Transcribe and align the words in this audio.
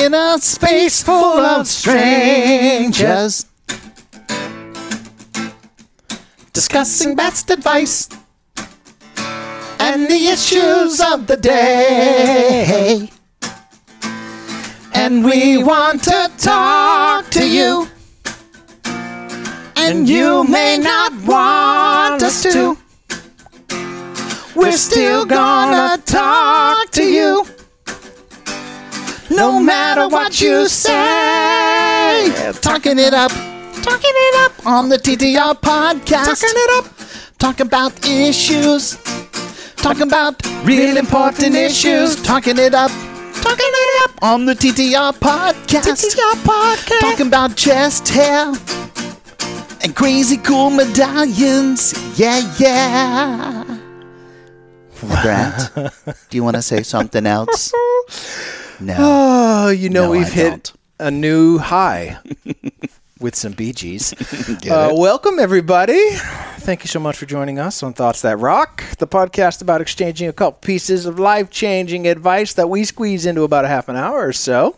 in 0.00 0.14
a 0.14 0.38
space 0.38 1.02
full 1.02 1.40
of 1.40 1.66
strangers 1.66 3.44
discussing 6.54 7.14
best 7.14 7.50
advice 7.50 8.08
and 9.78 10.06
the 10.08 10.28
issues 10.28 11.00
of 11.00 11.26
the 11.26 11.36
day. 11.36 13.10
And 14.94 15.22
we 15.22 15.62
want 15.62 16.02
to 16.04 16.30
talk 16.38 17.28
to 17.30 17.46
you, 17.46 17.86
and 19.76 20.08
you 20.08 20.44
may 20.44 20.78
not 20.78 21.12
want 21.26 22.22
us 22.22 22.42
to. 22.44 22.76
We're 24.54 24.72
still 24.72 25.26
gonna 25.26 25.98
talk 26.04 26.90
to 26.92 27.04
you. 27.04 27.49
No 29.30 29.60
matter 29.60 30.08
what 30.08 30.40
you 30.40 30.68
say. 30.68 30.90
Talking 32.60 32.98
it 32.98 33.14
up. 33.14 33.30
Talking 33.30 34.12
it 34.12 34.34
up 34.44 34.66
on 34.66 34.88
the 34.88 34.96
TTR 34.96 35.54
podcast. 35.60 36.24
Talking 36.24 36.50
it 36.52 36.84
up. 36.84 36.92
Talking 37.38 37.66
about 37.66 38.06
issues. 38.06 38.96
Talking 39.76 40.02
about 40.02 40.44
real 40.64 40.96
important 40.96 41.54
issues. 41.54 42.20
Talking 42.22 42.58
it 42.58 42.74
up. 42.74 42.90
Talking 43.34 43.70
it 43.82 44.04
up 44.10 44.22
on 44.22 44.46
the 44.46 44.54
TTR 44.54 45.12
podcast. 45.14 46.04
TTR 46.04 46.34
podcast. 46.42 47.00
Talking 47.00 47.26
about 47.28 47.56
chest 47.56 48.08
hair 48.08 48.52
and 49.82 49.94
crazy 49.94 50.38
cool 50.38 50.70
medallions. 50.70 51.94
Yeah, 52.18 52.40
yeah. 52.58 53.78
Brent, 55.22 55.70
do 56.28 56.36
you 56.36 56.42
want 56.44 56.56
to 56.56 56.62
say 56.62 56.82
something 56.82 57.26
else? 57.26 57.72
No. 58.80 58.96
Oh, 58.98 59.68
you 59.70 59.90
know 59.90 60.04
No, 60.06 60.10
we've 60.12 60.26
I 60.26 60.30
hit 60.30 60.50
don't. 60.50 60.72
a 60.98 61.10
new 61.10 61.58
high 61.58 62.18
with 63.20 63.34
some 63.34 63.52
Bee 63.52 63.72
Gees. 63.72 64.14
Uh, 64.70 64.90
welcome, 64.92 65.38
everybody. 65.38 65.98
Thank 66.58 66.82
you 66.84 66.88
so 66.88 67.00
much 67.00 67.16
for 67.16 67.24
joining 67.26 67.58
us 67.58 67.82
on 67.82 67.92
Thoughts 67.94 68.22
That 68.22 68.38
Rock, 68.38 68.84
the 68.98 69.06
podcast 69.06 69.62
about 69.62 69.80
exchanging 69.80 70.28
a 70.28 70.32
couple 70.32 70.58
pieces 70.60 71.06
of 71.06 71.18
life 71.18 71.50
changing 71.50 72.06
advice 72.06 72.52
that 72.54 72.68
we 72.68 72.84
squeeze 72.84 73.26
into 73.26 73.42
about 73.42 73.64
a 73.64 73.68
half 73.68 73.88
an 73.88 73.96
hour 73.96 74.26
or 74.26 74.32
so. 74.32 74.76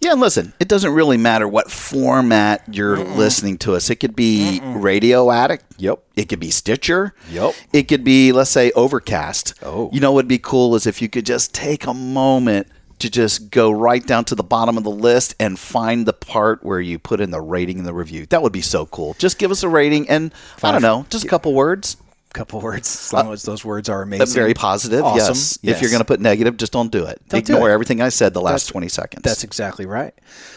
Yeah, 0.00 0.12
and 0.12 0.20
listen, 0.20 0.52
it 0.60 0.68
doesn't 0.68 0.92
really 0.92 1.16
matter 1.16 1.46
what 1.48 1.70
format 1.70 2.62
you're 2.74 2.98
listening 2.98 3.58
to 3.58 3.74
us. 3.74 3.88
It 3.90 3.96
could 3.96 4.16
be 4.16 4.60
Radio 4.62 5.30
Addict. 5.30 5.64
Yep. 5.78 6.02
It 6.16 6.28
could 6.28 6.40
be 6.40 6.50
Stitcher. 6.50 7.14
Yep. 7.30 7.54
It 7.72 7.82
could 7.88 8.02
be, 8.04 8.32
let's 8.32 8.50
say, 8.50 8.70
Overcast. 8.72 9.54
Oh. 9.62 9.90
You 9.92 10.00
know 10.00 10.10
what 10.12 10.16
would 10.24 10.28
be 10.28 10.38
cool 10.38 10.74
is 10.74 10.86
if 10.86 11.00
you 11.02 11.08
could 11.08 11.26
just 11.26 11.54
take 11.54 11.86
a 11.86 11.94
moment 11.94 12.66
to 13.02 13.10
just 13.10 13.50
go 13.50 13.70
right 13.70 14.04
down 14.06 14.24
to 14.26 14.34
the 14.34 14.42
bottom 14.42 14.76
of 14.78 14.84
the 14.84 14.90
list 14.90 15.34
and 15.38 15.58
find 15.58 16.06
the 16.06 16.12
part 16.12 16.64
where 16.64 16.80
you 16.80 16.98
put 16.98 17.20
in 17.20 17.30
the 17.30 17.40
rating 17.40 17.78
and 17.78 17.86
the 17.86 17.94
review. 17.94 18.26
That 18.26 18.42
would 18.42 18.52
be 18.52 18.62
so 18.62 18.86
cool. 18.86 19.14
Just 19.18 19.38
give 19.38 19.50
us 19.50 19.62
a 19.62 19.68
rating 19.68 20.08
and, 20.08 20.32
I 20.62 20.72
don't 20.72 20.82
know, 20.82 21.06
just 21.10 21.24
a 21.24 21.28
couple 21.28 21.52
words. 21.54 21.96
Couple 22.32 22.62
words, 22.62 22.88
as 23.04 23.12
long 23.12 23.30
as 23.30 23.42
those 23.42 23.62
words 23.62 23.90
are 23.90 24.00
amazing. 24.00 24.34
Very 24.34 24.54
positive. 24.54 25.04
Awesome. 25.04 25.34
Yes. 25.34 25.58
If 25.62 25.82
you're 25.82 25.90
going 25.90 26.00
to 26.00 26.06
put 26.06 26.18
negative, 26.18 26.56
just 26.56 26.72
don't 26.72 26.90
do 26.90 27.04
it. 27.04 27.20
Don't 27.28 27.44
do 27.44 27.52
Ignore 27.52 27.68
it. 27.68 27.74
everything 27.74 28.00
I 28.00 28.08
said 28.08 28.32
the 28.32 28.40
last 28.40 28.62
That's- 28.68 28.72
20 28.72 28.88
seconds. 28.88 29.22
That's 29.22 29.44
exactly 29.44 29.84
right. 29.84 30.14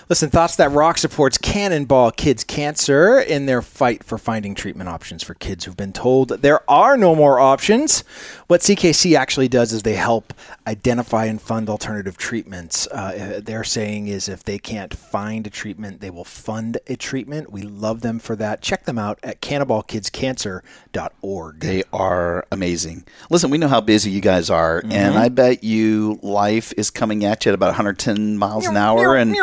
Listen, 0.08 0.30
Thoughts 0.30 0.56
That 0.56 0.72
Rock 0.72 0.98
supports 0.98 1.38
Cannonball 1.38 2.12
Kids 2.12 2.46
Cancer 2.46 3.20
in 3.20 3.46
their 3.46 3.62
fight 3.62 4.06
for 4.06 4.18
finding 4.18 4.56
treatment 4.56 4.88
options 4.88 5.22
for 5.22 5.34
kids 5.34 5.66
who've 5.66 5.76
been 5.76 5.92
told 5.92 6.30
there 6.30 6.62
are 6.72 6.96
no 6.96 7.14
more 7.14 7.42
options. 7.42 8.06
What 8.48 8.62
CKC 8.62 9.18
actually 9.18 9.48
does 9.48 9.74
is 9.74 9.82
they 9.82 9.96
help 9.96 10.32
identify 10.68 11.26
and 11.26 11.42
fund 11.42 11.68
alternative 11.68 12.16
treatments. 12.16 12.88
Uh, 12.92 13.42
they're 13.44 13.64
saying 13.64 14.08
is 14.08 14.30
if 14.30 14.44
they 14.44 14.60
can't 14.60 14.94
find 14.96 15.48
a 15.48 15.50
treatment, 15.50 16.00
they 16.00 16.12
will 16.12 16.26
fund 16.26 16.78
a 16.88 16.96
treatment. 16.96 17.52
We 17.52 17.64
love 17.64 18.02
them 18.02 18.20
for 18.20 18.36
that. 18.36 18.62
Check 18.62 18.86
them 18.86 19.00
out 19.00 19.18
at 19.24 19.42
cannonballkidscancer.org. 19.42 21.60
They 21.60 21.84
are 21.92 22.46
amazing. 22.52 23.06
Listen, 23.30 23.50
we 23.50 23.58
know 23.58 23.68
how 23.68 23.82
busy 23.82 24.12
you 24.12 24.22
guys 24.22 24.50
are, 24.52 24.82
Mm-hmm. 24.82 24.92
and 24.92 25.18
I 25.18 25.30
bet 25.30 25.64
you 25.64 26.20
life 26.22 26.72
is 26.78 26.92
coming 26.92 27.26
at 27.26 27.46
you 27.46 27.50
at 27.50 27.56
about 27.56 27.70
110 27.70 28.38
miles 28.38 28.68
an 28.68 28.78
hour, 28.78 29.16
and 29.16 29.36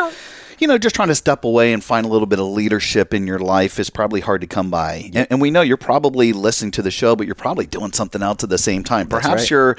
you 0.59 0.67
know, 0.67 0.77
just 0.77 0.95
trying 0.95 1.09
to 1.09 1.15
step 1.15 1.43
away 1.43 1.73
and 1.73 1.83
find 1.83 2.05
a 2.05 2.09
little 2.09 2.25
bit 2.25 2.39
of 2.39 2.47
leadership 2.47 3.13
in 3.13 3.27
your 3.27 3.39
life 3.39 3.79
is 3.79 3.89
probably 3.89 4.21
hard 4.21 4.41
to 4.41 4.47
come 4.47 4.69
by. 4.69 5.11
And, 5.13 5.27
and 5.29 5.41
we 5.41 5.51
know 5.51 5.61
you're 5.61 5.77
probably 5.77 6.33
listening 6.33 6.71
to 6.71 6.81
the 6.81 6.91
show, 6.91 7.15
but 7.15 7.25
you're 7.25 7.35
probably 7.35 7.65
doing 7.65 7.93
something 7.93 8.21
else 8.21 8.43
at 8.43 8.49
the 8.49 8.57
same 8.57 8.83
time. 8.83 9.07
Perhaps 9.07 9.27
right. 9.27 9.45
Mm-hmm. 9.45 9.53
you're. 9.53 9.77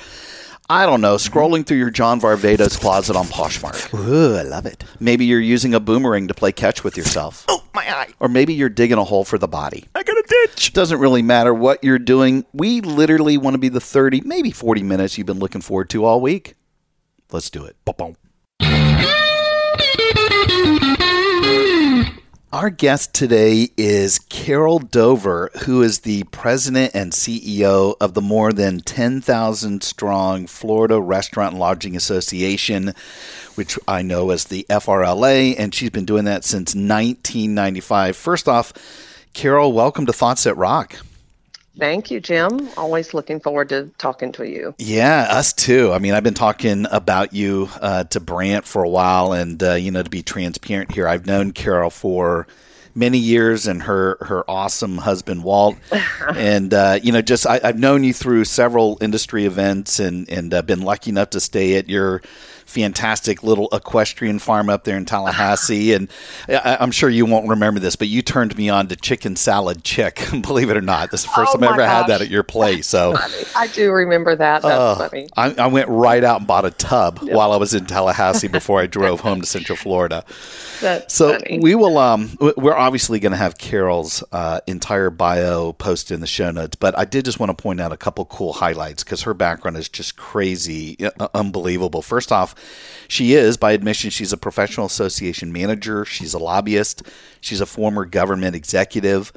I 0.67 0.87
don't 0.87 1.03
know, 1.03 1.17
scrolling 1.17 1.67
through 1.67 1.77
your 1.77 1.91
John 1.91 2.23
Varvatos 2.23 2.81
closet 2.81 3.17
on 3.17 3.27
Poshmark. 3.27 3.93
Ooh, 3.93 4.35
I 4.35 4.45
love 4.45 4.65
it. 4.65 4.83
Maybe 4.99 5.27
you're 5.27 5.39
using 5.39 5.75
a 5.75 5.81
boomerang 5.81 6.27
to 6.29 6.33
play 6.33 6.53
catch 6.53 6.83
with 6.83 6.97
yourself. 6.97 7.45
Oh, 7.49 7.63
my 7.75 7.83
eye. 7.83 8.15
Or 8.19 8.29
maybe 8.31 8.55
you're 8.55 8.71
digging 8.71 8.97
a 8.97 9.05
hole 9.05 9.25
for 9.25 9.37
the 9.37 9.47
body. 9.47 9.85
I 9.95 10.03
got 10.03 10.17
a 10.17 10.25
ditch. 10.27 10.73
Doesn't 10.73 10.99
really 10.99 11.21
matter 11.21 11.53
what 11.53 11.85
you're 11.85 11.99
doing. 11.99 12.47
We 12.55 12.81
literally 12.81 13.37
want 13.37 13.53
to 13.53 13.59
be 13.59 13.69
the 13.69 13.79
30, 13.79 14.23
maybe 14.23 14.51
40 14.53 14.83
minutes 14.83 15.19
you've 15.19 15.27
been 15.27 15.39
looking 15.39 15.61
forward 15.61 15.91
to 15.91 16.07
all 16.07 16.23
week. 16.23 16.55
Let's 17.31 17.51
do 17.51 17.67
it. 17.67 17.77
Ba-boom. 17.85 18.17
Our 22.55 22.71
guest 22.71 23.13
today 23.13 23.71
is 23.77 24.21
Carol 24.21 24.79
Dover, 24.79 25.51
who 25.65 25.83
is 25.83 25.99
the 25.99 26.23
president 26.23 26.95
and 26.95 27.11
CEO 27.11 27.97
of 28.01 28.15
the 28.15 28.21
more 28.21 28.53
than 28.53 28.79
10,000 28.79 29.83
strong 29.83 30.47
Florida 30.47 31.01
Restaurant 31.01 31.55
and 31.55 31.59
Lodging 31.59 31.97
Association, 31.97 32.95
which 33.57 33.77
I 33.89 34.03
know 34.03 34.31
as 34.31 34.45
the 34.45 34.65
FRLA, 34.71 35.57
and 35.59 35.75
she's 35.75 35.91
been 35.91 36.05
doing 36.05 36.27
that 36.27 36.45
since 36.45 36.77
1995. 36.77 38.15
First 38.15 38.49
off, 38.49 38.73
Carol, 39.33 39.73
welcome 39.73 40.07
to 40.07 40.13
Thoughts 40.13 40.45
That 40.45 40.55
Rock. 40.55 41.01
Thank 41.79 42.11
you, 42.11 42.21
Jim. 42.21 42.69
Always 42.77 43.15
looking 43.15 43.41
forward 43.41 43.69
to 43.71 43.91
talking 43.99 44.33
to 44.33 44.49
you. 44.49 44.75
Yeah, 44.79 45.27
us 45.31 45.53
too. 45.53 45.93
I 45.93 45.99
mean, 45.99 46.15
I've 46.15 46.23
been 46.23 46.35
talking 46.35 46.87
about 46.91 47.33
you 47.33 47.69
uh, 47.81 48.05
to 48.05 48.21
Brant 48.21 48.65
for 48.65 48.85
a 48.85 48.89
while, 48.89 49.33
and 49.33 49.63
uh, 49.63 49.75
you 49.75 49.91
know, 49.91 50.03
to 50.03 50.11
be 50.11 50.23
transparent 50.23 50.93
here, 50.93 51.09
I've 51.09 51.27
known 51.27 51.53
Carol 51.53 51.91
for 51.91 52.47
many 52.95 53.19
years, 53.19 53.67
and 53.67 53.83
her 53.83 54.19
her 54.21 54.49
awesome 54.49 54.99
husband 54.99 55.43
Walt, 55.43 55.77
and 56.35 56.73
uh, 56.73 57.01
you 57.03 57.11
know, 57.11 57.23
just 57.23 57.47
I, 57.47 57.61
I've 57.65 57.79
known 57.79 58.05
you 58.05 58.13
through 58.13 58.45
several 58.45 58.99
industry 59.01 59.45
events, 59.45 59.99
and 59.99 60.29
and 60.31 60.55
uh, 60.55 60.63
been 60.63 60.83
lucky 60.83 61.11
enough 61.11 61.31
to 61.31 61.41
stay 61.41 61.77
at 61.77 61.89
your 61.89 62.23
fantastic 62.67 63.43
little 63.43 63.69
equestrian 63.73 64.39
farm 64.39 64.69
up 64.69 64.85
there 64.85 64.97
in 64.97 65.05
Tallahassee. 65.05 65.93
And 65.95 66.09
I, 66.49 66.79
I'm 66.81 66.91
sure 66.91 67.09
you 67.09 67.27
won't 67.27 67.49
remember 67.49 67.79
this, 67.79 67.95
but 67.97 68.09
you 68.09 68.23
turned 68.23 68.57
me 68.57 68.69
on 68.69 68.89
to 68.89 68.97
chicken 68.97 69.37
salad 69.37 69.85
chick. 69.85 70.27
Believe 70.43 70.71
it 70.71 70.77
or 70.77 70.81
not, 70.81 71.11
this 71.11 71.21
is 71.21 71.27
the 71.27 71.33
first 71.33 71.53
Oh 71.55 71.59
time 71.59 71.69
I 71.69 71.73
ever 71.73 71.87
had 71.87 72.07
that 72.09 72.21
at 72.21 72.29
your 72.31 72.43
place. 72.43 72.87
So. 72.87 73.15
I 73.57 73.67
do 73.69 73.93
remember 73.93 74.35
that. 74.37 74.63
That's 74.63 74.99
funny. 74.99 75.29
I, 75.37 75.55
I 75.55 75.67
went 75.69 75.89
right 75.89 76.25
out 76.25 76.39
and 76.39 76.47
bought 76.47 76.65
a 76.65 76.71
tub 76.71 77.21
while 77.23 77.53
I 77.53 77.57
was 77.57 77.75
in 77.75 77.87
Tallahassee 77.87 78.49
before 78.53 78.81
I 78.81 78.87
drove 78.87 79.21
home 79.21 79.41
to 79.41 79.47
Central 79.47 79.77
Florida. 79.77 80.25
That's 80.81 81.15
So 81.15 81.33
funny. 81.39 81.61
we 81.61 81.75
will. 81.75 81.99
Um, 81.99 82.37
we're 82.57 82.75
obviously 82.77 83.21
going 83.21 83.33
to 83.33 83.39
have 83.39 83.59
Carol's 83.59 84.25
uh, 84.33 84.61
entire 84.67 85.11
bio 85.11 85.73
posted 85.75 86.15
in 86.15 86.21
the 86.21 86.27
show 86.27 86.51
notes, 86.51 86.77
but 86.77 86.99
I 86.99 87.05
did 87.05 87.25
just 87.25 87.39
want 87.39 87.57
to 87.57 87.63
point 87.63 87.81
out 87.81 87.93
a 87.93 87.97
couple 87.97 88.25
cool 88.27 88.55
highlights 88.55 89.05
because 89.05 89.23
her 89.23 89.35
background 89.35 89.77
is 89.77 89.89
just 89.89 90.17
crazy, 90.17 90.97
uh, 91.21 91.29
unbelievable. 91.35 92.03
First 92.03 92.33
off, 92.33 92.54
she 93.09 93.35
is, 93.35 93.57
by 93.57 93.73
admission, 93.73 94.11
she's 94.11 94.33
a 94.33 94.37
professional 94.37 94.87
association 94.87 95.53
manager. 95.53 96.05
She's 96.05 96.35
a 96.35 96.39
lobbyist. 96.39 97.03
She's 97.41 97.61
a 97.61 97.67
former 97.67 98.05
government 98.05 98.57
executive. 98.57 99.33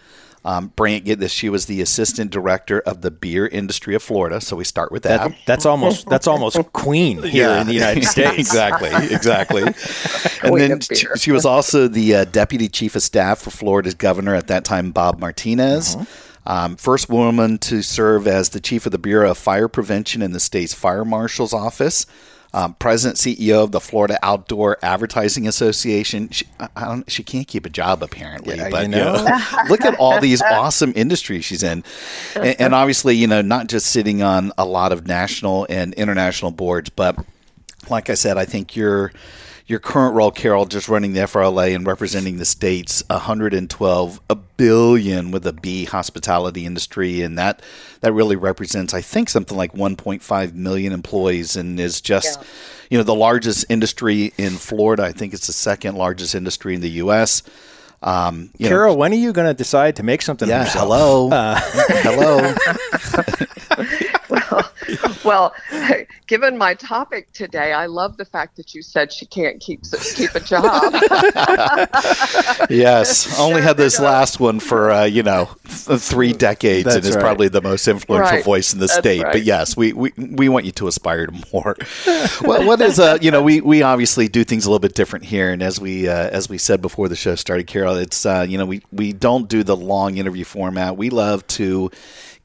Um, 0.45 0.71
Brant, 0.77 1.03
get 1.03 1.19
this. 1.19 1.33
She 1.33 1.49
was 1.49 1.65
the 1.65 1.81
assistant 1.81 2.31
director 2.31 2.79
of 2.79 3.01
the 3.01 3.11
beer 3.11 3.47
industry 3.47 3.95
of 3.95 4.01
Florida. 4.01 4.39
So 4.39 4.55
we 4.55 4.63
start 4.63 4.93
with 4.93 5.03
that. 5.03 5.29
That, 5.29 5.37
that's 5.45 5.65
almost 5.65 6.07
that's 6.07 6.25
almost 6.25 6.57
Queen 6.73 7.21
here 7.21 7.49
in 7.49 7.67
the 7.67 7.73
United 7.73 8.03
States. 8.05 8.37
exactly, 8.37 8.89
exactly. 9.13 9.63
and 10.43 10.57
then 10.57 10.79
she, 10.79 11.05
she 11.17 11.31
was 11.33 11.45
also 11.45 11.89
the 11.89 12.15
uh, 12.15 12.25
deputy 12.25 12.69
chief 12.69 12.95
of 12.95 13.03
staff 13.03 13.39
for 13.39 13.49
Florida's 13.51 13.95
governor 13.95 14.35
at 14.35 14.47
that 14.47 14.63
time, 14.63 14.91
Bob 14.91 15.19
Martinez. 15.19 15.97
Um, 16.45 16.77
first 16.77 17.09
woman 17.09 17.57
to 17.57 17.81
serve 17.81 18.25
as 18.25 18.49
the 18.49 18.61
chief 18.61 18.85
of 18.85 18.93
the 18.93 18.97
Bureau 18.97 19.31
of 19.31 19.37
Fire 19.37 19.67
Prevention 19.67 20.21
in 20.21 20.31
the 20.31 20.39
state's 20.39 20.73
fire 20.73 21.03
marshal's 21.03 21.53
office. 21.53 22.05
Um, 22.53 22.73
president 22.75 23.17
CEO 23.17 23.63
of 23.63 23.71
the 23.71 23.79
Florida 23.79 24.17
Outdoor 24.23 24.77
Advertising 24.81 25.47
Association. 25.47 26.29
She, 26.29 26.45
I 26.59 26.85
don't, 26.85 27.09
she 27.11 27.23
can't 27.23 27.47
keep 27.47 27.65
a 27.65 27.69
job 27.69 28.01
apparently, 28.01 28.57
Yeah, 28.57 28.69
but 28.69 28.83
you 28.83 28.87
know. 28.89 29.15
you 29.17 29.23
know, 29.25 29.39
look 29.69 29.81
at 29.81 29.95
all 29.99 30.19
these 30.19 30.41
awesome 30.41 30.93
industries 30.95 31.45
she's 31.45 31.63
in, 31.63 31.83
and, 32.35 32.55
and 32.59 32.75
obviously, 32.75 33.15
you 33.15 33.27
know, 33.27 33.41
not 33.41 33.67
just 33.67 33.87
sitting 33.87 34.21
on 34.21 34.51
a 34.57 34.65
lot 34.65 34.91
of 34.91 35.07
national 35.07 35.67
and 35.69 35.93
international 35.95 36.51
boards, 36.51 36.89
but 36.89 37.17
like 37.89 38.09
I 38.09 38.15
said, 38.15 38.37
I 38.37 38.45
think 38.45 38.75
your 38.75 39.11
your 39.67 39.79
current 39.79 40.15
role, 40.15 40.31
Carol, 40.31 40.65
just 40.65 40.87
running 40.87 41.11
the 41.11 41.19
FRLA 41.21 41.75
and 41.75 41.85
representing 41.85 42.37
the 42.37 42.45
state's 42.45 43.03
112 43.09 44.21
a 44.29 44.35
billion 44.35 45.29
with 45.29 45.45
a 45.45 45.51
B 45.51 45.83
hospitality 45.83 46.65
industry, 46.65 47.21
and 47.21 47.37
that 47.37 47.61
that 47.99 48.13
really 48.13 48.37
represents, 48.37 48.93
I 48.93 49.01
think, 49.01 49.29
something 49.29 49.57
like 49.57 49.73
1.5 49.73 50.53
million 50.53 50.93
employees, 50.93 51.57
and 51.57 51.79
is 51.79 51.99
just 51.99 52.39
you 52.89 52.97
know 52.97 53.03
the 53.03 53.13
largest 53.13 53.65
industry 53.69 54.33
in 54.37 54.51
Florida. 54.51 55.03
I 55.03 55.11
think 55.11 55.33
it's 55.33 55.47
the 55.47 55.53
second 55.53 55.95
largest 55.95 56.33
industry 56.33 56.73
in 56.73 56.79
the 56.79 56.91
U.S. 56.91 57.43
Um, 58.01 58.51
you 58.57 58.65
know, 58.65 58.69
Carol, 58.69 58.97
when 58.97 59.11
are 59.11 59.15
you 59.15 59.33
going 59.33 59.47
to 59.47 59.53
decide 59.53 59.97
to 59.97 60.03
make 60.03 60.21
something 60.21 60.47
yeah, 60.47 60.65
hello, 60.65 61.29
Uh, 61.29 61.59
hello. 62.03 62.53
Well, 65.23 65.53
given 66.27 66.57
my 66.57 66.73
topic 66.73 67.31
today, 67.33 67.73
I 67.73 67.85
love 67.87 68.17
the 68.17 68.25
fact 68.25 68.55
that 68.57 68.73
you 68.73 68.81
said 68.81 69.11
she 69.11 69.25
can't 69.25 69.59
keep 69.59 69.81
keep 70.15 70.33
a 70.35 70.39
job. 70.39 70.93
yes, 72.69 73.39
only 73.39 73.61
had 73.61 73.77
this 73.77 73.99
last 73.99 74.39
one 74.39 74.59
for 74.59 74.91
uh, 74.91 75.03
you 75.05 75.23
know 75.23 75.45
three 75.65 76.33
decades, 76.33 76.85
That's 76.85 76.97
and 76.97 77.05
is 77.05 77.15
right. 77.15 77.21
probably 77.21 77.47
the 77.49 77.61
most 77.61 77.87
influential 77.87 78.37
Right. 78.37 78.43
voice 78.43 78.73
in 78.73 78.79
the 78.79 78.87
That's 78.87 78.97
state. 78.99 79.23
But 79.31 79.43
yes, 79.43 79.75
we, 79.75 79.93
we 79.93 80.11
we 80.17 80.49
want 80.49 80.65
you 80.65 80.71
to 80.73 80.87
aspire 80.87 81.27
to 81.27 81.43
more. 81.53 81.75
well, 82.41 82.65
what 82.65 82.81
is 82.81 82.99
uh 82.99 83.17
you 83.21 83.31
know 83.31 83.41
we 83.41 83.61
we 83.61 83.81
obviously 83.81 84.27
do 84.27 84.43
things 84.43 84.65
a 84.65 84.69
little 84.69 84.79
bit 84.79 84.95
different 84.95 85.25
here, 85.25 85.49
and 85.51 85.61
as 85.61 85.79
we 85.79 86.07
uh, 86.07 86.29
as 86.29 86.49
we 86.49 86.57
said 86.57 86.81
before 86.81 87.09
the 87.09 87.15
show 87.15 87.35
started, 87.35 87.67
Carol, 87.67 87.95
it's 87.95 88.25
uh, 88.25 88.45
you 88.47 88.57
know 88.57 88.65
we 88.65 88.81
we 88.91 89.13
don't 89.13 89.49
do 89.49 89.63
the 89.63 89.75
long 89.75 90.17
interview 90.17 90.45
format. 90.45 90.95
We 90.97 91.09
love 91.09 91.45
to 91.47 91.91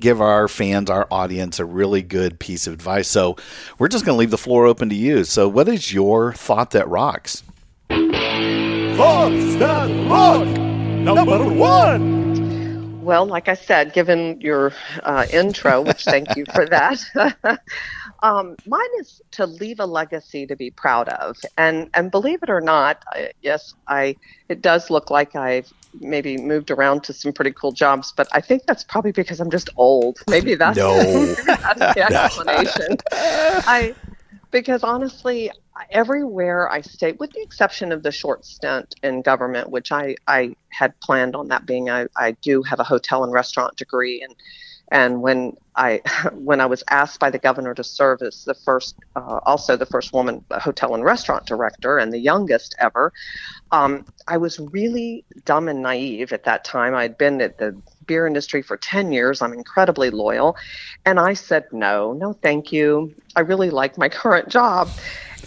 give 0.02 0.20
our 0.20 0.48
fans, 0.48 0.90
our 0.90 1.06
audience, 1.10 1.58
a 1.58 1.64
really 1.64 2.02
good 2.02 2.38
piece 2.38 2.66
of 2.66 2.74
advice. 2.74 3.08
So 3.08 3.36
we're 3.78 3.88
just 3.88 4.04
going 4.04 4.16
to 4.16 4.18
leave 4.18 4.30
the 4.30 4.36
floor 4.36 4.66
open 4.66 4.90
to 4.90 4.94
you. 4.94 5.24
So, 5.24 5.48
what 5.48 5.68
is 5.68 5.94
your 5.94 6.34
thought 6.34 6.72
that 6.72 6.88
rocks? 6.88 7.42
Thoughts 7.88 9.54
that 9.56 10.10
rock. 10.10 10.46
Number 10.46 11.44
one. 11.48 13.02
Well, 13.02 13.26
like 13.26 13.48
I 13.48 13.54
said, 13.54 13.92
given 13.94 14.40
your 14.40 14.72
uh, 15.02 15.26
intro, 15.32 15.82
which 15.82 16.04
thank 16.04 16.36
you 16.36 16.44
for 16.54 16.66
that, 16.66 17.02
um, 18.22 18.56
mine 18.66 18.88
is 19.00 19.20
to 19.32 19.46
leave 19.46 19.80
a 19.80 19.86
legacy 19.86 20.46
to 20.46 20.56
be 20.56 20.70
proud 20.70 21.08
of. 21.08 21.36
And 21.56 21.90
and 21.94 22.10
believe 22.10 22.42
it 22.42 22.50
or 22.50 22.60
not, 22.60 23.02
I, 23.08 23.32
yes, 23.42 23.74
I 23.88 24.16
it 24.48 24.62
does 24.62 24.90
look 24.90 25.10
like 25.10 25.34
I've 25.36 25.72
maybe 26.00 26.38
moved 26.38 26.70
around 26.70 27.04
to 27.04 27.12
some 27.12 27.32
pretty 27.32 27.52
cool 27.52 27.72
jobs, 27.72 28.12
but 28.16 28.28
I 28.32 28.40
think 28.40 28.64
that's 28.66 28.84
probably 28.84 29.12
because 29.12 29.40
I'm 29.40 29.50
just 29.50 29.68
old. 29.76 30.18
Maybe 30.28 30.54
that's, 30.54 30.78
No. 30.78 30.96
that's 31.46 31.78
the 31.78 32.06
explanation. 32.10 32.96
I 33.12 33.94
because 34.50 34.84
honestly, 34.84 35.50
everywhere 35.90 36.70
I 36.70 36.82
stayed, 36.82 37.18
with 37.18 37.32
the 37.32 37.42
exception 37.42 37.90
of 37.90 38.02
the 38.02 38.12
short 38.12 38.44
stint 38.44 38.94
in 39.02 39.22
government, 39.22 39.70
which 39.70 39.90
I, 39.90 40.14
I 40.28 40.54
had 40.68 40.98
planned 41.00 41.34
on 41.34 41.48
that 41.48 41.66
being, 41.66 41.90
I, 41.90 42.06
I 42.16 42.32
do 42.42 42.62
have 42.62 42.78
a 42.78 42.84
hotel 42.84 43.24
and 43.24 43.32
restaurant 43.32 43.76
degree, 43.76 44.22
and 44.22 44.36
and 44.92 45.22
when 45.22 45.56
I 45.74 46.02
when 46.34 46.60
I 46.60 46.66
was 46.66 46.84
asked 46.90 47.18
by 47.18 47.30
the 47.30 47.38
governor 47.38 47.74
to 47.74 47.82
serve 47.82 48.22
as 48.22 48.44
the 48.44 48.54
first, 48.54 48.94
uh, 49.16 49.40
also 49.44 49.76
the 49.76 49.86
first 49.86 50.12
woman 50.12 50.44
hotel 50.52 50.94
and 50.94 51.02
restaurant 51.02 51.46
director 51.46 51.98
and 51.98 52.12
the 52.12 52.18
youngest 52.18 52.76
ever, 52.78 53.12
um, 53.72 54.04
I 54.28 54.36
was 54.36 54.60
really 54.60 55.24
dumb 55.46 55.68
and 55.68 55.82
naive 55.82 56.32
at 56.32 56.44
that 56.44 56.64
time. 56.64 56.94
I'd 56.94 57.18
been 57.18 57.40
at 57.40 57.58
the 57.58 57.74
beer 58.06 58.26
industry 58.26 58.62
for 58.62 58.76
10 58.76 59.12
years. 59.12 59.40
I'm 59.40 59.54
incredibly 59.54 60.10
loyal. 60.10 60.56
And 61.06 61.18
I 61.18 61.32
said, 61.34 61.64
no, 61.72 62.12
no, 62.12 62.34
thank 62.34 62.70
you. 62.70 63.14
I 63.34 63.40
really 63.40 63.70
like 63.70 63.96
my 63.96 64.08
current 64.20 64.48
job. 64.48 64.88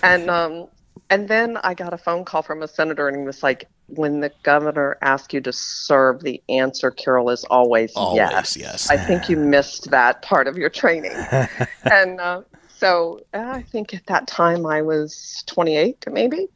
And, 0.01 0.29
um, 0.29 0.67
and 1.09 1.27
then 1.27 1.57
I 1.57 1.73
got 1.73 1.93
a 1.93 1.97
phone 1.97 2.25
call 2.25 2.41
from 2.41 2.63
a 2.63 2.67
senator, 2.67 3.07
and 3.07 3.17
he 3.17 3.23
was 3.23 3.43
like, 3.43 3.67
when 3.87 4.21
the 4.21 4.31
governor 4.43 4.97
asks 5.01 5.33
you 5.33 5.41
to 5.41 5.53
serve, 5.53 6.21
the 6.21 6.41
answer, 6.49 6.89
Carol, 6.89 7.29
is 7.29 7.43
always, 7.45 7.93
Always 7.95 8.17
yes. 8.17 8.57
yes. 8.57 8.89
I 8.89 8.97
think 8.97 9.29
you 9.29 9.37
missed 9.37 9.91
that 9.91 10.21
part 10.23 10.47
of 10.47 10.57
your 10.57 10.69
training. 10.69 11.13
and 11.83 12.19
uh, 12.19 12.41
so 12.67 13.21
uh, 13.33 13.37
I 13.37 13.61
think 13.61 13.93
at 13.93 14.05
that 14.07 14.27
time 14.27 14.65
I 14.65 14.81
was 14.81 15.43
28, 15.45 16.05
maybe. 16.11 16.47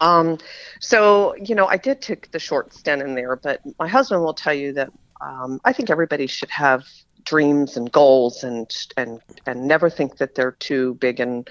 Um, 0.00 0.38
so, 0.80 1.34
you 1.36 1.54
know, 1.54 1.66
I 1.66 1.76
did 1.76 2.00
take 2.00 2.30
the 2.30 2.38
short 2.38 2.72
stint 2.72 3.02
in 3.02 3.14
there, 3.14 3.36
but 3.36 3.60
my 3.78 3.86
husband 3.86 4.22
will 4.22 4.34
tell 4.34 4.54
you 4.54 4.72
that 4.72 4.90
um, 5.20 5.60
I 5.64 5.72
think 5.72 5.90
everybody 5.90 6.26
should 6.26 6.50
have 6.50 6.86
dreams 7.24 7.76
and 7.76 7.92
goals 7.92 8.42
and 8.42 8.74
and 8.96 9.20
and 9.44 9.66
never 9.66 9.90
think 9.90 10.16
that 10.16 10.34
they're 10.34 10.52
too 10.52 10.94
big 10.94 11.20
and 11.20 11.50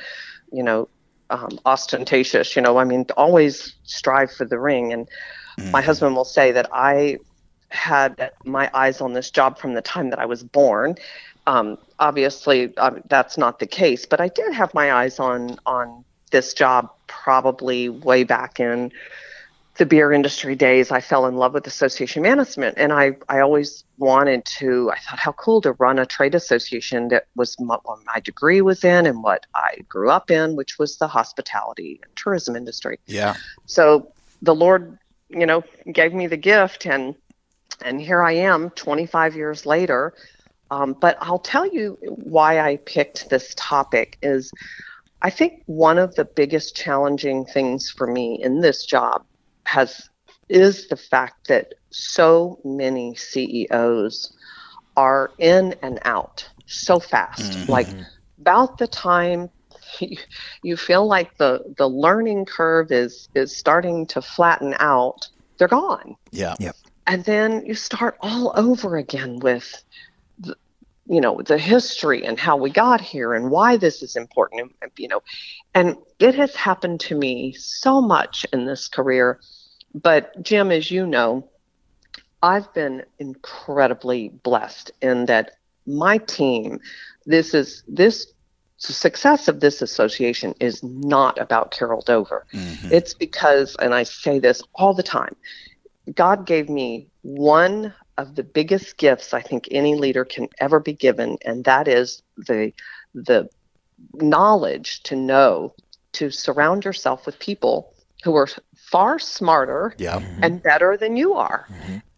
you 0.51 0.63
know 0.63 0.89
um, 1.29 1.59
ostentatious. 1.65 2.55
You 2.55 2.61
know, 2.61 2.77
I 2.77 2.83
mean, 2.83 3.05
always 3.15 3.75
strive 3.83 4.31
for 4.31 4.45
the 4.45 4.59
ring. 4.59 4.93
And 4.93 5.07
my 5.71 5.81
husband 5.81 6.15
will 6.15 6.25
say 6.25 6.51
that 6.51 6.69
I 6.71 7.17
had 7.69 8.31
my 8.45 8.69
eyes 8.73 9.01
on 9.01 9.13
this 9.13 9.31
job 9.31 9.57
from 9.57 9.73
the 9.73 9.81
time 9.81 10.09
that 10.11 10.19
I 10.19 10.25
was 10.25 10.43
born. 10.43 10.95
Um, 11.47 11.77
obviously, 11.99 12.75
um, 12.77 13.01
that's 13.09 13.37
not 13.37 13.59
the 13.59 13.67
case, 13.67 14.05
but 14.05 14.21
I 14.21 14.27
did 14.27 14.53
have 14.53 14.73
my 14.73 14.91
eyes 14.91 15.19
on 15.19 15.57
on 15.65 16.03
this 16.31 16.53
job 16.53 16.91
probably 17.07 17.89
way 17.89 18.23
back 18.23 18.59
in 18.59 18.91
the 19.77 19.85
beer 19.85 20.11
industry 20.11 20.55
days. 20.55 20.91
I 20.91 21.01
fell 21.01 21.25
in 21.27 21.35
love 21.35 21.53
with 21.53 21.67
association 21.67 22.21
management, 22.23 22.75
and 22.77 22.91
I 22.93 23.17
I 23.29 23.39
always 23.39 23.83
wanted 23.97 24.45
to. 24.59 24.91
I 24.91 24.97
thought 24.99 25.19
how 25.19 25.31
cool 25.33 25.61
to 25.61 25.73
run 25.73 25.99
a 25.99 26.05
trade 26.05 26.35
association 26.35 27.07
that 27.09 27.25
was 27.35 27.59
my, 27.59 27.77
what 27.83 27.99
my 28.05 28.19
degree 28.19 28.61
was 28.61 28.83
in 28.83 29.05
and 29.05 29.23
what 29.23 29.45
I 29.55 29.79
grew 29.87 30.09
up 30.09 30.29
in, 30.31 30.55
which 30.55 30.77
was 30.79 30.97
the 30.97 31.07
hospitality 31.07 31.99
and 32.03 32.15
tourism 32.15 32.55
industry 32.55 32.99
Yeah. 33.07 33.35
so 33.65 34.11
the 34.41 34.53
lord 34.55 34.97
you 35.29 35.45
know 35.45 35.63
gave 35.91 36.13
me 36.13 36.27
the 36.27 36.37
gift 36.37 36.85
and 36.85 37.15
and 37.83 37.99
here 38.01 38.21
i 38.21 38.31
am 38.31 38.69
25 38.71 39.35
years 39.35 39.65
later 39.65 40.13
um, 40.71 40.93
but 40.99 41.17
i'll 41.21 41.39
tell 41.39 41.65
you 41.65 41.97
why 42.01 42.59
i 42.59 42.77
picked 42.77 43.29
this 43.29 43.53
topic 43.55 44.17
is 44.21 44.51
i 45.21 45.29
think 45.29 45.63
one 45.65 45.97
of 45.97 46.15
the 46.15 46.25
biggest 46.25 46.75
challenging 46.75 47.45
things 47.45 47.89
for 47.89 48.07
me 48.07 48.39
in 48.41 48.61
this 48.61 48.85
job 48.85 49.23
has 49.67 50.09
is 50.49 50.87
the 50.87 50.95
fact 50.95 51.47
that 51.49 51.73
so 51.89 52.59
many 52.63 53.15
ceos 53.15 54.33
are 54.95 55.31
in 55.37 55.75
and 55.81 55.99
out 56.03 56.47
so 56.65 56.99
fast 56.99 57.51
mm-hmm. 57.51 57.71
like 57.71 57.87
about 58.39 58.77
the 58.77 58.87
time 58.87 59.49
you, 59.99 60.17
you 60.63 60.77
feel 60.77 61.05
like 61.05 61.37
the 61.37 61.73
the 61.77 61.87
learning 61.87 62.45
curve 62.45 62.91
is 62.91 63.29
is 63.35 63.55
starting 63.55 64.05
to 64.07 64.21
flatten 64.21 64.73
out 64.79 65.27
they're 65.57 65.67
gone 65.67 66.15
Yeah. 66.31 66.55
Yep. 66.59 66.75
and 67.07 67.23
then 67.25 67.65
you 67.65 67.75
start 67.75 68.17
all 68.21 68.53
over 68.55 68.97
again 68.97 69.39
with 69.39 69.83
the, 70.39 70.55
you 71.07 71.21
know 71.21 71.41
the 71.41 71.57
history 71.57 72.25
and 72.25 72.39
how 72.39 72.57
we 72.57 72.69
got 72.69 73.01
here 73.01 73.33
and 73.33 73.49
why 73.49 73.77
this 73.77 74.01
is 74.01 74.15
important 74.15 74.73
and, 74.81 74.91
you 74.97 75.07
know 75.07 75.21
and 75.73 75.95
it 76.19 76.35
has 76.35 76.55
happened 76.55 76.99
to 77.01 77.15
me 77.15 77.53
so 77.53 78.01
much 78.01 78.45
in 78.53 78.65
this 78.65 78.87
career 78.87 79.39
but 79.93 80.31
jim 80.41 80.71
as 80.71 80.91
you 80.91 81.05
know 81.05 81.47
i've 82.41 82.71
been 82.73 83.03
incredibly 83.19 84.29
blessed 84.43 84.91
in 85.01 85.25
that 85.25 85.51
my 85.85 86.17
team 86.17 86.79
this 87.25 87.53
is 87.53 87.83
this 87.87 88.27
success 88.77 89.47
of 89.47 89.59
this 89.59 89.81
association 89.81 90.53
is 90.59 90.83
not 90.83 91.37
about 91.39 91.71
carol 91.71 92.01
dover 92.05 92.45
Mhm. 92.53 92.91
it's 92.91 93.13
because 93.13 93.75
and 93.79 93.93
i 93.93 94.03
say 94.03 94.39
this 94.39 94.61
all 94.75 94.93
the 94.93 95.03
time 95.03 95.35
God 96.15 96.45
gave 96.45 96.69
me 96.69 97.07
one 97.21 97.93
of 98.17 98.35
the 98.35 98.43
biggest 98.43 98.97
gifts 98.97 99.33
I 99.33 99.41
think 99.41 99.67
any 99.71 99.95
leader 99.95 100.25
can 100.25 100.47
ever 100.59 100.79
be 100.79 100.93
given, 100.93 101.37
and 101.45 101.63
that 101.65 101.87
is 101.87 102.21
the 102.37 102.71
the 103.13 103.49
knowledge 104.13 105.01
to 105.03 105.15
know 105.15 105.73
to 106.13 106.29
surround 106.29 106.85
yourself 106.85 107.25
with 107.25 107.39
people 107.39 107.93
who 108.27 108.35
are 108.35 108.47
far 108.75 109.17
smarter 109.19 109.95
Yeah. 109.97 110.19
and 110.43 110.61
better 110.61 110.97
than 110.97 111.15
you 111.15 111.33
are. 111.33 111.65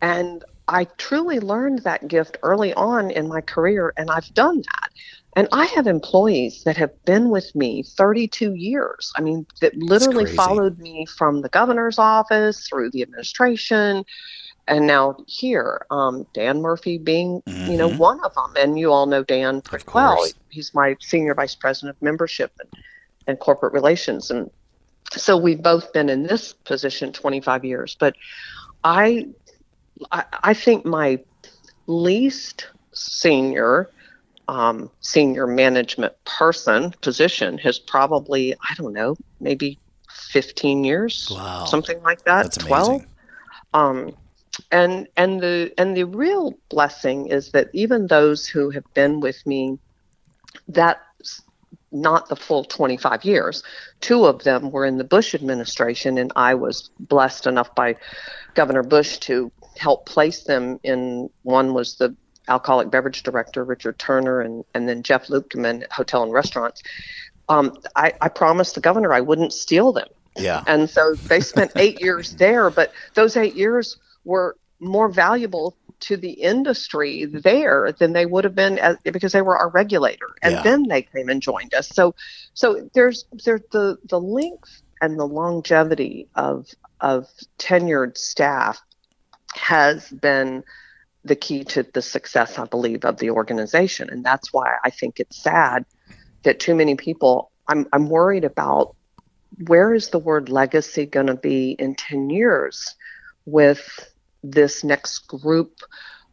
And 0.02 0.44
I 0.68 0.86
truly 0.98 1.40
learned 1.40 1.84
that 1.84 2.08
gift 2.08 2.38
early 2.42 2.74
on 2.74 3.12
in 3.12 3.28
my 3.28 3.42
career, 3.42 3.94
and 3.96 4.10
I've 4.10 4.28
done 4.34 4.58
that. 4.58 4.90
And 5.36 5.48
I 5.52 5.66
have 5.66 5.86
employees 5.86 6.64
that 6.66 6.78
have 6.78 6.90
been 7.06 7.30
with 7.30 7.54
me 7.54 7.84
32 7.96 8.56
years. 8.56 9.12
I 9.16 9.22
mean, 9.22 9.46
that 9.62 9.76
literally 9.78 10.26
followed 10.36 10.80
me 10.80 11.06
from 11.06 11.42
the 11.42 11.50
governor's 11.50 12.00
office 12.00 12.68
through 12.68 12.90
the 12.90 13.04
administration, 13.04 14.04
and 14.68 14.88
now 14.88 15.16
here, 15.28 15.86
um, 15.92 16.26
Dan 16.34 16.62
Murphy 16.62 16.98
being, 16.98 17.42
you 17.68 17.78
know, 17.78 17.90
Mhm. 17.92 17.98
one 17.98 18.20
of 18.26 18.34
them. 18.34 18.54
And 18.58 18.80
you 18.80 18.92
all 18.92 19.06
know 19.06 19.24
Dan 19.24 19.62
pretty 19.62 19.86
well. 19.94 20.26
He's 20.50 20.74
my 20.74 20.96
senior 21.02 21.36
vice 21.36 21.56
president 21.56 21.96
of 21.98 22.02
membership 22.02 22.52
and 22.60 22.70
and 23.28 23.40
corporate 23.40 23.74
relations. 23.74 24.32
And 24.32 24.50
so 25.12 25.38
we've 25.38 25.62
both 25.62 25.94
been 25.94 26.10
in 26.10 26.24
this 26.24 26.54
position 26.66 27.12
25 27.14 27.66
years. 27.66 27.96
But 28.00 28.16
I, 28.84 29.26
I, 30.12 30.24
I 30.44 30.54
think 30.54 30.86
my 30.86 31.20
least 31.88 32.68
senior 32.94 33.90
um, 34.48 34.90
senior 35.02 35.48
management 35.48 36.14
person 36.26 36.94
position 37.02 37.58
has 37.60 37.80
probably 37.80 38.54
I 38.54 38.74
don't 38.76 38.94
know 38.94 39.18
maybe 39.40 39.80
15 40.32 40.84
years, 40.84 41.38
Wow. 41.38 41.66
something 41.66 42.02
like 42.04 42.24
that, 42.26 42.44
That's 42.44 42.58
12. 42.58 43.02
Um, 43.74 44.16
and 44.72 45.08
and 45.18 45.40
the 45.42 45.72
and 45.78 45.96
the 45.96 46.04
real 46.06 46.54
blessing 46.70 47.28
is 47.28 47.52
that 47.52 47.68
even 47.74 48.08
those 48.08 48.48
who 48.48 48.70
have 48.72 48.86
been 48.96 49.20
with 49.22 49.38
me, 49.46 49.78
that's 50.68 51.00
not 51.92 52.30
the 52.30 52.36
full 52.36 52.64
25 52.64 53.26
years. 53.26 53.64
Two 54.02 54.26
of 54.26 54.44
them 54.44 54.72
were 54.72 54.86
in 54.86 54.98
the 54.98 55.04
Bush 55.04 55.34
administration, 55.34 56.18
and 56.18 56.32
I 56.36 56.56
was 56.56 56.90
blessed 57.00 57.48
enough 57.48 57.74
by 57.76 57.96
Governor 58.54 58.84
Bush 58.84 59.18
to 59.20 59.52
help 59.78 60.06
place 60.06 60.44
them 60.44 60.80
in. 60.84 61.30
One 61.44 61.74
was 61.74 61.96
the 61.96 62.16
alcoholic 62.48 62.90
beverage 62.90 63.24
director, 63.24 63.64
Richard 63.64 63.98
Turner, 64.00 64.42
and 64.42 64.64
and 64.74 64.88
then 64.88 65.04
Geoff 65.04 65.28
Luebkemann, 65.28 65.84
at 65.84 65.92
hotel 65.92 66.24
and 66.24 66.34
restaurants. 66.34 66.82
Um, 67.48 67.78
I, 67.96 68.14
I 68.22 68.30
promised 68.30 68.76
the 68.76 68.82
governor 68.82 69.12
I 69.12 69.22
wouldn't 69.22 69.54
steal 69.54 69.92
them. 69.92 70.08
Yeah. 70.38 70.64
And 70.68 70.90
so 70.90 71.16
they 71.16 71.40
spent 71.40 71.72
eight 71.76 72.00
years 72.00 72.36
there, 72.36 72.70
but 72.70 72.94
those 73.16 73.36
eight 73.36 73.56
years 73.56 73.98
were 74.24 74.56
more 74.80 75.10
valuable 75.10 75.76
to 76.02 76.18
the 76.18 76.32
industry 76.32 77.26
there 77.26 77.94
than 78.00 78.14
they 78.14 78.26
would 78.26 78.44
have 78.46 78.56
been 78.56 78.80
as, 78.80 78.98
because 79.04 79.34
they 79.34 79.42
were 79.42 79.58
our 79.58 79.70
regulator. 79.72 80.30
And 80.44 80.62
Yeah. 80.62 80.64
then 80.64 80.88
they 80.88 81.04
came 81.04 81.30
and 81.30 81.42
joined 81.42 81.74
us. 81.76 81.92
So, 81.94 82.16
so 82.54 82.90
there's 82.94 83.26
there's 83.46 83.62
the 83.72 83.98
the 84.10 84.20
length 84.20 84.82
and 85.02 85.20
the 85.20 85.26
longevity 85.28 86.30
of 86.36 86.68
of 87.02 87.28
tenured 87.60 88.18
staff 88.18 88.82
has 89.56 90.10
been 90.10 90.64
the 91.26 91.36
key 91.36 91.64
to 91.66 91.86
the 91.94 92.02
success, 92.02 92.60
I 92.60 92.66
believe, 92.66 93.06
of 93.06 93.18
the 93.18 93.32
organization. 93.32 94.10
And 94.12 94.24
that's 94.26 94.54
why 94.54 94.76
I 94.86 94.92
think 94.92 95.20
it's 95.20 95.42
sad 95.44 95.86
that 96.44 96.60
too 96.60 96.76
many 96.76 96.96
people. 96.96 97.52
I'm 97.70 97.88
I'm 97.94 98.10
worried 98.10 98.46
about 98.46 98.96
where 99.68 99.94
is 99.94 100.10
the 100.10 100.20
word 100.20 100.50
legacy 100.50 101.06
going 101.06 101.28
to 101.28 101.36
be 101.36 101.72
in 101.72 101.96
10 101.96 102.30
years 102.30 102.96
with 103.46 104.09
this 104.44 104.84
next 104.84 105.28
group 105.28 105.82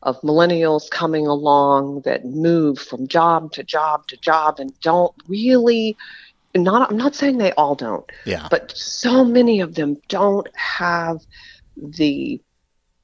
of 0.03 0.21
millennials 0.21 0.89
coming 0.91 1.27
along 1.27 2.03
that 2.03 2.25
move 2.25 2.79
from 2.79 3.09
job 3.09 3.53
to 3.53 3.63
job 3.63 4.07
to 4.09 4.17
job 4.19 4.61
and 4.61 4.79
don't 4.81 5.15
really 5.27 5.97
not 6.55 6.91
I'm 6.91 6.97
not 6.97 7.15
saying 7.15 7.39
they 7.39 7.53
all 7.53 7.75
don't 7.75 8.05
Yeah. 8.25 8.49
but 8.51 8.73
so 8.77 9.25
many 9.25 9.61
of 9.61 9.75
them 9.75 9.97
don't 10.09 10.49
have 10.57 11.19
the 11.77 12.41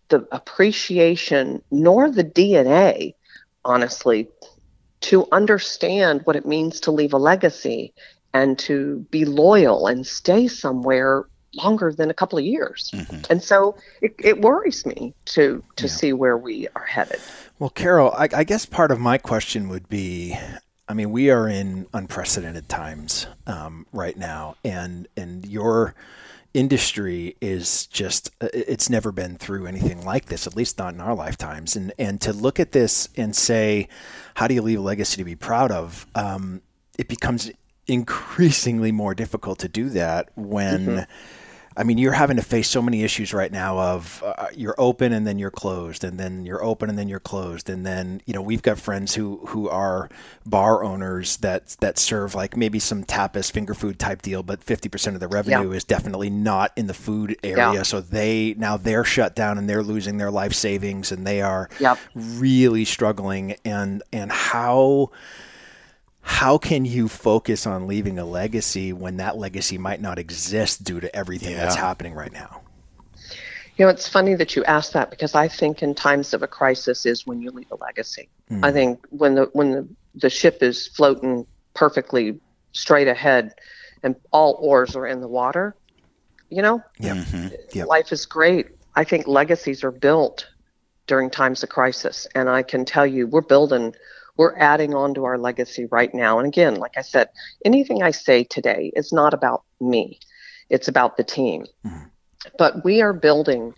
the 0.08 0.26
appreciation 0.30 1.62
nor 1.70 2.10
the 2.10 2.24
DNA 2.24 3.14
honestly 3.64 4.28
to 5.00 5.26
understand 5.32 6.20
what 6.24 6.36
it 6.36 6.46
means 6.46 6.80
to 6.80 6.90
leave 6.92 7.12
a 7.12 7.18
legacy 7.18 7.92
and 8.34 8.58
to 8.60 9.06
be 9.10 9.24
loyal 9.24 9.86
and 9.86 10.06
stay 10.06 10.46
somewhere 10.46 11.24
longer 11.54 11.92
than 11.92 12.10
a 12.10 12.14
couple 12.14 12.38
of 12.38 12.44
years. 12.44 12.90
And 13.30 13.42
so 13.42 13.76
it, 14.00 14.14
it 14.18 14.40
worries 14.40 14.86
me 14.86 15.14
to 15.26 15.62
to 15.76 15.88
see 15.88 16.12
where 16.12 16.36
we 16.36 16.68
are 16.74 16.84
headed. 16.84 17.20
Well, 17.58 17.70
Carol, 17.70 18.12
I, 18.12 18.28
I 18.34 18.44
guess 18.44 18.66
part 18.66 18.90
of 18.90 18.98
my 18.98 19.18
question 19.18 19.68
would 19.68 19.88
be, 19.88 20.36
I 20.88 20.94
mean, 20.94 21.10
we 21.10 21.30
are 21.30 21.48
in 21.48 21.86
unprecedented 21.92 22.68
times 22.68 23.26
um, 23.46 23.86
right 23.92 24.16
now, 24.16 24.56
and 24.64 25.08
and 25.16 25.46
your 25.46 25.94
industry 26.54 27.34
is 27.40 27.86
just 27.86 28.30
uh, 28.40 28.48
it's 28.52 28.90
never 28.90 29.10
been 29.10 29.36
through 29.36 29.66
anything 29.66 30.04
like 30.04 30.26
this 30.26 30.46
at 30.46 30.54
least 30.54 30.78
not 30.78 30.92
in 30.94 31.00
our 31.00 31.14
lifetimes. 31.14 31.76
And 31.76 31.92
and 31.98 32.20
to 32.22 32.32
look 32.32 32.60
at 32.60 32.72
this 32.72 33.08
and 33.16 33.34
say 33.34 33.88
how 34.34 34.46
do 34.46 34.54
you 34.54 34.62
leave 34.62 34.78
a 34.78 34.82
legacy 34.82 35.16
to 35.18 35.24
be 35.24 35.36
proud 35.36 35.70
of? 35.70 36.06
Um, 36.14 36.62
it 36.98 37.08
becomes 37.08 37.50
increasingly 37.86 38.92
more 38.92 39.14
difficult 39.14 39.58
to 39.60 39.68
do 39.68 39.88
that 39.90 40.28
when 40.36 41.06
I 41.76 41.84
mean, 41.84 41.98
you're 41.98 42.12
having 42.12 42.36
to 42.36 42.42
face 42.42 42.68
so 42.68 42.82
many 42.82 43.02
issues 43.02 43.32
right 43.32 43.50
now 43.50 43.78
of 43.78 44.22
uh, 44.24 44.46
you're 44.54 44.74
open 44.78 45.12
and 45.12 45.26
then 45.26 45.38
you're 45.38 45.50
closed, 45.50 46.04
and 46.04 46.18
then 46.18 46.44
you're 46.44 46.62
open 46.62 46.88
and 46.90 46.98
then 46.98 47.08
you're 47.08 47.20
closed, 47.20 47.70
and 47.70 47.84
then 47.86 48.20
you 48.26 48.34
know 48.34 48.42
we've 48.42 48.62
got 48.62 48.78
friends 48.78 49.14
who 49.14 49.38
who 49.48 49.68
are 49.68 50.08
bar 50.46 50.84
owners 50.84 51.38
that 51.38 51.68
that 51.80 51.98
serve 51.98 52.34
like 52.34 52.56
maybe 52.56 52.78
some 52.78 53.04
tapas 53.04 53.50
finger 53.50 53.74
food 53.74 53.98
type 53.98 54.22
deal, 54.22 54.42
but 54.42 54.60
50% 54.64 55.14
of 55.14 55.20
the 55.20 55.28
revenue 55.28 55.70
Yeah. 55.70 55.76
is 55.76 55.84
definitely 55.84 56.30
not 56.30 56.72
in 56.76 56.86
the 56.86 56.94
food 56.94 57.36
area, 57.42 57.72
Yeah. 57.72 57.82
so 57.82 58.00
they 58.00 58.54
now 58.58 58.76
they're 58.76 59.04
shut 59.04 59.34
down 59.34 59.58
and 59.58 59.68
they're 59.68 59.82
losing 59.82 60.18
their 60.18 60.30
life 60.30 60.52
savings 60.52 61.10
and 61.12 61.26
they 61.26 61.40
are 61.42 61.68
Yep. 61.80 61.98
really 62.14 62.84
struggling, 62.84 63.56
and 63.64 64.02
and 64.12 64.30
how 64.30 65.10
how 66.22 66.56
can 66.58 66.84
you 66.84 67.08
focus 67.08 67.66
on 67.66 67.86
leaving 67.86 68.18
a 68.18 68.24
legacy 68.24 68.92
when 68.92 69.16
that 69.18 69.36
legacy 69.36 69.76
might 69.76 70.00
not 70.00 70.18
exist 70.18 70.84
due 70.84 71.00
to 71.00 71.14
everything 71.14 71.54
that's 71.56 71.74
happening 71.74 72.14
right 72.14 72.32
now? 72.32 72.60
You 73.76 73.86
know, 73.86 73.88
it's 73.88 74.08
funny 74.08 74.34
that 74.34 74.54
you 74.54 74.64
ask 74.64 74.92
that 74.92 75.10
because 75.10 75.34
I 75.34 75.48
think 75.48 75.82
in 75.82 75.94
times 75.94 76.32
of 76.34 76.42
a 76.42 76.46
crisis 76.46 77.06
is 77.06 77.26
when 77.26 77.40
you 77.40 77.50
leave 77.50 77.70
a 77.70 77.76
legacy. 77.76 78.28
I 78.62 78.70
think 78.70 79.04
when 79.10 79.34
the 79.34 79.48
when 79.54 79.72
the, 79.72 79.88
the 80.14 80.30
ship 80.30 80.62
is 80.62 80.86
floating 80.88 81.46
perfectly 81.74 82.38
straight 82.72 83.08
ahead 83.08 83.54
and 84.02 84.14
all 84.30 84.58
oars 84.60 84.94
are 84.94 85.06
in 85.06 85.20
the 85.20 85.28
water, 85.28 85.74
you 86.50 86.60
know, 86.60 86.82
Yeah. 86.98 87.14
mm-hmm. 87.16 87.48
Yep. 87.72 87.86
life 87.88 88.12
is 88.12 88.26
great. 88.26 88.66
I 88.94 89.04
think 89.04 89.26
legacies 89.26 89.82
are 89.84 89.90
built 89.90 90.46
during 91.06 91.30
times 91.30 91.62
of 91.62 91.70
crisis. 91.70 92.26
And 92.34 92.48
I 92.50 92.62
can 92.62 92.84
tell 92.84 93.06
you, 93.06 93.26
we're 93.26 93.40
building, 93.40 93.94
we're 94.42 94.56
adding 94.56 94.92
on 94.92 95.14
to 95.14 95.24
our 95.24 95.38
legacy 95.38 95.86
right 95.92 96.12
now. 96.12 96.40
And 96.40 96.48
again, 96.48 96.74
like 96.74 96.96
I 96.96 97.02
said, 97.02 97.28
anything 97.64 98.02
I 98.02 98.10
say 98.10 98.42
today 98.42 98.90
is 98.96 99.12
not 99.12 99.32
about 99.32 99.62
me, 99.80 100.18
it's 100.68 100.88
about 100.88 101.16
the 101.16 101.22
team. 101.22 101.66
But 102.58 102.84
we 102.84 103.02
are 103.02 103.12
building, 103.12 103.74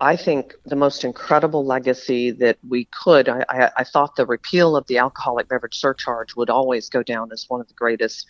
I 0.00 0.14
think, 0.14 0.54
the 0.64 0.76
most 0.76 1.02
incredible 1.02 1.66
legacy 1.66 2.30
that 2.30 2.56
we 2.68 2.84
could. 2.84 3.28
I, 3.28 3.44
I, 3.48 3.70
I 3.78 3.84
thought 3.84 4.14
the 4.14 4.26
repeal 4.26 4.76
of 4.76 4.86
the 4.86 4.98
alcoholic 4.98 5.48
beverage 5.48 5.76
surcharge 5.76 6.36
would 6.36 6.50
always 6.50 6.88
go 6.88 7.02
down 7.02 7.32
as 7.32 7.46
one 7.48 7.60
of 7.60 7.66
the 7.66 7.74
greatest. 7.74 8.26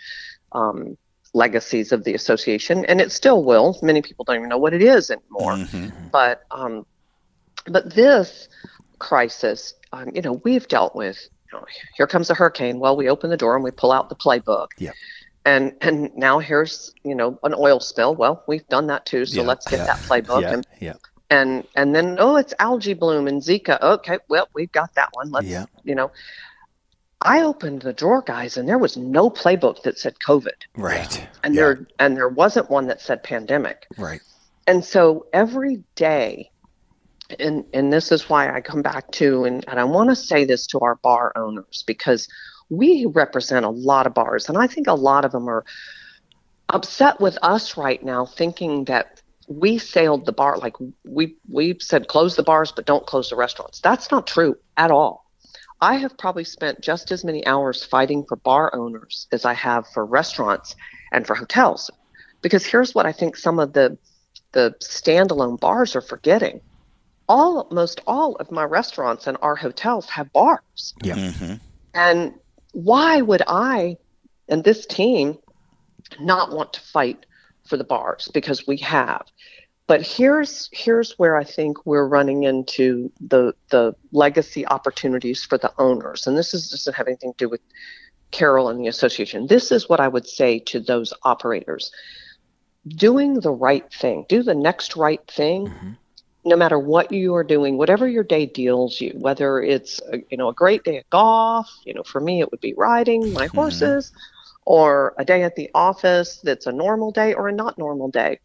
Um, 0.52 0.96
legacies 1.34 1.92
of 1.92 2.04
the 2.04 2.14
association 2.14 2.86
and 2.86 2.98
it 2.98 3.12
still 3.12 3.44
will 3.44 3.78
many 3.82 4.00
people 4.00 4.24
don't 4.24 4.36
even 4.36 4.48
know 4.48 4.56
what 4.56 4.72
it 4.72 4.80
is 4.80 5.10
anymore 5.10 5.58
but 6.10 6.44
um, 6.50 6.86
but 7.66 7.94
this 7.94 8.48
crisis, 8.98 9.74
um, 9.92 10.10
you 10.14 10.22
know, 10.22 10.40
we've 10.44 10.68
dealt 10.68 10.94
with. 10.94 11.28
Here 11.96 12.06
comes 12.06 12.30
a 12.30 12.34
hurricane. 12.34 12.78
Well, 12.78 12.96
we 12.96 13.08
open 13.08 13.30
the 13.30 13.36
door 13.36 13.54
and 13.54 13.64
we 13.64 13.70
pull 13.70 13.92
out 13.92 14.08
the 14.08 14.16
playbook. 14.16 14.68
Yeah. 14.78 14.92
And 15.44 15.74
and 15.80 16.10
now 16.16 16.38
here's 16.40 16.92
you 17.04 17.14
know 17.14 17.38
an 17.44 17.54
oil 17.54 17.78
spill. 17.80 18.14
Well, 18.14 18.42
we've 18.48 18.66
done 18.68 18.88
that 18.88 19.06
too. 19.06 19.24
So 19.26 19.40
Yeah, 19.42 19.46
let's 19.46 19.66
get 19.66 19.78
yeah, 19.78 19.86
that 19.86 19.98
playbook. 19.98 20.42
yeah, 20.42 20.52
And 20.52 20.66
yeah, 20.80 20.92
and 21.30 21.64
and 21.76 21.94
then 21.94 22.16
oh, 22.18 22.36
it's 22.36 22.52
algae 22.58 22.94
bloom 22.94 23.28
and 23.28 23.40
Zika. 23.42 23.80
Okay, 23.80 24.18
well 24.28 24.48
we've 24.54 24.72
got 24.72 24.94
that 24.94 25.10
one. 25.12 25.30
Let's 25.30 25.46
Yeah. 25.46 25.66
you 25.84 25.94
know. 25.94 26.10
I 27.22 27.42
opened 27.42 27.80
the 27.82 27.94
drawer, 27.94 28.22
guys, 28.22 28.56
and 28.58 28.68
there 28.68 28.76
was 28.78 28.96
no 28.96 29.30
playbook 29.30 29.82
that 29.84 29.98
said 29.98 30.16
COVID, 30.18 30.50
right, 30.76 31.26
and 31.42 31.56
there 31.56 31.86
and 31.98 32.14
there 32.16 32.28
wasn't 32.28 32.68
one 32.68 32.88
that 32.88 33.00
said 33.00 33.22
pandemic. 33.22 33.86
right, 33.96 34.20
And 34.66 34.84
so 34.84 35.26
every 35.32 35.82
day, 35.94 36.50
and 37.38 37.64
and 37.72 37.92
this 37.92 38.12
is 38.12 38.28
why 38.28 38.54
I 38.54 38.60
come 38.60 38.82
back 38.82 39.10
to 39.12 39.44
and, 39.44 39.64
and 39.68 39.80
I 39.80 39.84
want 39.84 40.10
to 40.10 40.16
say 40.16 40.44
this 40.44 40.66
to 40.68 40.80
our 40.80 40.96
bar 40.96 41.32
owners 41.36 41.84
because 41.86 42.28
we 42.68 43.06
represent 43.06 43.64
a 43.64 43.70
lot 43.70 44.06
of 44.06 44.14
bars 44.14 44.48
and 44.48 44.58
I 44.58 44.66
think 44.66 44.86
a 44.86 44.94
lot 44.94 45.24
of 45.24 45.32
them 45.32 45.48
are 45.48 45.64
upset 46.68 47.20
with 47.20 47.38
us 47.42 47.76
right 47.76 48.02
now 48.02 48.26
thinking 48.26 48.84
that 48.84 49.20
we 49.48 49.78
sailed 49.78 50.26
the 50.26 50.32
bar 50.32 50.58
like 50.58 50.74
we 51.04 51.36
we 51.48 51.76
said 51.80 52.08
close 52.08 52.36
the 52.36 52.42
bars 52.42 52.72
but 52.72 52.86
don't 52.86 53.06
close 53.06 53.30
the 53.30 53.36
restaurants. 53.36 53.80
That's 53.80 54.10
not 54.10 54.26
true 54.26 54.56
at 54.76 54.90
all. 54.90 55.24
I 55.80 55.96
have 55.96 56.16
probably 56.16 56.44
spent 56.44 56.80
just 56.80 57.12
as 57.12 57.24
many 57.24 57.46
hours 57.46 57.84
fighting 57.84 58.24
for 58.26 58.36
bar 58.36 58.74
owners 58.74 59.28
as 59.30 59.44
I 59.44 59.52
have 59.52 59.86
for 59.88 60.06
restaurants 60.06 60.74
and 61.12 61.26
for 61.26 61.34
hotels. 61.34 61.90
Because 62.40 62.64
here's 62.64 62.94
what 62.94 63.06
I 63.06 63.12
think 63.12 63.36
some 63.36 63.58
of 63.58 63.72
the 63.72 63.98
the 64.52 64.74
standalone 64.80 65.60
bars 65.60 65.94
are 65.94 66.00
forgetting. 66.00 66.60
All 67.28 67.68
most 67.70 68.00
all 68.06 68.36
of 68.36 68.50
my 68.50 68.64
restaurants 68.64 69.26
and 69.26 69.36
our 69.42 69.56
hotels 69.56 70.08
have 70.08 70.32
bars. 70.32 70.94
yeah, 71.02 71.32
And 71.94 72.34
why 72.72 73.20
would 73.20 73.42
I 73.46 73.96
and 74.48 74.62
this 74.62 74.86
team 74.86 75.38
not 76.20 76.52
want 76.52 76.72
to 76.74 76.80
fight 76.80 77.26
for 77.64 77.76
the 77.76 77.84
bars 77.84 78.30
because 78.32 78.66
we 78.66 78.76
have. 78.78 79.26
But 79.88 80.02
here's 80.02 80.68
here's 80.72 81.12
where 81.18 81.36
I 81.36 81.44
think 81.44 81.86
we're 81.86 82.06
running 82.06 82.42
into 82.42 83.10
the 83.20 83.54
the 83.70 83.94
legacy 84.12 84.66
opportunities 84.66 85.44
for 85.44 85.58
the 85.58 85.72
owners. 85.78 86.26
And 86.26 86.36
this 86.36 86.54
is, 86.54 86.70
doesn't 86.70 86.94
have 86.94 87.06
anything 87.06 87.32
to 87.34 87.44
do 87.44 87.48
with 87.48 87.60
Carol 88.32 88.68
and 88.68 88.80
the 88.80 88.88
association, 88.88 89.46
this 89.46 89.70
is 89.70 89.88
what 89.88 90.00
I 90.00 90.08
would 90.08 90.26
say 90.26 90.58
to 90.60 90.80
those 90.80 91.12
operators 91.22 91.92
doing 92.88 93.34
the 93.40 93.52
right 93.52 93.90
thing, 93.92 94.26
do 94.28 94.42
the 94.42 94.54
next 94.54 94.96
right 94.96 95.24
thing. 95.30 95.68
Mm-hmm. 95.68 95.90
No 96.46 96.56
matter 96.56 96.78
what 96.78 97.12
you 97.12 97.34
are 97.34 97.44
doing, 97.44 97.76
whatever 97.76 98.06
your 98.06 98.24
day 98.24 98.46
deals 98.46 99.00
you, 99.00 99.12
whether 99.18 99.60
it's 99.60 100.00
a, 100.12 100.18
you 100.30 100.36
know 100.36 100.48
a 100.48 100.54
great 100.54 100.84
day 100.84 100.98
of 100.98 101.10
golf, 101.10 101.68
you 101.84 101.92
know 101.92 102.04
for 102.04 102.20
me 102.20 102.40
it 102.40 102.50
would 102.50 102.60
be 102.60 102.72
riding 102.74 103.32
my 103.32 103.46
mm-hmm. 103.46 103.56
horses, 103.56 104.12
or 104.64 105.14
a 105.18 105.24
day 105.24 105.42
at 105.42 105.56
the 105.56 105.70
office 105.74 106.40
that's 106.42 106.66
a 106.66 106.72
normal 106.72 107.10
day 107.10 107.34
or 107.34 107.48
a 107.48 107.52
not 107.52 107.76
normal 107.78 108.08
day. 108.08 108.38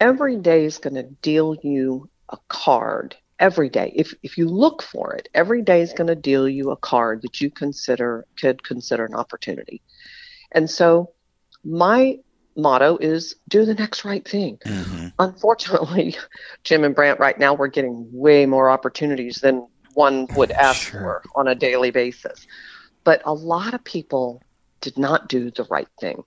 Every 0.00 0.36
day 0.36 0.64
is 0.64 0.78
going 0.78 0.94
to 0.94 1.02
deal 1.02 1.56
you 1.62 2.08
a 2.28 2.38
card 2.48 3.16
every 3.38 3.68
day. 3.68 3.92
If 3.94 4.14
if 4.22 4.36
you 4.36 4.48
look 4.48 4.82
for 4.82 5.14
it, 5.14 5.28
every 5.34 5.62
day 5.62 5.80
is 5.80 5.92
going 5.92 6.08
to 6.08 6.14
deal 6.16 6.48
you 6.48 6.70
a 6.70 6.76
card 6.76 7.22
that 7.22 7.40
you 7.40 7.50
consider 7.50 8.26
could 8.40 8.62
consider 8.64 9.04
an 9.04 9.14
opportunity. 9.14 9.80
And 10.52 10.68
so 10.68 11.12
my 11.64 12.18
motto 12.58 12.98
is 12.98 13.36
do 13.48 13.64
the 13.64 13.74
next 13.74 14.04
right 14.04 14.26
thing. 14.26 14.58
Mm-hmm. 14.66 15.08
Unfortunately, 15.18 16.16
Jim 16.64 16.84
and 16.84 16.94
Brant, 16.94 17.20
right 17.20 17.38
now 17.38 17.54
we're 17.54 17.68
getting 17.68 18.08
way 18.12 18.46
more 18.46 18.68
opportunities 18.68 19.36
than 19.36 19.66
one 19.94 20.26
would 20.36 20.50
ask 20.50 20.90
sure. 20.90 21.00
for 21.00 21.22
on 21.34 21.48
a 21.48 21.54
daily 21.54 21.90
basis. 21.90 22.46
But 23.04 23.22
a 23.24 23.32
lot 23.32 23.74
of 23.74 23.82
people 23.84 24.42
did 24.80 24.98
not 24.98 25.28
do 25.28 25.50
the 25.50 25.64
right 25.64 25.88
thing. 26.00 26.22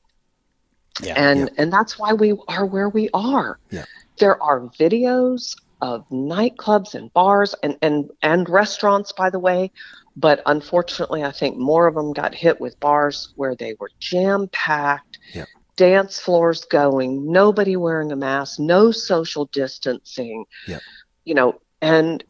Yeah, 1.01 1.13
and 1.15 1.39
yeah. 1.39 1.47
and 1.57 1.71
that's 1.71 1.97
why 1.99 2.13
we 2.13 2.35
are 2.47 2.65
where 2.65 2.89
we 2.89 3.09
are. 3.13 3.59
Yeah. 3.69 3.85
There 4.17 4.41
are 4.41 4.61
videos 4.79 5.55
of 5.81 6.07
nightclubs 6.09 6.95
and 6.95 7.11
bars 7.13 7.55
and, 7.63 7.77
and, 7.81 8.11
and 8.21 8.47
restaurants, 8.47 9.11
by 9.11 9.29
the 9.29 9.39
way. 9.39 9.71
But 10.15 10.41
unfortunately, 10.45 11.23
I 11.23 11.31
think 11.31 11.57
more 11.57 11.87
of 11.87 11.95
them 11.95 12.13
got 12.13 12.35
hit 12.35 12.59
with 12.59 12.79
bars 12.79 13.33
where 13.35 13.55
they 13.55 13.75
were 13.79 13.89
jam 13.99 14.49
packed, 14.51 15.19
yep. 15.33 15.47
Dance 15.81 16.19
floors 16.19 16.63
going, 16.65 17.31
nobody 17.31 17.75
wearing 17.75 18.11
a 18.11 18.15
mask, 18.15 18.59
no 18.59 18.91
social 18.91 19.45
distancing. 19.45 20.45
Yep. 20.67 20.79
You 21.25 21.33
know, 21.33 21.59
and 21.81 22.23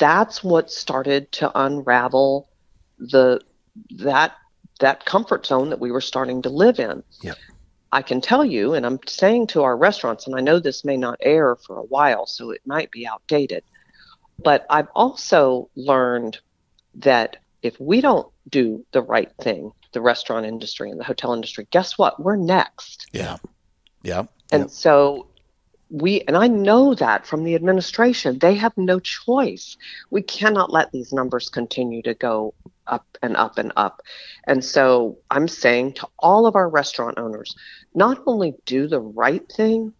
that's 0.00 0.42
what 0.42 0.72
started 0.72 1.30
to 1.30 1.52
unravel 1.54 2.48
the 2.98 3.42
that 3.90 4.32
that 4.80 5.04
comfort 5.04 5.46
zone 5.46 5.70
that 5.70 5.78
we 5.78 5.92
were 5.92 6.00
starting 6.00 6.42
to 6.42 6.48
live 6.48 6.80
in. 6.80 7.04
Yep. 7.22 7.36
I 7.92 8.02
can 8.02 8.20
tell 8.20 8.44
you, 8.44 8.74
and 8.74 8.84
I'm 8.84 8.98
saying 9.06 9.46
to 9.48 9.62
our 9.62 9.76
restaurants, 9.76 10.26
and 10.26 10.34
I 10.34 10.40
know 10.40 10.58
this 10.58 10.84
may 10.84 10.96
not 10.96 11.16
air 11.20 11.54
for 11.54 11.78
a 11.78 11.84
while, 11.84 12.26
so 12.26 12.50
it 12.50 12.60
might 12.66 12.90
be 12.90 13.06
outdated, 13.06 13.62
but 14.42 14.66
I've 14.68 14.88
also 14.96 15.70
learned 15.76 16.38
that 16.96 17.36
if 17.62 17.78
we 17.80 18.00
don't 18.00 18.26
do 18.48 18.84
the 18.92 19.02
right 19.02 19.30
thing, 19.40 19.72
the 19.92 20.00
restaurant 20.00 20.46
industry 20.46 20.90
and 20.90 20.98
the 20.98 21.04
hotel 21.04 21.32
industry, 21.32 21.66
guess 21.70 21.98
what? 21.98 22.20
We're 22.20 22.36
next. 22.36 23.06
Yeah. 23.12 23.36
Yeah. 24.02 24.24
And 24.52 24.64
yep. 24.64 24.70
so 24.70 25.26
we, 25.90 26.22
and 26.22 26.36
I 26.36 26.46
know 26.46 26.94
that 26.94 27.26
from 27.26 27.44
the 27.44 27.54
administration, 27.54 28.38
they 28.38 28.54
have 28.54 28.76
no 28.76 29.00
choice. 29.00 29.76
We 30.10 30.22
cannot 30.22 30.72
let 30.72 30.92
these 30.92 31.12
numbers 31.12 31.48
continue 31.48 32.02
to 32.02 32.14
go 32.14 32.54
up 32.86 33.06
and 33.22 33.36
up 33.36 33.58
and 33.58 33.72
up. 33.76 34.02
And 34.46 34.64
so 34.64 35.18
I'm 35.30 35.48
saying 35.48 35.94
to 35.94 36.08
all 36.18 36.46
of 36.46 36.56
our 36.56 36.68
restaurant 36.68 37.18
owners, 37.18 37.54
not 37.94 38.22
only 38.26 38.54
do 38.66 38.86
the 38.86 39.00
right 39.00 39.46
thing, 39.50 39.92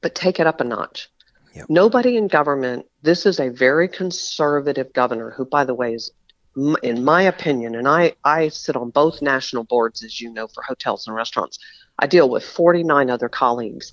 but 0.00 0.14
take 0.14 0.38
it 0.40 0.46
up 0.46 0.60
a 0.60 0.64
notch. 0.64 1.10
Yep. 1.54 1.66
Nobody 1.68 2.16
in 2.16 2.28
government, 2.28 2.86
this 3.02 3.26
is 3.26 3.40
a 3.40 3.48
very 3.48 3.88
conservative 3.88 4.92
governor 4.92 5.30
who, 5.30 5.44
by 5.44 5.64
the 5.64 5.74
way, 5.74 5.94
is, 5.94 6.12
in 6.56 7.04
my 7.04 7.22
opinion, 7.22 7.74
and 7.74 7.86
I, 7.88 8.14
I 8.24 8.48
sit 8.48 8.76
on 8.76 8.90
both 8.90 9.22
national 9.22 9.64
boards, 9.64 10.02
as 10.02 10.20
you 10.20 10.32
know, 10.32 10.48
for 10.48 10.62
hotels 10.62 11.06
and 11.06 11.14
restaurants. 11.14 11.58
I 11.98 12.06
deal 12.06 12.28
with 12.28 12.44
49 12.44 13.10
other 13.10 13.28
colleagues. 13.28 13.92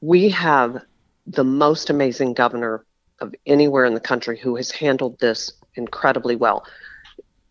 We 0.00 0.30
have 0.30 0.82
the 1.26 1.44
most 1.44 1.90
amazing 1.90 2.34
governor 2.34 2.84
of 3.20 3.34
anywhere 3.46 3.84
in 3.84 3.94
the 3.94 4.00
country 4.00 4.38
who 4.38 4.56
has 4.56 4.70
handled 4.70 5.18
this 5.20 5.52
incredibly 5.74 6.36
well 6.36 6.64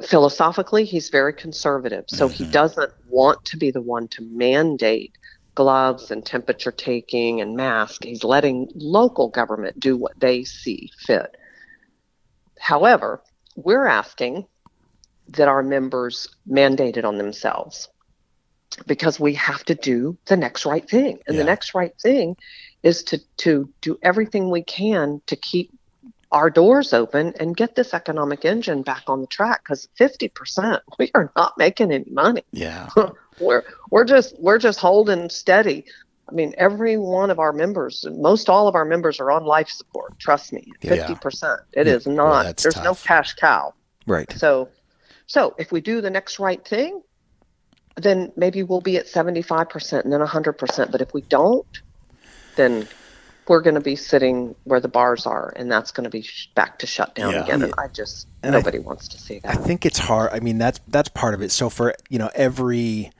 philosophically 0.04 0.84
he's 0.84 1.10
very 1.10 1.34
conservative 1.34 2.04
so 2.08 2.28
mm-hmm. 2.28 2.43
he 2.43 2.52
doesn't 2.52 2.91
want 3.08 3.43
to 3.45 3.58
be 3.58 3.71
the 3.71 3.82
one 3.82 4.08
to 4.08 4.21
mandate 4.24 5.17
gloves 5.56 6.12
and 6.12 6.26
temperature 6.26 6.71
taking 6.71 7.39
and 7.39 7.56
mask 7.56 8.04
he's 8.04 8.24
letting 8.24 8.67
local 8.76 9.30
government 9.30 9.80
do 9.80 9.95
what 9.95 10.19
they 10.19 10.43
see 10.43 10.91
fit 10.97 11.38
however 12.60 13.21
we're 13.56 13.86
asking 13.86 14.46
that 15.30 15.48
our 15.48 15.64
members 15.64 16.28
mandate 16.46 16.98
it 16.98 17.06
on 17.06 17.18
themselves 17.18 17.90
because 18.88 19.20
we 19.20 19.34
have 19.34 19.64
to 19.66 19.76
do 19.76 20.18
the 20.26 20.38
next 20.38 20.66
right 20.66 20.90
thing. 20.90 21.20
And 21.28 21.36
yeah. 21.36 21.44
the 21.44 21.46
next 21.46 21.74
right 21.74 21.94
thing 22.02 22.38
is 22.84 23.04
to 23.04 23.20
to 23.38 23.70
do 23.82 23.98
everything 24.02 24.50
we 24.50 24.64
can 24.64 25.22
to 25.28 25.36
keep 25.36 25.72
our 26.32 26.50
doors 26.50 26.94
open 26.94 27.34
and 27.40 27.58
get 27.58 27.76
this 27.76 27.94
economic 27.94 28.46
engine 28.46 28.84
back 28.84 29.04
on 29.08 29.20
the 29.20 29.28
track 29.28 29.62
because 29.64 29.90
50% 30.00 30.80
we 30.98 31.12
are 31.14 31.32
not 31.36 31.58
making 31.58 31.92
any 31.92 32.10
money. 32.10 32.44
Yeah. 32.52 32.90
We're 33.40 33.64
we're 33.90 34.04
just 34.04 34.40
we're 34.40 34.60
just 34.60 34.80
holding 34.80 35.30
steady 35.30 35.86
i 36.32 36.34
mean 36.34 36.54
every 36.58 36.98
one 36.98 37.30
of 37.30 37.39
our 37.39 37.54
members 37.54 38.06
most 38.12 38.50
all 38.50 38.67
of 38.67 38.76
our 38.76 38.86
members 38.86 39.20
are 39.20 39.32
on 39.32 39.44
life 39.46 39.70
support 39.70 40.17
trust 40.20 40.54
me 40.54 40.72
50% 40.82 41.41
yeah. 41.44 41.82
It 41.82 41.88
yeah. 41.88 41.94
is 41.94 42.08
not 42.08 42.46
well, 42.46 42.54
there's 42.58 42.74
tough. 42.76 42.84
no 42.84 42.96
cash 42.96 43.34
cow 43.34 43.74
right 44.08 44.32
so 44.34 44.70
so 45.28 45.56
if 45.58 45.72
we 45.72 45.82
do 45.82 46.02
the 46.02 46.10
next 46.10 46.39
right 46.39 46.65
thing 46.65 47.02
then 47.98 48.32
maybe 48.36 48.63
we'll 48.63 48.82
be 48.82 48.96
at 48.98 49.06
75% 49.06 50.04
and 50.04 50.13
then 50.13 50.22
100% 50.22 50.91
but 50.91 51.02
if 51.02 51.13
we 51.13 51.22
don't 51.22 51.82
then 52.56 52.88
we're 53.48 53.62
going 53.62 53.76
to 53.76 53.82
be 53.82 53.96
sitting 53.96 54.56
where 54.63 54.80
the 54.80 54.88
bars 54.88 55.26
are, 55.26 55.52
and 55.56 55.72
that's 55.72 55.91
going 55.91 56.04
to 56.06 56.10
be 56.10 56.22
sh- 56.22 56.50
back 56.56 56.80
to 56.80 56.88
shut 56.88 57.15
down 57.15 57.34
yeah. 57.34 57.44
again. 57.44 57.63
And 57.63 57.74
I 57.78 57.88
just 57.88 58.28
and 58.44 58.54
nobody 58.54 58.78
I, 58.78 58.82
wants 58.82 59.08
to 59.10 59.20
see 59.20 59.39
that. 59.39 59.52
I 59.52 59.56
think 59.56 59.86
it's 59.86 60.00
hard. 60.00 60.32
I 60.32 60.39
mean, 60.39 60.58
that's 60.58 60.80
that's 60.88 61.10
part 61.10 61.34
of 61.34 61.41
it. 61.41 61.52
So 61.52 61.70
for 61.70 61.94
you 62.10 62.20
know 62.20 62.30
every 62.34 63.12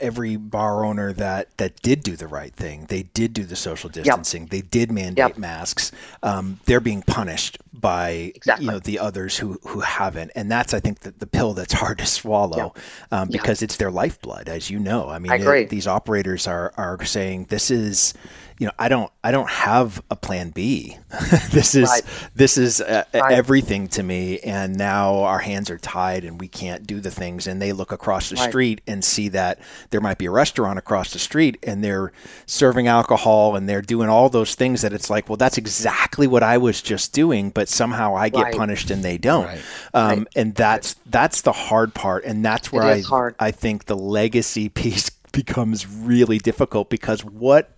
every 0.00 0.36
bar 0.36 0.84
owner 0.84 1.12
that 1.12 1.56
that 1.58 1.80
did 1.82 2.02
do 2.02 2.16
the 2.16 2.26
right 2.26 2.54
thing, 2.54 2.86
they 2.88 3.04
did 3.04 3.32
do 3.32 3.44
the 3.44 3.56
social 3.56 3.88
distancing, 3.88 4.42
yep. 4.42 4.50
they 4.50 4.60
did 4.60 4.90
mandate 4.90 5.18
yep. 5.18 5.38
masks. 5.38 5.92
Um, 6.22 6.60
they're 6.66 6.80
being 6.80 7.02
punished 7.02 7.58
by 7.72 8.32
exactly. 8.34 8.66
you 8.66 8.72
know 8.72 8.78
the 8.78 8.98
others 8.98 9.36
who 9.36 9.58
who 9.64 9.80
haven't, 9.80 10.32
and 10.34 10.50
that's 10.50 10.74
I 10.74 10.80
think 10.80 11.00
the, 11.00 11.12
the 11.12 11.26
pill 11.26 11.54
that's 11.54 11.72
hard 11.74 11.98
to 11.98 12.06
swallow 12.06 12.74
yep. 12.74 12.78
um, 13.10 13.28
because 13.28 13.62
it's 13.62 13.76
their 13.76 13.90
lifeblood, 13.90 14.48
as 14.48 14.70
you 14.70 14.78
know. 14.78 15.08
I 15.08 15.18
mean, 15.18 15.32
I 15.32 15.36
it, 15.36 15.70
these 15.70 15.86
operators 15.86 16.46
are 16.46 16.72
are 16.76 17.04
saying 17.04 17.46
this 17.48 17.70
is 17.70 18.14
you 18.58 18.66
know, 18.66 18.72
I 18.78 18.88
don't, 18.88 19.10
I 19.22 19.30
don't 19.30 19.48
have 19.48 20.02
a 20.10 20.16
plan 20.16 20.50
B. 20.50 20.96
this 21.50 21.74
is, 21.74 21.88
right. 21.88 22.02
this 22.34 22.58
is 22.58 22.80
uh, 22.80 23.04
right. 23.14 23.32
everything 23.32 23.88
to 23.88 24.02
me. 24.02 24.40
And 24.40 24.76
now 24.76 25.20
our 25.20 25.38
hands 25.38 25.70
are 25.70 25.78
tied 25.78 26.24
and 26.24 26.40
we 26.40 26.48
can't 26.48 26.86
do 26.86 27.00
the 27.00 27.10
things. 27.10 27.46
And 27.46 27.62
they 27.62 27.72
look 27.72 27.92
across 27.92 28.30
the 28.30 28.36
right. 28.36 28.48
street 28.48 28.80
and 28.86 29.04
see 29.04 29.28
that 29.28 29.60
there 29.90 30.00
might 30.00 30.18
be 30.18 30.26
a 30.26 30.30
restaurant 30.30 30.78
across 30.78 31.12
the 31.12 31.18
street 31.18 31.58
and 31.62 31.84
they're 31.84 32.12
serving 32.46 32.88
alcohol 32.88 33.54
and 33.54 33.68
they're 33.68 33.82
doing 33.82 34.08
all 34.08 34.28
those 34.28 34.56
things 34.56 34.82
that 34.82 34.92
it's 34.92 35.08
like, 35.08 35.28
well, 35.28 35.36
that's 35.36 35.58
exactly 35.58 36.26
what 36.26 36.42
I 36.42 36.58
was 36.58 36.82
just 36.82 37.12
doing, 37.12 37.50
but 37.50 37.68
somehow 37.68 38.16
I 38.16 38.28
get 38.28 38.54
punished 38.54 38.90
and 38.90 39.04
they 39.04 39.18
don't. 39.18 39.48
Um, 39.94 40.26
and 40.34 40.54
that's, 40.54 40.94
that's 41.06 41.42
the 41.42 41.52
hard 41.52 41.94
part. 41.94 42.24
And 42.24 42.44
that's 42.44 42.72
where 42.72 42.82
I, 42.82 43.02
hard. 43.02 43.36
I 43.38 43.52
think 43.52 43.84
the 43.84 43.96
legacy 43.96 44.68
piece 44.68 45.10
becomes 45.32 45.86
really 45.86 46.38
difficult 46.38 46.90
because 46.90 47.24
what 47.24 47.70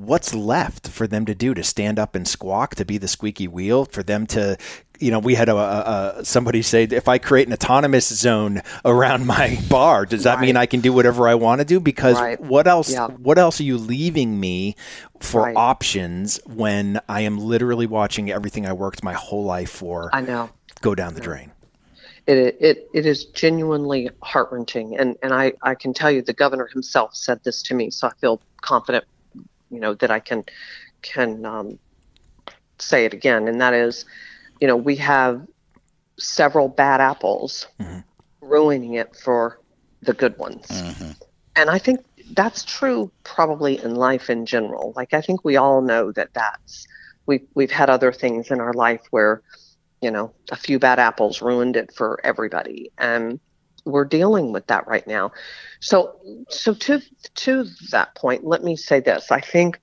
what's 0.00 0.34
left 0.34 0.88
for 0.88 1.06
them 1.06 1.26
to 1.26 1.34
do 1.34 1.52
to 1.52 1.62
stand 1.62 1.98
up 1.98 2.14
and 2.14 2.26
squawk 2.26 2.74
to 2.74 2.84
be 2.84 2.96
the 2.96 3.08
squeaky 3.08 3.46
wheel 3.46 3.84
for 3.84 4.02
them 4.02 4.26
to 4.26 4.56
you 4.98 5.10
know 5.10 5.18
we 5.18 5.34
had 5.34 5.48
a, 5.48 5.56
a, 5.56 6.14
a 6.18 6.24
somebody 6.24 6.62
say 6.62 6.84
if 6.84 7.06
i 7.06 7.18
create 7.18 7.46
an 7.46 7.52
autonomous 7.52 8.08
zone 8.08 8.62
around 8.84 9.26
my 9.26 9.58
bar 9.68 10.06
does 10.06 10.24
that 10.24 10.36
right. 10.36 10.42
mean 10.42 10.56
i 10.56 10.64
can 10.64 10.80
do 10.80 10.92
whatever 10.92 11.28
i 11.28 11.34
want 11.34 11.60
to 11.60 11.64
do 11.64 11.78
because 11.78 12.18
right. 12.18 12.40
what 12.40 12.66
else 12.66 12.92
yeah. 12.92 13.08
what 13.08 13.38
else 13.38 13.60
are 13.60 13.64
you 13.64 13.76
leaving 13.76 14.40
me 14.40 14.74
for 15.20 15.42
right. 15.42 15.56
options 15.56 16.40
when 16.46 16.98
i 17.08 17.20
am 17.20 17.38
literally 17.38 17.86
watching 17.86 18.30
everything 18.30 18.66
i 18.66 18.72
worked 18.72 19.02
my 19.02 19.12
whole 19.12 19.44
life 19.44 19.70
for 19.70 20.08
i 20.14 20.20
know 20.20 20.48
go 20.80 20.94
down 20.94 21.14
the 21.14 21.20
drain 21.20 21.52
it, 22.26 22.56
it, 22.60 22.90
it 22.94 23.06
is 23.06 23.24
genuinely 23.24 24.08
heart 24.22 24.52
wrenching. 24.52 24.96
And, 24.96 25.16
and 25.20 25.32
I, 25.32 25.54
I 25.62 25.74
can 25.74 25.92
tell 25.92 26.12
you, 26.12 26.22
the 26.22 26.34
governor 26.34 26.66
himself 26.66 27.16
said 27.16 27.42
this 27.42 27.60
to 27.62 27.74
me, 27.74 27.90
so 27.90 28.06
I 28.06 28.12
feel 28.20 28.40
confident 28.60 29.04
you 29.70 29.80
know 29.80 29.94
that 29.94 30.10
I 30.10 30.20
can 30.20 30.44
can 31.02 31.44
um, 31.44 31.78
say 32.78 33.04
it 33.04 33.14
again, 33.14 33.48
and 33.48 33.60
that 33.60 33.74
is, 33.74 34.04
you 34.60 34.66
know, 34.66 34.76
we 34.76 34.96
have 34.96 35.46
several 36.18 36.68
bad 36.68 37.00
apples 37.00 37.66
mm-hmm. 37.80 38.00
ruining 38.40 38.94
it 38.94 39.16
for 39.16 39.60
the 40.02 40.12
good 40.12 40.36
ones, 40.38 40.66
mm-hmm. 40.66 41.12
and 41.56 41.70
I 41.70 41.78
think 41.78 42.04
that's 42.32 42.64
true 42.64 43.10
probably 43.24 43.82
in 43.82 43.94
life 43.94 44.30
in 44.30 44.46
general. 44.46 44.92
Like 44.96 45.14
I 45.14 45.20
think 45.20 45.44
we 45.44 45.56
all 45.56 45.82
know 45.82 46.12
that 46.12 46.34
that's 46.34 46.86
we 47.26 47.42
we've 47.54 47.70
had 47.70 47.90
other 47.90 48.12
things 48.12 48.50
in 48.50 48.60
our 48.60 48.72
life 48.72 49.02
where 49.10 49.42
you 50.00 50.10
know 50.10 50.32
a 50.50 50.56
few 50.56 50.78
bad 50.78 50.98
apples 50.98 51.42
ruined 51.42 51.76
it 51.76 51.92
for 51.94 52.20
everybody, 52.24 52.90
and 52.98 53.40
we're 53.84 54.04
dealing 54.04 54.52
with 54.52 54.66
that 54.68 54.86
right 54.86 55.06
now. 55.06 55.32
So 55.80 56.16
so 56.48 56.74
to 56.74 57.00
to 57.36 57.64
that 57.90 58.14
point, 58.14 58.44
let 58.44 58.62
me 58.62 58.76
say 58.76 59.00
this. 59.00 59.30
I 59.30 59.40
think 59.40 59.80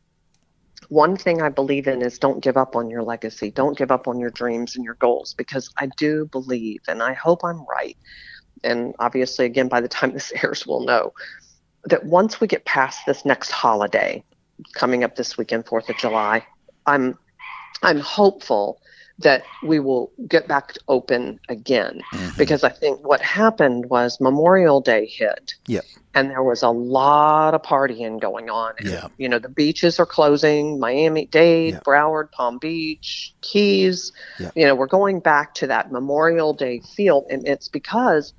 one 0.90 1.18
thing 1.18 1.42
I 1.42 1.50
believe 1.50 1.88
in 1.88 2.02
is 2.02 2.20
don't 2.20 2.42
give 2.42 2.56
up 2.56 2.76
on 2.76 2.90
your 2.90 3.04
legacy. 3.04 3.52
Don't 3.52 3.78
give 3.78 3.92
up 3.92 4.08
on 4.08 4.20
your 4.20 4.30
dreams 4.30 4.76
and 4.76 4.86
your 4.86 4.96
goals 4.96 5.34
because 5.38 5.70
I 5.78 5.90
do 5.98 6.26
believe 6.26 6.82
and 6.88 7.04
I 7.04 7.14
hope 7.14 7.44
I'm 7.44 7.66
right. 7.66 7.98
And 8.64 8.94
obviously 9.00 9.46
again 9.46 9.68
by 9.68 9.82
the 9.82 9.88
time 9.88 10.14
this 10.14 10.32
airs 10.44 10.66
we'll 10.66 10.86
know 10.86 11.14
that 11.86 12.06
once 12.06 12.40
we 12.40 12.48
get 12.48 12.66
past 12.66 13.06
this 13.06 13.26
next 13.26 13.52
holiday 13.52 14.24
coming 14.74 15.04
up 15.04 15.16
this 15.16 15.38
weekend 15.38 15.66
4th 15.66 15.90
of 15.90 15.98
July, 15.98 16.46
I'm 16.86 17.18
I'm 17.84 18.00
hopeful 18.00 18.80
that 19.20 19.44
we 19.64 19.80
will 19.80 20.12
get 20.28 20.48
back 20.48 20.78
open 20.88 21.40
again 21.50 22.02
mm-hmm. 22.14 22.38
because 22.38 22.64
I 22.64 22.70
think 22.70 23.06
what 23.06 23.22
happened 23.22 23.90
was 23.90 24.22
Memorial 24.22 24.80
Day 24.80 25.08
hit. 25.08 25.56
Yep. 25.68 25.86
And 26.14 26.30
there 26.30 26.44
was 26.44 26.64
a 26.64 26.70
lot 26.70 27.54
of 27.54 27.62
partying 27.62 28.20
going 28.20 28.50
on. 28.50 28.74
Yeah. 28.84 29.08
You 29.18 29.30
know, 29.30 29.40
the 29.40 29.50
beaches 29.50 30.00
are 30.00 30.06
closing 30.06 30.80
Miami 30.80 31.26
Dade, 31.26 31.76
yep. 31.76 31.84
Broward, 31.84 32.32
Palm 32.32 32.58
Beach, 32.58 33.34
Keys. 33.42 34.12
Yep. 34.40 34.54
You 34.56 34.66
know, 34.66 34.76
we're 34.76 34.88
going 34.88 35.20
back 35.20 35.54
to 35.56 35.68
that 35.68 35.92
Memorial 35.92 36.54
Day 36.54 36.80
feel. 36.80 37.26
And 37.30 37.48
it's 37.48 37.68
because 37.68 38.34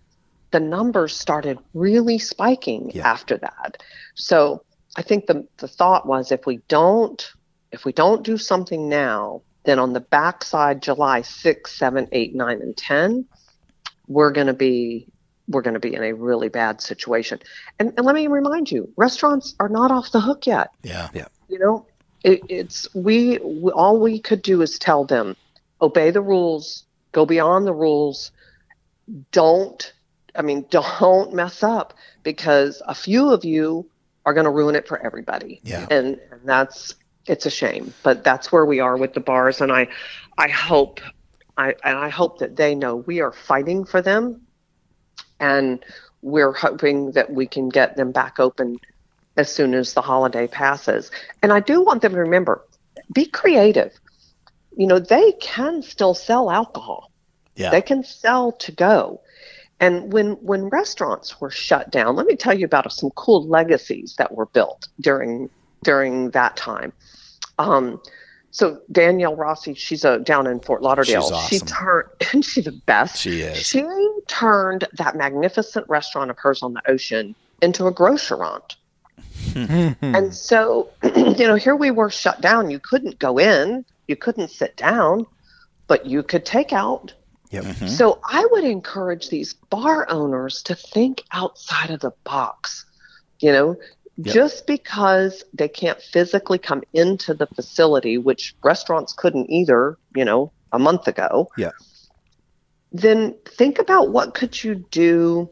the 0.51 0.61
numbers 0.61 1.15
started 1.15 1.59
really 1.75 2.19
spiking 2.19 2.91
yep. 2.95 3.05
after 3.05 3.37
that. 3.39 3.83
So 4.15 4.65
I 4.97 5.03
think 5.03 5.27
the, 5.27 5.47
the 5.59 5.69
thought 5.69 6.07
was 6.07 6.33
if 6.33 6.47
we 6.47 6.59
don't 6.69 7.33
if 7.71 7.85
we 7.85 7.93
don't 7.93 8.25
do 8.25 8.39
something 8.39 8.89
now, 8.89 9.43
then 9.69 9.79
on 9.79 9.93
the 9.93 10.01
backside, 10.01 10.83
July 10.83 11.21
6, 11.21 11.71
7, 11.71 12.09
8, 12.11 12.35
9, 12.35 12.63
and 12.63 12.77
10, 12.77 13.27
we're 14.07 14.33
going 14.33 14.47
to 14.47 14.55
be 14.55 15.07
we're 15.47 15.63
going 15.63 15.75
to 15.75 15.81
be 15.81 15.95
in 15.95 16.03
a 16.03 16.13
really 16.13 16.49
bad 16.49 16.81
situation. 16.83 17.39
And, 17.79 17.95
and 17.97 18.05
let 18.05 18.15
me 18.15 18.27
remind 18.27 18.71
you, 18.71 18.93
restaurants 18.97 19.55
are 19.59 19.69
not 19.69 19.91
off 19.91 20.13
the 20.13 20.21
hook 20.21 20.47
yet. 20.47 20.71
Yeah, 20.83 21.09
yeah. 21.15 21.29
You 21.49 21.59
know, 21.59 21.87
it, 22.23 22.43
it's 22.51 22.95
we, 22.95 23.39
we 23.39 23.73
all 23.73 23.99
we 23.99 24.19
could 24.21 24.43
do 24.43 24.61
is 24.61 24.79
tell 24.79 25.05
them, 25.05 25.37
obey 25.81 26.11
the 26.11 26.21
rules, 26.21 26.85
go 27.13 27.25
beyond 27.25 27.67
the 27.67 27.73
rules, 27.73 28.31
don't. 29.33 29.93
I 30.35 30.43
mean, 30.43 30.67
don't 30.71 31.33
mess 31.33 31.63
up 31.63 31.95
because 32.23 32.83
a 32.87 32.95
few 32.95 33.31
of 33.31 33.45
you 33.45 33.89
are 34.27 34.35
going 34.35 34.45
to 34.45 34.51
ruin 34.51 34.75
it 34.77 34.87
for 34.87 34.99
everybody. 34.99 35.61
Yeah. 35.63 35.87
And, 35.91 36.21
and 36.31 36.41
that's 36.45 36.95
it's 37.29 37.47
a 37.47 37.51
shame, 37.51 37.93
but 38.03 38.25
that's 38.25 38.51
where 38.51 38.65
we 38.65 38.81
are 38.81 38.97
with 38.97 39.15
the 39.15 39.21
bars, 39.21 39.61
and 39.61 39.73
I, 39.73 39.89
I 40.37 40.49
hope, 40.49 41.01
I 41.57 41.75
and 41.85 41.99
I 41.99 42.09
hope 42.09 42.39
that 42.39 42.57
they 42.57 42.75
know 42.75 42.97
we 42.97 43.21
are 43.21 43.33
fighting 43.33 43.85
for 43.85 44.03
them, 44.03 44.43
and 45.41 45.85
we're 46.23 46.53
hoping 46.53 47.13
that 47.13 47.33
we 47.33 47.47
can 47.47 47.69
get 47.69 47.97
them 47.97 48.13
back 48.13 48.41
open 48.41 48.79
as 49.37 49.53
soon 49.53 49.73
as 49.75 49.95
the 49.95 50.03
holiday 50.03 50.47
passes. 50.47 51.11
And 51.43 51.53
I 51.53 51.61
do 51.61 51.83
want 51.83 52.03
them 52.03 52.13
to 52.13 52.19
remember, 52.19 52.65
be 53.13 53.25
creative. 53.25 53.93
You 54.77 54.87
know, 54.87 54.99
they 54.99 55.33
can 55.41 55.83
still 55.83 56.15
sell 56.15 56.51
alcohol. 56.51 57.13
Yeah. 57.55 57.71
They 57.71 57.83
can 57.83 58.05
sell 58.05 58.53
to 58.53 58.73
go. 58.73 59.21
And 59.81 60.13
when 60.13 60.33
when 60.35 60.69
restaurants 60.69 61.41
were 61.41 61.51
shut 61.51 61.91
down, 61.91 62.17
let 62.17 62.27
me 62.27 62.35
tell 62.35 62.57
you 62.57 62.65
about 62.65 62.93
some 62.93 63.11
cool 63.11 63.47
legacies 63.47 64.17
that 64.19 64.35
were 64.35 64.47
built 64.47 64.89
during 65.01 65.51
during 65.85 66.31
that 66.31 66.57
time. 66.57 66.93
Um, 67.59 68.01
so 68.51 68.81
Danielle 68.91 69.37
Rosse, 69.37 69.69
she's 69.75 70.05
a 70.05 70.19
down 70.19 70.47
in 70.47 70.61
Fort 70.61 70.83
Lauderdale. 70.83 71.23
She's 71.23 71.33
awesome. 71.33 71.49
She 71.59 71.65
turned, 71.65 72.09
and 72.33 72.45
she's 72.45 72.65
the 72.65 72.73
best. 72.73 73.21
She 73.21 73.43
is. 73.43 73.59
She 73.59 73.85
turned 74.27 74.87
that 74.95 75.17
magnificent 75.17 75.89
restaurant 75.89 76.31
of 76.31 76.39
hers 76.39 76.63
on 76.63 76.73
the 76.75 76.91
ocean 76.91 77.35
into 77.61 77.87
a 77.87 77.93
grocerant. 77.93 78.77
and 79.55 80.35
so, 80.35 80.91
you 81.17 81.47
know, 81.47 81.57
here 81.57 81.77
we 81.77 81.91
were 81.91 82.11
shut 82.11 82.41
down. 82.41 82.71
You 82.71 82.79
couldn't 82.79 83.19
go 83.19 83.39
in, 83.39 83.85
you 84.07 84.17
couldn't 84.17 84.49
sit 84.49 84.77
down, 84.77 85.27
but 85.87 86.07
you 86.07 86.23
could 86.23 86.45
take 86.45 86.73
out. 86.73 87.13
Yep. 87.51 87.65
Mm-hmm. 87.65 87.87
So 87.87 88.21
I 88.25 88.47
would 88.51 88.65
encourage 88.65 89.31
these 89.31 89.55
bar 89.55 90.07
owners 90.11 90.63
to 90.65 90.75
think 90.75 91.23
outside 91.33 91.91
of 91.91 92.01
the 92.01 92.13
box. 92.25 92.85
You 93.41 93.53
know, 93.53 93.77
Yep. 94.21 94.35
Just 94.35 94.67
because 94.67 95.45
they 95.55 95.69
can't 95.69 96.01
physically 96.01 96.59
come 96.59 96.83
into 96.93 97.35
the 97.35 97.47
facility, 97.47 98.19
which 98.19 98.57
restaurants 98.65 99.13
couldn't 99.13 99.49
either, 99.49 99.97
you 100.15 100.25
know, 100.25 100.51
a 100.73 100.79
month 100.79 101.07
ago. 101.07 101.49
Yeah. 101.57 101.71
Then 102.91 103.37
think 103.47 103.79
about 103.79 104.11
what 104.11 104.35
could 104.35 104.63
you 104.63 104.75
do 104.91 105.49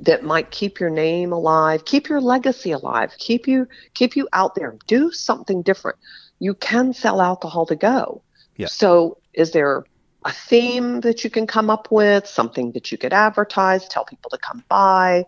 that 0.00 0.22
might 0.22 0.52
keep 0.52 0.78
your 0.78 0.90
name 0.90 1.32
alive, 1.32 1.84
keep 1.84 2.08
your 2.08 2.20
legacy 2.20 2.70
alive, 2.70 3.12
keep 3.18 3.48
you 3.48 3.66
keep 3.94 4.14
you 4.14 4.28
out 4.32 4.54
there. 4.54 4.76
Do 4.86 5.10
something 5.10 5.62
different. 5.62 5.98
You 6.38 6.54
can 6.54 6.92
sell 6.92 7.20
alcohol 7.20 7.66
to 7.66 7.74
go. 7.74 8.22
Yeah. 8.56 8.68
So 8.68 9.18
is 9.34 9.50
there 9.50 9.84
a 10.24 10.32
theme 10.32 11.00
that 11.00 11.24
you 11.24 11.30
can 11.30 11.48
come 11.48 11.70
up 11.70 11.90
with, 11.90 12.28
something 12.28 12.70
that 12.72 12.92
you 12.92 12.98
could 12.98 13.12
advertise, 13.12 13.88
tell 13.88 14.04
people 14.04 14.30
to 14.30 14.38
come 14.38 14.62
by? 14.68 15.24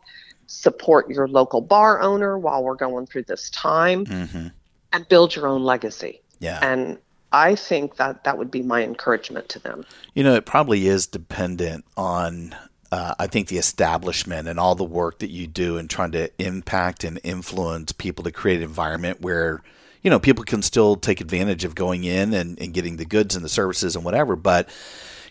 Support 0.51 1.09
your 1.09 1.29
local 1.29 1.61
bar 1.61 2.03
owner 2.03 2.37
while 2.37 2.65
we're 2.65 2.75
going 2.75 3.07
through 3.07 3.23
this 3.23 3.49
time 3.51 4.05
mm-hmm. 4.05 4.49
and 4.93 5.09
build 5.09 5.35
your 5.35 5.47
own 5.47 5.63
legacy. 5.63 6.21
Yeah. 6.41 6.59
And 6.61 6.99
I 7.31 7.55
think 7.55 7.97
that 7.97 8.25
that 8.25 8.37
would 8.37 8.51
be 8.51 8.61
my 8.63 8.83
encouragement 8.83 9.49
to 9.51 9.61
them. 9.61 9.87
You 10.15 10.25
know, 10.25 10.35
it 10.35 10.47
probably 10.47 10.89
is 10.89 11.07
dependent 11.07 11.85
on 11.97 12.57
uh, 12.91 13.15
I 13.21 13.29
think 13.29 13.47
the 13.47 13.59
establishment 13.59 14.49
and 14.49 14.59
all 14.59 14.75
the 14.75 14.83
work 14.83 15.21
that 15.21 15.31
you 15.31 15.47
do 15.47 15.79
in 15.79 15.87
trying 15.87 16.11
to 16.13 16.29
impact 16.45 17.05
and 17.05 17.21
influence 17.23 17.93
people 17.93 18.25
to 18.25 18.33
create 18.33 18.57
an 18.57 18.65
environment 18.65 19.21
where 19.21 19.63
you 20.03 20.11
know 20.11 20.19
people 20.19 20.43
can 20.43 20.63
still 20.63 20.97
take 20.97 21.21
advantage 21.21 21.63
of 21.65 21.77
going 21.77 22.03
in 22.03 22.35
and, 22.35 22.61
and 22.61 22.75
getting 22.75 22.97
the 22.97 23.05
goods 23.05 23.37
and 23.37 23.45
the 23.45 23.49
services 23.49 23.95
and 23.95 24.05
whatever, 24.05 24.35
but 24.35 24.69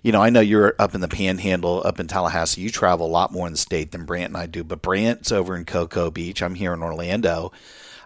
you 0.04 0.12
know, 0.12 0.22
I 0.22 0.30
know 0.30 0.40
you're 0.40 0.76
up 0.80 0.96
in 0.96 1.02
the 1.02 1.08
panhandle, 1.08 1.82
up 1.86 2.00
in 2.00 2.08
Tallahassee. 2.08 2.62
You 2.62 2.70
travel 2.70 3.06
a 3.06 3.08
lot 3.08 3.32
more 3.32 3.48
in 3.48 3.54
the 3.54 3.60
state 3.60 3.92
than 3.92 4.06
Brant 4.06 4.30
and 4.30 4.38
I 4.38 4.46
do, 4.46 4.64
but 4.64 4.82
Brant's 4.82 5.32
over 5.32 5.56
in 5.56 5.66
Cocoa 5.66 6.12
Beach. 6.12 6.42
I'm 6.42 6.56
here 6.56 6.74
in 6.74 6.82
Orlando. 6.82 7.52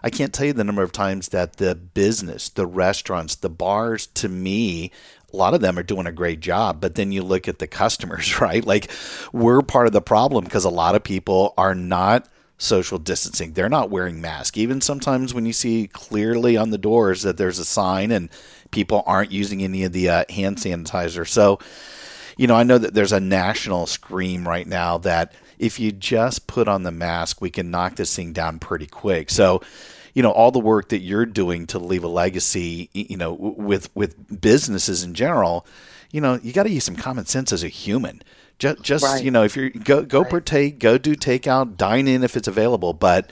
I 0.02 0.10
can't 0.10 0.34
tell 0.34 0.46
you 0.46 0.52
the 0.52 0.64
number 0.64 0.82
of 0.82 0.92
times 0.92 1.28
that 1.28 1.56
the 1.56 1.74
business, 1.74 2.50
the 2.50 2.66
restaurants, 2.66 3.36
the 3.36 3.48
bars, 3.48 4.06
to 4.08 4.28
me, 4.28 4.90
a 5.32 5.36
lot 5.36 5.54
of 5.54 5.62
them 5.62 5.78
are 5.78 5.82
doing 5.82 6.06
a 6.06 6.12
great 6.12 6.40
job. 6.40 6.80
But 6.80 6.94
then 6.94 7.10
you 7.10 7.22
look 7.22 7.48
at 7.48 7.58
the 7.58 7.66
customers, 7.66 8.40
right? 8.40 8.64
Like 8.64 8.90
we're 9.32 9.62
part 9.62 9.86
of 9.86 9.92
the 9.92 10.02
problem 10.02 10.44
because 10.44 10.64
a 10.64 10.70
lot 10.70 10.94
of 10.94 11.02
people 11.02 11.54
are 11.56 11.74
not 11.74 12.28
social 12.58 12.98
distancing. 12.98 13.52
They're 13.52 13.68
not 13.68 13.90
wearing 13.90 14.20
masks. 14.20 14.56
Even 14.56 14.80
sometimes 14.80 15.34
when 15.34 15.46
you 15.46 15.52
see 15.52 15.88
clearly 15.92 16.56
on 16.56 16.70
the 16.70 16.78
doors 16.78 17.22
that 17.22 17.36
there's 17.36 17.58
a 17.58 17.64
sign 17.64 18.10
and 18.10 18.30
people 18.70 19.02
aren't 19.06 19.32
using 19.32 19.62
any 19.62 19.84
of 19.84 19.92
the 19.92 20.08
uh, 20.08 20.24
hand 20.30 20.58
sanitizer. 20.58 21.26
So, 21.26 21.58
you 22.36 22.46
know, 22.46 22.54
I 22.54 22.62
know 22.62 22.78
that 22.78 22.94
there's 22.94 23.12
a 23.12 23.20
national 23.20 23.86
scream 23.86 24.46
right 24.46 24.66
now 24.66 24.98
that 24.98 25.34
if 25.58 25.78
you 25.78 25.92
just 25.92 26.46
put 26.46 26.68
on 26.68 26.82
the 26.82 26.90
mask, 26.90 27.40
we 27.40 27.50
can 27.50 27.70
knock 27.70 27.96
this 27.96 28.14
thing 28.14 28.32
down 28.32 28.58
pretty 28.58 28.86
quick. 28.86 29.30
So, 29.30 29.62
you 30.14 30.22
know, 30.22 30.30
all 30.30 30.50
the 30.50 30.60
work 30.60 30.88
that 30.90 31.00
you're 31.00 31.26
doing 31.26 31.66
to 31.68 31.78
leave 31.78 32.04
a 32.04 32.08
legacy, 32.08 32.88
you 32.92 33.16
know, 33.16 33.32
with 33.32 33.94
with 33.96 34.40
businesses 34.40 35.02
in 35.02 35.14
general, 35.14 35.66
you 36.12 36.20
know, 36.20 36.38
you 36.42 36.52
got 36.52 36.64
to 36.64 36.70
use 36.70 36.84
some 36.84 36.96
common 36.96 37.26
sense 37.26 37.52
as 37.52 37.64
a 37.64 37.68
human. 37.68 38.22
Just, 38.58 38.82
just 38.82 39.04
right. 39.04 39.22
you 39.22 39.30
know, 39.30 39.42
if 39.42 39.56
you're 39.56 39.70
go 39.70 40.02
go 40.02 40.20
right. 40.20 40.30
partake, 40.30 40.78
go 40.78 40.96
do 40.96 41.14
takeout, 41.14 41.76
dine 41.76 42.06
in 42.06 42.22
if 42.22 42.36
it's 42.36 42.48
available, 42.48 42.92
but 42.92 43.30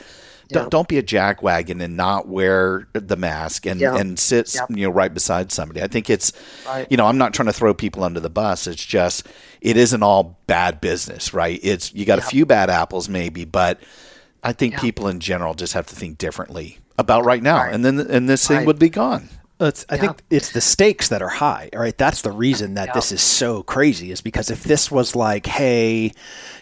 don't, 0.53 0.71
don't 0.71 0.89
be 0.89 0.99
a 0.99 1.03
jackwagon 1.03 1.83
and 1.83 1.97
not 1.97 2.29
wear 2.29 2.89
the 2.93 3.17
mask 3.17 3.67
and, 3.67 3.83
and 3.83 4.19
sit 4.19 4.55
yep. 4.55 4.67
you 4.71 4.87
know 4.87 4.91
right 4.91 5.13
beside 5.13 5.51
somebody. 5.51 5.83
I 5.83 5.87
think 5.87 6.11
it's 6.11 6.33
right. 6.67 6.87
you 6.91 6.97
know 6.97 7.07
I'm 7.07 7.19
not 7.19 7.35
trying 7.35 7.47
to 7.47 7.53
throw 7.53 7.75
people 7.75 8.05
under 8.05 8.21
the 8.21 8.31
bus. 8.31 8.67
It's 8.67 8.85
just 8.85 9.27
it 9.61 9.77
isn't 9.77 10.03
all 10.03 10.39
bad 10.47 10.81
business, 10.81 11.33
right? 11.33 11.59
It's 11.63 11.93
you 11.95 12.05
got 12.05 12.19
yep. 12.19 12.27
a 12.27 12.31
few 12.31 12.47
bad 12.47 12.71
apples 12.71 13.09
maybe, 13.09 13.45
but 13.45 13.81
I 14.43 14.53
think 14.53 14.79
people 14.79 15.09
in 15.09 15.21
general 15.21 15.55
just 15.55 15.73
have 15.75 15.87
to 15.87 15.95
think 15.95 16.19
differently 16.19 16.79
about 16.99 17.25
right 17.25 17.43
now, 17.43 17.63
and 17.63 17.85
then 17.85 17.99
and 17.99 18.29
this 18.29 18.47
thing 18.47 18.67
would 18.67 18.79
be 18.79 18.91
gone. 18.91 19.29
It's, 19.67 19.87
I 19.89 19.97
yeah. 19.97 20.01
think 20.01 20.23
it's 20.31 20.53
the 20.53 20.61
stakes 20.61 21.09
that 21.09 21.23
are 21.23 21.29
high, 21.29 21.71
right? 21.73 21.97
That's 21.97 22.23
the 22.23 22.33
reason 22.33 22.75
that 22.75 22.89
yeah. 22.89 22.93
this 22.95 23.13
is 23.13 23.21
so 23.21 23.63
crazy 23.63 24.11
is 24.11 24.21
because 24.21 24.51
if 24.51 24.65
this 24.65 24.91
was 24.91 25.15
like, 25.17 25.47
hey, 25.47 26.13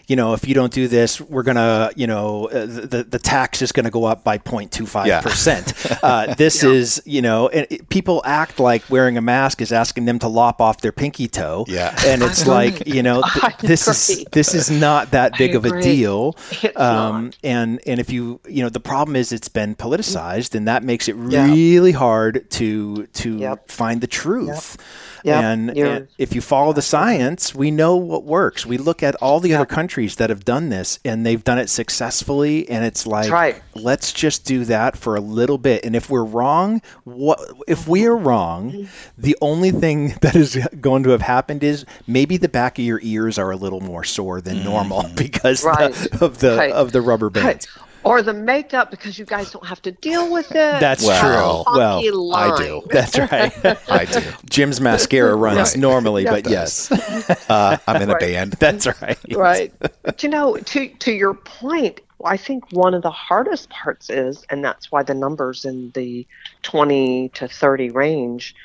you 0.07 0.15
know, 0.15 0.33
if 0.33 0.47
you 0.47 0.53
don't 0.53 0.73
do 0.73 0.87
this, 0.87 1.19
we're 1.21 1.43
gonna, 1.43 1.91
you 1.95 2.07
know, 2.07 2.47
uh, 2.47 2.65
the 2.65 3.05
the 3.09 3.19
tax 3.19 3.61
is 3.61 3.71
gonna 3.71 3.89
go 3.91 4.05
up 4.05 4.23
by 4.23 4.37
0.25 4.37 5.21
percent. 5.21 5.73
Uh, 6.03 6.33
this 6.37 6.63
yeah. 6.63 6.69
is, 6.69 7.01
you 7.05 7.21
know, 7.21 7.47
it, 7.47 7.87
people 7.89 8.21
act 8.25 8.59
like 8.59 8.83
wearing 8.89 9.17
a 9.17 9.21
mask 9.21 9.61
is 9.61 9.71
asking 9.71 10.05
them 10.05 10.19
to 10.19 10.27
lop 10.27 10.59
off 10.61 10.81
their 10.81 10.91
pinky 10.91 11.27
toe. 11.27 11.65
Yeah, 11.67 11.95
and 12.05 12.21
it's 12.23 12.45
like, 12.57 12.87
you 12.87 13.03
know, 13.03 13.21
th- 13.33 13.57
this 13.57 13.87
is 13.87 14.25
this 14.31 14.53
is 14.53 14.69
not 14.71 15.11
that 15.11 15.37
big 15.37 15.55
of 15.55 15.65
a 15.65 15.81
deal. 15.81 16.35
Um, 16.75 17.31
and 17.43 17.79
and 17.85 17.99
if 17.99 18.09
you, 18.11 18.39
you 18.47 18.63
know, 18.63 18.69
the 18.69 18.79
problem 18.79 19.15
is 19.15 19.31
it's 19.31 19.49
been 19.49 19.75
politicized, 19.75 20.55
and 20.55 20.67
that 20.67 20.83
makes 20.83 21.07
it 21.07 21.15
really 21.15 21.91
hard 21.91 22.49
to 22.51 22.61
to 22.61 23.07
to 23.07 23.37
Yep. 23.37 23.71
find 23.71 24.01
the 24.01 24.07
truth. 24.07 24.77
Yep. 24.77 24.87
And, 25.25 25.77
and 25.77 26.07
if 26.17 26.33
you 26.35 26.41
follow 26.41 26.73
the 26.73 26.81
science, 26.81 27.53
we 27.53 27.71
know 27.71 27.95
what 27.95 28.23
works. 28.23 28.65
We 28.65 28.77
look 28.77 29.03
at 29.03 29.15
all 29.15 29.39
the 29.39 29.53
other 29.53 29.65
countries 29.65 30.15
that 30.17 30.29
have 30.29 30.45
done 30.45 30.69
this 30.69 30.99
and 31.05 31.25
they've 31.25 31.43
done 31.43 31.57
it 31.59 31.69
successfully 31.69 32.67
and 32.69 32.83
it's 32.83 33.05
like 33.05 33.31
right. 33.31 33.61
let's 33.75 34.13
just 34.13 34.45
do 34.45 34.65
that 34.65 34.97
for 34.97 35.15
a 35.15 35.21
little 35.21 35.57
bit 35.57 35.85
and 35.85 35.95
if 35.95 36.09
we're 36.09 36.23
wrong, 36.23 36.81
what 37.03 37.39
if 37.67 37.87
we 37.87 38.05
are 38.05 38.15
wrong, 38.17 38.87
the 39.17 39.37
only 39.41 39.71
thing 39.71 40.09
that 40.21 40.35
is 40.35 40.57
going 40.79 41.03
to 41.03 41.09
have 41.09 41.21
happened 41.21 41.63
is 41.63 41.85
maybe 42.07 42.37
the 42.37 42.49
back 42.49 42.79
of 42.79 42.85
your 42.85 42.99
ears 43.03 43.37
are 43.37 43.51
a 43.51 43.55
little 43.55 43.81
more 43.81 44.03
sore 44.03 44.41
than 44.41 44.57
mm-hmm. 44.57 44.65
normal 44.65 45.05
because 45.15 45.63
Right. 45.63 45.93
the, 45.93 46.25
of 46.25 46.39
the 46.39 46.57
Right. 46.57 46.71
of 46.71 46.91
the 46.91 47.01
rubber 47.01 47.29
bands. 47.29 47.67
Right. 48.03 48.11
Or 48.11 48.21
the 48.21 48.33
makeup 48.33 48.91
because 48.91 49.17
you 49.19 49.25
guys 49.25 49.51
don't 49.51 49.65
have 49.65 49.81
to 49.83 49.91
deal 49.91 50.31
with 50.31 50.49
it. 50.51 50.79
That's 50.79 51.03
Well, 51.05 51.63
true. 51.65 51.73
Well, 51.77 52.01
Funky 52.01 52.31
I 52.33 52.57
do. 52.57 52.81
That's 52.89 53.17
right. 53.17 53.51
I 53.89 54.05
do. 54.05 54.21
Jim's 54.49 54.81
mascara 54.81 55.35
runs 55.35 55.57
Right. 55.73 55.77
normally, 55.77 56.23
Yeah. 56.23 56.31
but 56.31 56.49
yes, 56.49 56.91
Uh, 57.49 57.77
I'm 57.87 58.01
in 58.01 58.09
a 58.09 58.17
band. 58.17 58.53
that's 58.59 58.87
right. 59.01 59.17
right. 59.35 59.73
But 60.03 60.23
you 60.23 60.29
know, 60.29 60.55
to 60.57 60.87
to 60.87 61.11
your 61.11 61.33
point, 61.33 62.01
I 62.25 62.37
think 62.37 62.65
one 62.71 62.93
of 62.93 63.01
the 63.03 63.11
hardest 63.11 63.69
parts 63.69 64.09
is, 64.09 64.45
and 64.49 64.63
that's 64.63 64.91
why 64.91 65.03
the 65.03 65.13
numbers 65.13 65.65
in 65.65 65.91
the 65.91 66.25
20 66.63 67.29
to 67.29 67.47
30 67.47 67.89
range 67.91 68.55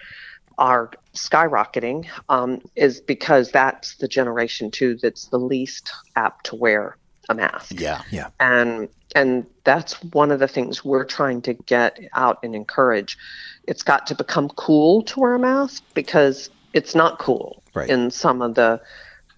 are 0.58 0.90
skyrocketing, 1.14 2.06
um, 2.30 2.62
is 2.76 3.00
because 3.00 3.50
that's 3.50 3.96
the 3.96 4.08
generation 4.08 4.70
too 4.70 4.96
that's 5.02 5.26
the 5.26 5.38
least 5.38 5.90
apt 6.16 6.46
to 6.46 6.56
wear 6.56 6.96
a 7.28 7.34
mask 7.34 7.78
Yeah. 7.80 8.02
Yeah. 8.10 8.28
and 8.40 8.88
and 9.14 9.46
that's 9.64 9.94
one 10.12 10.30
of 10.30 10.38
the 10.40 10.48
things 10.48 10.84
we're 10.84 11.04
trying 11.04 11.42
to 11.42 11.54
get 11.54 11.98
out 12.14 12.38
and 12.42 12.54
encourage 12.54 13.16
it's 13.66 13.82
got 13.82 14.06
to 14.08 14.14
become 14.14 14.48
cool 14.50 15.02
to 15.02 15.20
wear 15.20 15.34
a 15.34 15.38
mask 15.38 15.82
because 15.94 16.50
it's 16.72 16.94
not 16.94 17.18
cool 17.18 17.62
Right. 17.74 17.88
in 17.90 18.10
some 18.10 18.42
of 18.42 18.54
the 18.54 18.80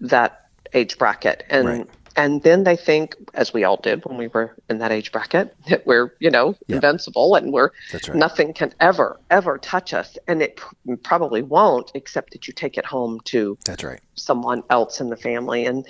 that 0.01 0.45
age 0.73 0.97
bracket 0.97 1.43
and 1.49 1.67
Right. 1.67 1.89
and 2.15 2.43
then 2.43 2.63
they 2.63 2.75
think 2.75 3.15
as 3.33 3.53
we 3.53 3.63
all 3.63 3.77
did 3.77 4.05
when 4.05 4.17
we 4.17 4.27
were 4.27 4.55
in 4.69 4.77
that 4.79 4.91
age 4.91 5.11
bracket 5.11 5.55
that 5.69 5.85
we're 5.87 6.13
you 6.19 6.29
know 6.29 6.55
Yeah. 6.67 6.75
invincible 6.75 7.35
and 7.35 7.51
we're 7.51 7.71
That's 7.91 8.07
right. 8.07 8.17
nothing 8.17 8.53
can 8.53 8.73
ever 8.79 9.19
ever 9.31 9.57
touch 9.57 9.93
us 9.93 10.17
and 10.27 10.41
it 10.41 10.57
pr- 10.57 10.95
probably 11.03 11.41
won't 11.41 11.91
except 11.95 12.31
that 12.33 12.47
you 12.47 12.53
take 12.53 12.77
it 12.77 12.85
home 12.85 13.19
to 13.25 13.57
That's 13.65 13.83
right. 13.83 13.99
someone 14.15 14.63
else 14.69 15.01
in 15.01 15.09
the 15.09 15.17
family 15.17 15.65
and 15.65 15.85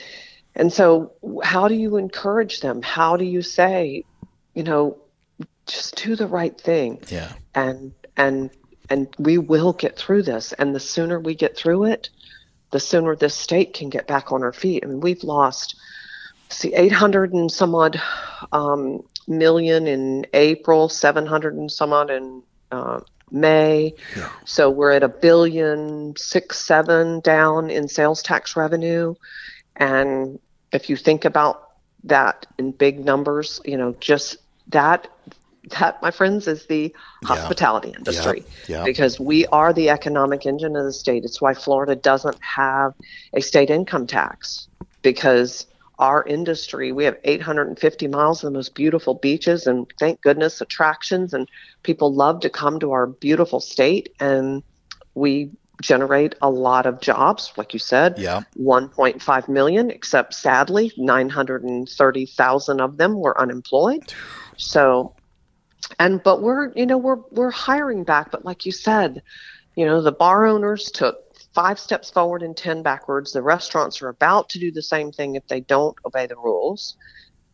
and 0.60 0.72
so 0.72 1.14
how 1.44 1.68
do 1.68 1.74
you 1.76 1.98
encourage 1.98 2.60
them? 2.62 2.82
How 2.82 3.18
do 3.18 3.26
you 3.26 3.42
say 3.42 4.04
you 4.54 4.64
know 4.64 4.98
just 5.66 5.96
do 6.04 6.16
the 6.16 6.28
right 6.28 6.60
thing? 6.60 7.00
Yeah. 7.08 7.34
and 7.56 7.94
and 8.18 8.52
and 8.90 9.08
we 9.18 9.38
will 9.38 9.74
get 9.74 9.98
through 9.98 10.24
this. 10.24 10.54
And 10.54 10.76
the 10.76 10.80
sooner 10.80 11.20
we 11.20 11.36
get 11.36 11.56
through 11.58 11.86
it 11.86 12.10
the 12.72 12.80
sooner 12.80 13.16
this 13.16 13.36
state 13.36 13.74
can 13.74 13.90
get 13.90 14.08
back 14.08 14.32
on 14.32 14.44
our 14.44 14.54
feet. 14.54 14.84
I 14.84 14.88
mean 14.88 15.00
we've 15.00 15.24
lost 15.24 15.76
see 16.50 16.74
800 16.74 17.34
and 17.34 17.52
some 17.52 17.76
odd 17.76 18.02
um, 18.52 19.04
million 19.28 19.86
in 19.86 20.26
april 20.34 20.90
700 20.90 21.54
and 21.54 21.72
some 21.72 21.94
odd 21.94 22.10
in 22.10 22.44
uh, 22.72 23.02
may. 23.32 23.94
Yeah. 24.16 24.30
so 24.46 24.70
we're 24.70 24.92
at 24.92 25.04
a 25.04 25.10
billion 25.10 26.16
six 26.18 26.60
seven 26.60 27.20
down 27.22 27.70
in 27.70 27.88
sales 27.88 28.22
tax 28.22 28.56
revenue. 28.56 29.16
And 29.76 30.40
if 30.72 30.90
you 30.90 30.96
think 30.96 31.26
about 31.26 31.72
that 32.04 32.46
in 32.58 32.72
big 32.72 33.04
numbers 33.04 33.60
you 33.66 33.78
know 33.78 33.96
just 34.00 34.38
that 34.68 35.08
that 35.78 36.02
my 36.02 36.12
friends 36.12 36.48
is 36.48 36.66
the 36.66 36.94
hospitality 37.24 37.94
industry. 37.96 38.44
Yeah. 38.68 38.84
because 38.84 39.20
we 39.20 39.46
are 39.48 39.74
the 39.74 39.90
economic 39.90 40.46
engine 40.46 40.76
of 40.76 40.86
the 40.86 40.94
state. 40.94 41.24
It's 41.26 41.42
why 41.42 41.54
florida 41.54 41.96
doesn't 41.96 42.38
have 42.42 42.94
a 43.34 43.42
state 43.42 43.70
income 43.70 44.08
tax. 44.08 44.68
Because 45.02 45.66
our 45.98 46.24
industry 46.24 46.92
we 46.92 47.04
have 47.04 47.18
850 47.24 48.08
miles 48.08 48.44
of 48.44 48.52
the 48.52 48.58
most 48.58 48.74
beautiful 48.74 49.16
beaches 49.16 49.68
and 49.68 49.86
thank 50.00 50.22
goodness 50.22 50.62
attractions 50.62 51.34
and 51.34 51.50
people 51.84 52.14
love 52.14 52.40
to 52.42 52.50
come 52.50 52.80
to 52.80 52.92
our 52.92 53.08
beautiful 53.08 53.60
state. 53.60 54.14
And 54.20 54.64
we 55.14 55.52
generate 55.82 56.36
a 56.42 56.50
lot 56.50 56.86
of 56.86 57.00
jobs 57.02 57.54
like 57.58 57.74
you 57.74 57.80
said. 57.80 58.18
Yeah. 58.18 58.42
1.5 58.58 59.48
million 59.48 59.90
except 59.92 60.34
sadly 60.34 60.92
930,000 60.98 62.82
of 62.82 62.98
them 62.98 63.20
were 63.20 63.40
unemployed. 63.40 64.14
So 64.58 65.16
and 65.98 66.22
but 66.22 66.42
we're 66.42 66.72
you 66.74 66.86
know 66.86 66.98
we're 66.98 67.22
we're 67.32 67.52
hiring 67.52 68.04
back 68.04 68.32
but 68.32 68.44
like 68.44 68.66
you 68.66 68.72
said 68.72 69.24
you 69.76 69.86
know 69.86 70.02
the 70.02 70.12
bar 70.12 70.46
owners 70.46 70.92
took 70.92 71.30
five 71.54 71.80
steps 71.80 72.10
forward 72.10 72.44
and 72.44 72.56
10 72.56 72.84
backwards. 72.84 73.32
The 73.34 73.42
restaurants 73.42 74.02
are 74.02 74.10
about 74.10 74.50
to 74.50 74.60
do 74.60 74.72
the 74.72 74.82
same 74.82 75.12
thing 75.12 75.36
if 75.36 75.48
they 75.48 75.62
don't 75.62 75.98
obey 76.06 76.28
the 76.28 76.36
rules. 76.36 76.96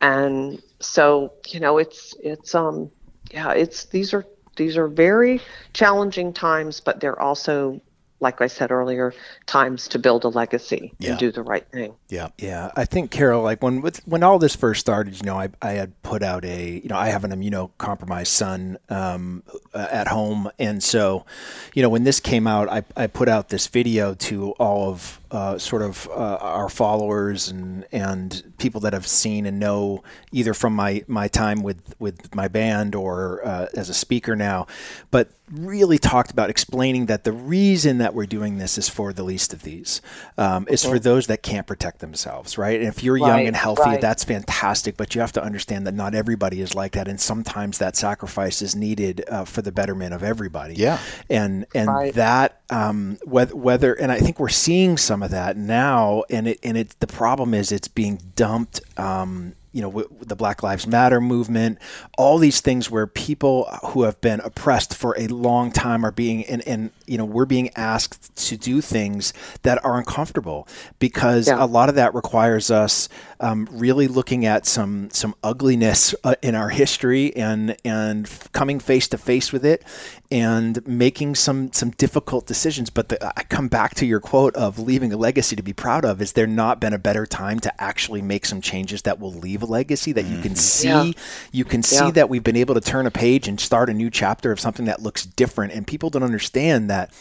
And 0.01 0.61
so 0.79 1.33
you 1.47 1.59
know 1.59 1.77
it's 1.77 2.13
it's 2.19 2.53
um 2.53 2.91
yeah 3.31 3.53
it's 3.53 3.85
these 3.85 4.13
are 4.13 4.25
these 4.57 4.77
are 4.77 4.88
very 4.88 5.41
challenging 5.73 6.33
times 6.33 6.79
but 6.79 6.99
they're 6.99 7.19
also 7.19 7.81
like 8.19 8.41
i 8.41 8.47
said 8.47 8.71
earlier 8.71 9.13
times 9.45 9.88
to 9.88 9.99
build 9.99 10.23
a 10.23 10.30
legacy 10.30 10.93
Yeah. 10.99 11.12
and 11.12 11.19
do 11.19 11.32
the 11.32 11.43
right 11.43 11.67
thing 11.71 11.93
Yeah. 12.10 12.30
Yeah, 12.38 12.71
I 12.75 12.86
think 12.86 13.12
Carol, 13.12 13.41
like 13.43 13.62
when 13.63 13.82
with, 13.82 13.97
when 14.08 14.23
all 14.23 14.39
this 14.39 14.56
first 14.56 14.80
started, 14.80 15.15
you 15.17 15.23
know, 15.23 15.38
I, 15.39 15.49
I 15.62 15.71
had 15.73 16.01
put 16.04 16.21
out 16.23 16.45
a, 16.45 16.80
you 16.84 16.88
know, 16.89 16.97
I 16.97 17.08
have 17.10 17.23
an 17.23 17.32
immunocompromised 17.32 18.28
son 18.28 18.78
um, 18.89 19.43
uh, 19.73 19.88
at 19.91 20.08
home, 20.08 20.49
and 20.60 20.82
so, 20.84 21.25
you 21.73 21.82
know, 21.82 21.89
when 21.89 22.04
this 22.04 22.19
came 22.19 22.47
out, 22.47 22.69
I, 22.69 22.84
I 22.95 23.08
put 23.08 23.28
out 23.28 23.49
this 23.49 23.67
video 23.67 24.13
to 24.30 24.51
all 24.54 24.89
of 24.89 25.19
uh, 25.35 25.57
sort 25.57 25.81
of 25.81 26.07
uh, 26.11 26.37
our 26.39 26.69
followers 26.69 27.49
and 27.49 27.85
and 27.91 28.53
people 28.57 28.79
that 28.79 28.93
have 28.93 29.05
seen 29.05 29.45
and 29.45 29.59
know 29.59 30.01
either 30.31 30.53
from 30.53 30.73
my 30.73 31.03
my 31.07 31.27
time 31.27 31.61
with 31.61 31.93
with 31.99 32.33
my 32.33 32.47
band 32.47 32.95
or 32.95 33.45
uh, 33.45 33.67
as 33.75 33.89
a 33.89 33.93
speaker 33.93 34.33
now, 34.33 34.65
but 35.11 35.31
really 35.51 35.99
talked 35.99 36.31
about 36.31 36.49
explaining 36.49 37.05
that 37.05 37.23
the 37.23 37.31
reason 37.31 37.99
that 37.99 38.15
we're 38.15 38.25
doing 38.25 38.57
this 38.57 38.79
is 38.79 38.89
for 38.89 39.13
the 39.13 39.23
least 39.23 39.53
of 39.53 39.61
these, 39.61 40.01
um, 40.39 40.65
is 40.69 40.83
for 40.83 40.97
those 40.97 41.27
that 41.27 41.43
can't 41.43 41.67
protect 41.67 41.99
themselves, 41.99 42.57
right? 42.57 42.79
And 42.79 42.89
if 42.89 43.03
you're 43.03 43.17
young 43.17 43.45
and 43.45 43.55
healthy, 43.55 43.83
right. 43.83 44.01
that's 44.01 44.23
fantastic, 44.23 44.97
but 44.97 45.13
you 45.13 45.21
have 45.21 45.33
to 45.33 45.43
understand 45.43 45.85
that 45.85 45.93
not 45.93 46.15
everybody 46.15 46.61
is 46.61 46.73
like 46.73 46.93
that, 46.93 47.07
and 47.07 47.21
sometimes 47.21 47.77
that 47.77 47.95
sacrifice 47.95 48.63
is 48.63 48.75
needed 48.75 49.23
uh, 49.29 49.45
for 49.45 49.61
the 49.61 49.71
betterment 49.71 50.13
of 50.15 50.23
everybody. 50.23 50.75
Yeah. 50.75 50.99
and 51.29 51.67
and 51.75 51.89
Right. 51.89 52.13
that 52.15 52.61
um, 52.71 53.19
whether 53.23 53.55
whether 53.55 53.93
and 53.93 54.11
I 54.11 54.19
think 54.19 54.39
we're 54.39 54.49
seeing 54.49 54.97
some 54.97 55.21
of 55.25 55.31
that 55.31 55.57
now, 55.57 56.23
and 56.29 56.47
it 56.47 56.59
and 56.63 56.77
it 56.77 56.95
the 56.99 57.07
problem 57.07 57.53
is 57.53 57.71
it's 57.71 57.88
being 57.89 58.19
dumped. 58.35 58.81
Um, 58.97 59.53
you 59.73 59.81
know, 59.81 59.89
w- 59.89 60.07
the 60.21 60.38
Black 60.38 60.63
Lives 60.63 60.88
Matter 60.88 61.19
movement, 61.19 61.79
all 62.17 62.38
these 62.38 62.61
things 62.61 62.89
where 62.89 63.05
people 63.07 63.65
who 63.88 64.03
have 64.03 64.21
been 64.21 64.39
oppressed 64.39 64.95
for 64.95 65.13
a 65.19 65.27
long 65.27 65.69
time 65.69 66.05
are 66.05 66.13
being, 66.13 66.45
and, 66.45 66.65
and 66.65 66.91
you 67.05 67.17
know, 67.17 67.25
we're 67.25 67.45
being 67.45 67.69
asked 67.75 68.33
to 68.47 68.55
do 68.55 68.79
things 68.79 69.33
that 69.63 69.83
are 69.83 69.97
uncomfortable 69.97 70.65
because 70.99 71.49
Yeah. 71.49 71.61
a 71.61 71.65
lot 71.67 71.89
of 71.89 71.95
that 71.95 72.15
requires 72.15 72.71
us 72.71 73.09
um, 73.41 73.67
really 73.69 74.07
looking 74.07 74.45
at 74.45 74.65
some 74.65 75.09
some 75.11 75.35
ugliness 75.43 76.15
uh, 76.23 76.35
in 76.41 76.55
our 76.55 76.69
history 76.69 77.35
and 77.35 77.75
and 77.83 78.29
coming 78.53 78.79
face 78.79 79.09
to 79.09 79.17
face 79.17 79.51
with 79.51 79.65
it 79.65 79.83
and 80.31 80.85
making 80.88 81.35
some 81.35 81.71
some 81.71 81.91
difficult 81.91 82.47
decisions. 82.47 82.89
But 82.89 83.09
the, 83.09 83.39
I 83.39 83.43
come 83.43 83.67
back 83.67 83.95
to 83.95 84.05
your 84.05 84.19
quote 84.19 84.55
of 84.55 84.79
leaving 84.79 85.13
a 85.13 85.17
legacy 85.17 85.55
to 85.55 85.63
be 85.63 85.73
proud 85.73 86.03
of. 86.05 86.21
Is 86.21 86.33
there 86.33 86.47
not 86.47 86.79
been 86.79 86.93
a 86.93 86.97
better 86.97 87.25
time 87.25 87.59
to 87.61 87.81
actually 87.81 88.21
make 88.21 88.45
some 88.45 88.61
changes 88.61 89.03
that 89.03 89.19
will 89.19 89.33
leave 89.33 89.61
a 89.61 89.65
legacy 89.65 90.11
that 90.13 90.25
you 90.25 90.41
can 90.41 90.55
see? 90.55 90.88
Yeah. 90.88 91.11
You 91.51 91.65
can 91.65 91.83
see 91.83 92.05
Yeah. 92.05 92.11
that 92.11 92.29
we've 92.29 92.43
been 92.43 92.55
able 92.55 92.73
to 92.75 92.81
turn 92.81 93.05
a 93.05 93.11
page 93.11 93.47
and 93.47 93.59
start 93.59 93.89
a 93.89 93.93
new 93.93 94.09
chapter 94.09 94.51
of 94.51 94.59
something 94.59 94.85
that 94.85 95.01
looks 95.01 95.25
different, 95.25 95.73
and 95.73 95.85
people 95.85 96.09
don't 96.09 96.23
understand 96.23 96.89
that. 96.89 97.11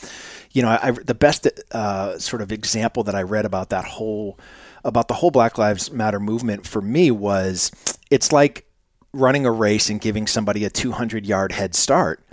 You 0.52 0.62
know, 0.62 0.68
I, 0.80 0.92
the 0.92 1.14
best 1.14 1.48
uh, 1.72 2.18
sort 2.18 2.40
of 2.40 2.52
example 2.52 3.02
that 3.04 3.14
I 3.14 3.22
read 3.22 3.44
about 3.44 3.70
that 3.70 3.84
whole 3.84 4.38
about 4.84 5.08
the 5.08 5.14
whole 5.14 5.30
Black 5.30 5.58
Lives 5.58 5.90
Matter 5.90 6.20
movement 6.20 6.66
for 6.66 6.80
me 6.80 7.10
was 7.10 7.70
it's 8.10 8.30
like 8.32 8.66
running 9.12 9.46
a 9.46 9.50
race 9.50 9.88
and 9.90 10.00
giving 10.00 10.26
somebody 10.26 10.64
a 10.64 10.70
200 10.70 11.24
yard 11.26 11.52
head 11.52 11.74
start 11.74 12.23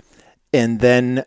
and 0.52 0.80
then 0.80 1.24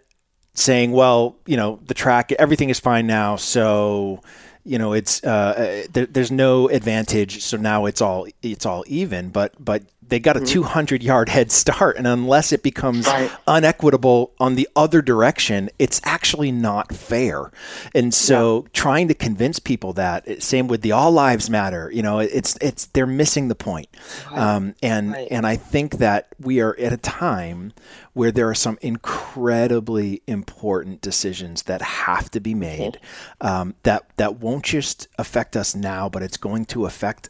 saying, 0.53 0.91
well, 0.91 1.37
you 1.45 1.57
know, 1.57 1.79
the 1.85 1.93
track, 1.93 2.31
everything 2.33 2.69
is 2.69 2.79
fine 2.79 3.07
now. 3.07 3.35
So, 3.35 4.21
you 4.63 4.77
know, 4.77 4.93
it's, 4.93 5.23
uh, 5.23 5.85
there, 5.91 6.05
there's 6.05 6.31
no 6.31 6.69
advantage. 6.69 7.43
So 7.43 7.57
now 7.57 7.85
it's 7.85 8.01
all, 8.01 8.27
it's 8.41 8.65
all 8.65 8.83
even, 8.87 9.29
but, 9.29 9.53
but 9.63 9.83
they 10.07 10.19
got 10.19 10.37
a 10.37 10.39
Mm-hmm. 10.39 10.53
200 10.53 11.03
yard 11.03 11.29
head 11.29 11.51
start. 11.51 11.97
And 11.97 12.05
unless 12.05 12.51
it 12.51 12.61
becomes 12.63 13.07
Right. 13.07 13.31
unequitable 13.47 14.31
on 14.39 14.55
the 14.55 14.67
other 14.75 15.01
direction, 15.01 15.69
it's 15.79 15.99
actually 16.03 16.51
not 16.51 16.93
fair. 16.93 17.51
And 17.95 18.13
so 18.13 18.67
trying 18.73 19.07
to 19.07 19.13
convince 19.13 19.57
people 19.59 19.93
that 19.93 20.27
eh, 20.27 20.35
same 20.39 20.67
with 20.67 20.81
the 20.81 20.91
all 20.91 21.11
lives 21.11 21.49
matter, 21.49 21.89
you 21.91 22.03
know, 22.03 22.19
it's, 22.19 22.57
it's, 22.61 22.85
they're 22.87 23.07
missing 23.07 23.47
the 23.47 23.55
point. 23.55 23.87
Um, 24.31 24.75
and, 24.83 25.11
Right. 25.13 25.27
and 25.31 25.47
I 25.47 25.55
think 25.55 25.97
that 25.97 26.27
we 26.39 26.59
are 26.61 26.75
at 26.79 26.93
a 26.93 26.97
time 26.97 27.73
where 28.13 28.31
there 28.31 28.47
are 28.47 28.55
some 28.55 28.77
incredibly 28.81 30.21
important 30.27 31.01
decisions 31.01 31.63
that 31.63 31.81
have 31.81 32.29
to 32.31 32.39
be 32.39 32.53
made 32.53 32.99
um, 33.41 33.75
that, 33.83 34.05
that 34.17 34.39
won't 34.39 34.63
just 34.63 35.07
affect 35.17 35.57
us 35.57 35.75
now, 35.75 36.07
but 36.09 36.21
it's 36.23 36.37
going 36.37 36.65
to 36.65 36.85
affect 36.85 37.29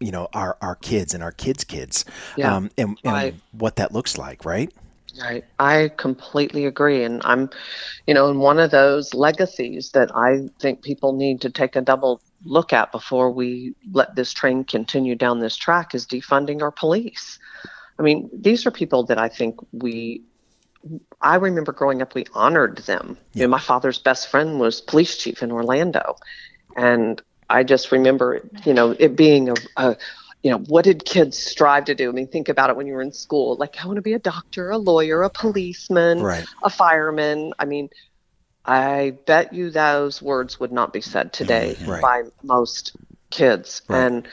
you 0.00 0.10
know 0.10 0.28
our 0.32 0.56
our 0.60 0.76
kids 0.76 1.14
and 1.14 1.22
our 1.22 1.32
kids 1.32 1.64
kids 1.64 2.04
Yeah, 2.36 2.54
um 2.54 2.70
and, 2.76 2.98
and 3.04 3.12
right. 3.12 3.34
what 3.52 3.76
that 3.76 3.92
looks 3.92 4.18
like 4.18 4.44
right 4.44 4.72
Right. 5.20 5.44
I 5.58 5.90
completely 5.96 6.66
agree. 6.66 7.02
And 7.02 7.22
I'm, 7.24 7.48
you 8.06 8.14
know, 8.14 8.30
in 8.30 8.38
one 8.38 8.58
of 8.58 8.70
those 8.70 9.14
legacies 9.14 9.90
that 9.92 10.14
I 10.14 10.48
think 10.60 10.82
people 10.82 11.12
need 11.14 11.40
to 11.42 11.50
take 11.50 11.76
a 11.76 11.80
double 11.80 12.20
look 12.44 12.72
at 12.72 12.92
before 12.92 13.30
we 13.30 13.74
let 13.92 14.14
this 14.14 14.32
train 14.32 14.64
continue 14.64 15.14
down 15.14 15.40
this 15.40 15.56
track 15.56 15.94
is 15.94 16.06
defunding 16.06 16.62
our 16.62 16.70
police. 16.70 17.38
I 17.98 18.02
mean, 18.02 18.28
these 18.32 18.66
are 18.66 18.70
people 18.70 19.04
that 19.04 19.18
I 19.18 19.28
think 19.28 19.56
we, 19.72 20.22
I 21.22 21.36
remember 21.36 21.72
growing 21.72 22.02
up, 22.02 22.14
we 22.14 22.26
honored 22.34 22.78
them. 22.78 23.16
You 23.32 23.42
know, 23.42 23.48
my 23.48 23.60
father's 23.60 23.98
best 23.98 24.28
friend 24.28 24.60
was 24.60 24.80
police 24.82 25.16
chief 25.16 25.42
in 25.42 25.50
Orlando. 25.50 26.16
And 26.76 27.22
I 27.48 27.62
just 27.62 27.92
remember, 27.92 28.48
you 28.64 28.74
know, 28.74 28.90
it 28.98 29.16
being 29.16 29.48
a, 29.50 29.54
a 29.76 29.96
you 30.42 30.50
know, 30.50 30.58
what 30.58 30.84
did 30.84 31.04
kids 31.04 31.38
strive 31.38 31.84
to 31.86 31.94
do? 31.94 32.08
I 32.08 32.12
mean, 32.12 32.28
think 32.28 32.48
about 32.48 32.70
it 32.70 32.76
when 32.76 32.86
you 32.86 32.94
were 32.94 33.02
in 33.02 33.12
school. 33.12 33.56
Like, 33.58 33.82
I 33.82 33.86
want 33.86 33.96
to 33.96 34.02
be 34.02 34.12
a 34.14 34.18
doctor, 34.18 34.70
a 34.70 34.78
lawyer, 34.78 35.22
a 35.22 35.30
policeman, 35.30 36.20
Right. 36.20 36.44
a 36.62 36.70
fireman. 36.70 37.52
I 37.58 37.64
mean, 37.64 37.88
I 38.64 39.18
bet 39.26 39.52
you 39.52 39.70
those 39.70 40.20
words 40.22 40.58
would 40.60 40.72
not 40.72 40.92
be 40.92 41.00
said 41.00 41.32
today 41.32 41.76
mm-hmm. 41.80 41.90
Right. 41.90 42.02
by 42.02 42.22
most 42.42 42.92
kids. 43.30 43.82
Right. 43.88 43.98
And 44.06 44.28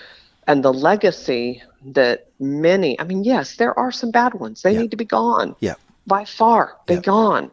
and 0.48 0.64
the 0.64 0.74
legacy 0.74 1.62
that 1.94 2.28
many, 2.40 3.00
I 3.00 3.04
mean, 3.04 3.24
yes, 3.24 3.56
there 3.56 3.78
are 3.78 3.92
some 3.92 4.12
bad 4.12 4.34
ones. 4.34 4.62
They 4.62 4.74
Yeah. 4.74 4.80
need 4.80 4.92
to 4.92 4.98
be 4.98 5.06
gone 5.06 5.56
yeah 5.60 5.76
by 6.06 6.26
far 6.26 6.78
be 6.88 6.96
Yeah. 6.96 7.00
gone 7.02 7.52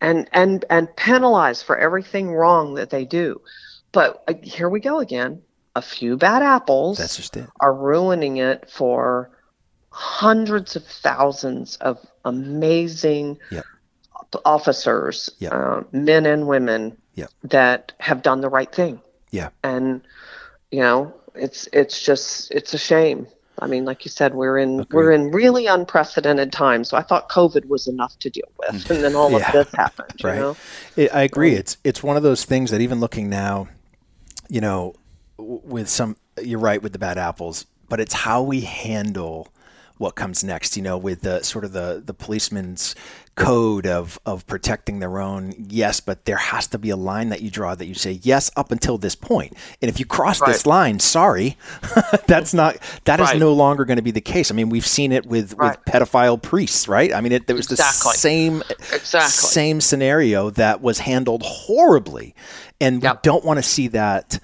and 0.00 0.28
and 0.32 0.64
and 0.70 0.94
penalized 0.96 1.64
for 1.64 1.76
everything 1.76 2.32
wrong 2.32 2.74
that 2.74 2.90
they 2.90 3.04
do 3.04 3.40
but 3.92 4.22
uh, 4.28 4.34
here 4.42 4.68
we 4.68 4.80
go 4.80 4.98
again. 5.00 5.42
A 5.76 5.82
few 5.82 6.16
bad 6.16 6.42
apples 6.42 6.98
that's 6.98 7.16
just 7.16 7.36
it. 7.36 7.48
are 7.60 7.72
ruining 7.74 8.38
it 8.38 8.68
for 8.70 9.30
hundreds 9.90 10.74
of 10.76 10.84
thousands 10.84 11.76
of 11.76 11.98
amazing 12.24 13.38
Yep. 13.50 13.64
officers 14.44 15.30
Yep. 15.38 15.52
uh, 15.52 15.82
men 15.92 16.26
and 16.26 16.46
women 16.46 16.96
Yep. 17.14 17.30
that 17.44 17.92
have 18.00 18.22
done 18.22 18.40
the 18.40 18.48
right 18.48 18.72
thing. 18.72 19.00
Yeah. 19.30 19.50
And 19.62 20.02
you 20.70 20.80
know 20.80 21.14
it's 21.34 21.68
it's 21.72 22.00
just 22.02 22.50
it's 22.50 22.74
a 22.74 22.78
shame. 22.78 23.26
I 23.60 23.66
mean 23.66 23.84
like 23.84 24.04
you 24.04 24.10
said 24.10 24.34
we're 24.34 24.58
in 24.58 24.86
we're 24.90 25.12
in 25.12 25.30
really 25.30 25.66
unprecedented 25.66 26.52
times. 26.52 26.88
So 26.90 26.96
i 26.96 27.02
thought 27.02 27.28
covid 27.30 27.66
was 27.66 27.86
enough 27.88 28.18
to 28.20 28.30
deal 28.30 28.50
with 28.58 28.90
and 28.90 29.02
then 29.04 29.14
all 29.14 29.30
Yeah. 29.30 29.46
of 29.46 29.52
this 29.52 29.74
happened 29.74 30.12
you 30.18 30.28
right. 30.28 30.38
know? 30.40 30.56
It, 30.96 31.14
i 31.14 31.22
agree. 31.22 31.54
It's 31.54 31.76
it's 31.84 32.02
one 32.02 32.16
of 32.16 32.22
those 32.22 32.44
things 32.44 32.70
that 32.70 32.80
even 32.80 33.00
looking 33.00 33.28
now 33.30 33.68
you 34.48 34.60
know 34.60 34.94
with 35.38 35.88
some 35.88 36.16
you're 36.42 36.58
right 36.58 36.82
with 36.82 36.92
the 36.92 36.98
bad 36.98 37.18
apples 37.18 37.66
but 37.88 38.00
it's 38.00 38.14
how 38.14 38.42
we 38.42 38.60
handle 38.60 39.48
what 39.98 40.14
comes 40.14 40.42
next 40.44 40.76
you 40.76 40.82
know 40.82 40.96
with 40.96 41.20
the 41.22 41.42
sort 41.42 41.64
of 41.64 41.72
the 41.72 42.02
the 42.04 42.14
policeman's 42.14 42.94
code 43.34 43.86
of 43.86 44.18
of 44.26 44.44
protecting 44.48 44.98
their 44.98 45.20
own 45.20 45.54
yes 45.68 46.00
but 46.00 46.24
there 46.24 46.36
has 46.36 46.66
to 46.66 46.76
be 46.78 46.90
a 46.90 46.96
line 46.96 47.28
that 47.28 47.40
you 47.40 47.50
draw 47.50 47.72
that 47.74 47.86
you 47.86 47.94
say 47.94 48.18
yes 48.22 48.50
up 48.56 48.72
until 48.72 48.98
this 48.98 49.14
point 49.14 49.52
and 49.80 49.88
if 49.88 50.00
you 50.00 50.04
cross 50.06 50.40
this 50.40 50.66
line 50.66 50.98
sorry 50.98 51.56
that's 52.26 52.52
not 52.52 52.76
that 53.04 53.20
is 53.20 53.26
Right. 53.28 53.38
no 53.38 53.52
longer 53.52 53.84
going 53.84 53.96
to 53.98 54.02
be 54.02 54.10
the 54.10 54.20
case 54.20 54.50
i 54.50 54.54
mean 54.54 54.70
we've 54.70 54.86
seen 54.86 55.12
it 55.12 55.24
with 55.26 55.54
Right. 55.54 55.76
with 55.76 55.84
pedophile 55.84 56.40
priests 56.42 56.88
right 56.88 57.14
i 57.14 57.20
mean 57.20 57.30
it, 57.30 57.46
there 57.46 57.54
was 57.54 57.70
Exactly. 57.70 58.10
the 58.12 58.18
same 58.18 58.62
Exactly. 58.92 59.30
same 59.30 59.80
scenario 59.80 60.50
that 60.50 60.80
was 60.80 60.98
handled 60.98 61.42
horribly 61.44 62.34
and 62.80 63.02
Yep. 63.02 63.14
we 63.14 63.18
don't 63.22 63.44
want 63.44 63.58
to 63.58 63.62
see 63.62 63.86
that 63.88 64.40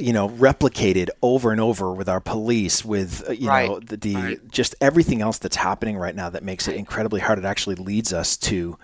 you 0.00 0.12
know 0.12 0.28
replicated 0.30 1.08
over 1.22 1.52
and 1.52 1.60
over 1.60 1.92
with 1.92 2.08
our 2.08 2.20
police 2.20 2.84
with 2.84 3.22
uh, 3.28 3.32
you 3.32 3.46
know 3.46 3.80
the, 3.80 3.96
the 3.96 4.14
Right. 4.16 4.50
just 4.50 4.74
everything 4.80 5.20
else 5.22 5.38
that's 5.38 5.56
happening 5.56 5.96
right 5.96 6.14
now 6.14 6.30
that 6.30 6.42
makes 6.42 6.66
it 6.68 6.74
incredibly 6.76 7.20
hard 7.20 7.38
it 7.38 7.44
actually 7.44 7.76
leads 7.76 8.12
us 8.12 8.36
to 8.38 8.78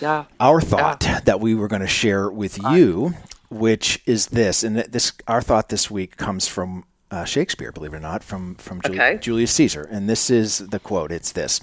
yeah 0.00 0.24
our 0.40 0.60
thought 0.60 1.00
that 1.24 1.40
we 1.40 1.54
were 1.54 1.68
going 1.68 1.82
to 1.82 1.88
share 1.88 2.30
with 2.30 2.58
you 2.72 3.14
which 3.50 4.02
is 4.06 4.26
this 4.28 4.62
and 4.62 4.76
this 4.76 5.12
our 5.28 5.40
thought 5.42 5.68
this 5.68 5.90
week 5.90 6.16
comes 6.16 6.46
from 6.48 6.84
uh, 7.08 7.24
Shakespeare, 7.24 7.70
believe 7.70 7.94
it 7.94 7.98
or 7.98 8.00
not, 8.00 8.24
from 8.24 8.56
from 8.56 8.80
Jul- 8.82 8.94
Okay. 8.96 9.16
Julius 9.22 9.52
Caesar, 9.52 9.86
and 9.92 10.08
this 10.10 10.28
is 10.28 10.58
the 10.58 10.80
quote. 10.80 11.12
It's 11.12 11.30
this: 11.30 11.60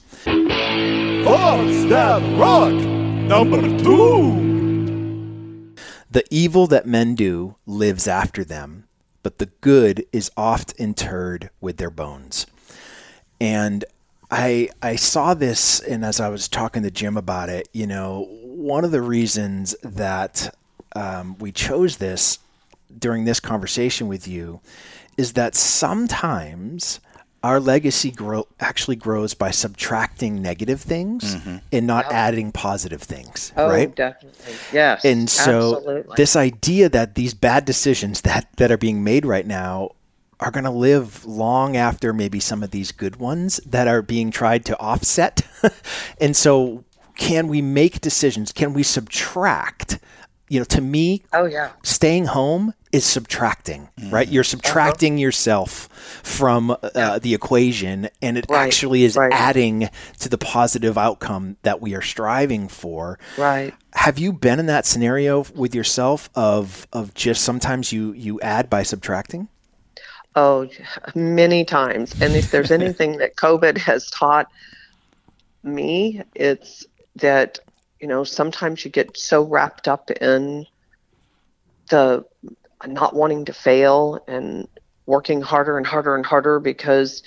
Thoughts 1.26 1.84
That 1.90 2.22
Rock. 2.40 2.72
Number 2.72 3.60
two. 3.84 4.53
The 6.14 6.26
evil 6.30 6.68
that 6.68 6.86
men 6.86 7.16
do 7.16 7.56
lives 7.66 8.08
after 8.08 8.44
them, 8.44 8.84
but 9.24 9.40
the 9.40 9.48
good 9.62 10.06
is 10.12 10.30
oft 10.38 10.72
interred 10.74 11.50
with 11.60 11.78
their 11.78 11.90
bones. 11.90 12.46
And 13.42 13.84
I 14.30 14.70
I 14.80 14.96
saw 14.96 15.34
this, 15.34 15.80
and 15.80 16.06
as 16.06 16.20
I 16.20 16.30
was 16.30 16.48
talking 16.48 16.84
to 16.84 16.92
Jim 16.92 17.18
about 17.18 17.50
it, 17.50 17.68
you 17.74 17.88
know, 17.88 18.28
one 18.44 18.86
of 18.86 18.92
the 18.92 19.02
reasons 19.02 19.76
that 19.82 20.56
um, 20.96 21.36
we 21.40 21.52
chose 21.52 21.98
this 21.98 22.38
during 22.96 23.26
this 23.26 23.40
conversation 23.40 24.08
with 24.08 24.28
you 24.28 24.62
is 25.18 25.34
that 25.34 25.56
sometimes 25.56 27.00
our 27.44 27.60
legacy 27.60 28.10
grow 28.10 28.48
actually 28.60 28.96
grows 28.96 29.34
by 29.34 29.52
subtracting 29.52 30.42
negative 30.42 30.82
things 30.82 31.36
mm-hmm. 31.36 31.58
and 31.72 31.86
not 31.86 32.12
adding 32.12 32.52
positive 32.52 33.02
things, 33.02 33.52
oh 33.58 33.68
right? 33.68 33.94
definitely. 33.94 34.54
Yes 34.72 35.04
and 35.04 35.30
so 35.30 35.78
absolutely. 35.78 36.16
this 36.16 36.36
idea 36.36 36.90
that 36.90 37.16
these 37.16 37.34
bad 37.34 37.66
decisions 37.66 38.22
that 38.22 38.48
that 38.58 38.72
are 38.72 38.78
being 38.78 39.04
made 39.04 39.26
right 39.26 39.46
now 39.46 39.92
are 40.40 40.52
going 40.52 40.64
to 40.64 40.70
live 40.72 41.26
long 41.26 41.78
after 41.78 42.14
maybe 42.14 42.40
some 42.40 42.64
of 42.64 42.72
these 42.72 42.92
good 42.92 43.18
ones 43.18 43.58
that 43.66 43.88
are 43.88 44.02
being 44.02 44.30
tried 44.32 44.66
to 44.66 44.80
offset. 44.80 45.42
And 46.20 46.36
so 46.36 46.84
can 47.16 47.48
we 47.48 47.62
make 47.62 48.02
decisions? 48.02 48.52
Can 48.52 48.74
we 48.74 48.84
subtract 48.84 50.00
you 50.54 50.60
know 50.60 50.66
to 50.66 50.82
me 50.82 51.24
oh 51.34 51.46
yeah. 51.46 51.72
staying 51.84 52.26
home 52.26 52.74
is 52.92 53.04
subtracting 53.06 53.90
right? 54.12 54.28
You're 54.28 54.44
subtracting 54.44 55.18
yourself 55.18 55.88
from 56.22 56.70
uh, 56.72 57.18
the 57.20 57.34
equation 57.34 58.08
and 58.22 58.38
it 58.38 58.46
Right, 58.48 58.68
actually 58.68 59.04
is 59.04 59.16
right. 59.16 59.34
adding 59.34 59.90
to 60.20 60.30
the 60.30 60.38
positive 60.38 60.96
outcome 60.98 61.58
that 61.64 61.82
we 61.82 61.96
are 61.96 62.02
striving 62.04 62.68
for. 62.68 63.18
Right. 63.38 63.74
Have 63.94 64.20
you 64.20 64.32
been 64.32 64.60
in 64.60 64.68
that 64.68 64.86
scenario 64.86 65.46
with 65.56 65.74
yourself 65.74 66.30
of 66.36 66.88
of 66.94 67.14
just 67.16 67.44
sometimes 67.44 67.92
you 67.92 68.14
you 68.14 68.40
add 68.42 68.70
by 68.70 68.84
subtracting? 68.84 69.48
Oh, 70.36 70.68
many 71.16 71.64
times. 71.66 72.14
And 72.22 72.36
if 72.36 72.52
there's 72.52 72.72
anything 72.80 73.18
that 73.18 73.36
COVID 73.36 73.78
has 73.80 74.10
taught 74.10 74.52
me, 75.64 76.22
it's 76.36 76.86
that, 77.18 77.60
you 78.04 78.10
know, 78.10 78.26
sometimes 78.26 78.84
you 78.84 78.92
get 78.92 79.16
so 79.16 79.44
wrapped 79.44 79.88
up 79.88 80.12
in 80.12 80.68
the 81.90 82.26
not 82.86 83.16
wanting 83.16 83.46
to 83.46 83.54
fail 83.54 84.22
and 84.28 84.68
working 85.06 85.40
harder 85.42 85.78
and 85.78 85.88
harder 85.88 86.14
and 86.14 86.26
harder 86.26 86.60
because 86.60 87.24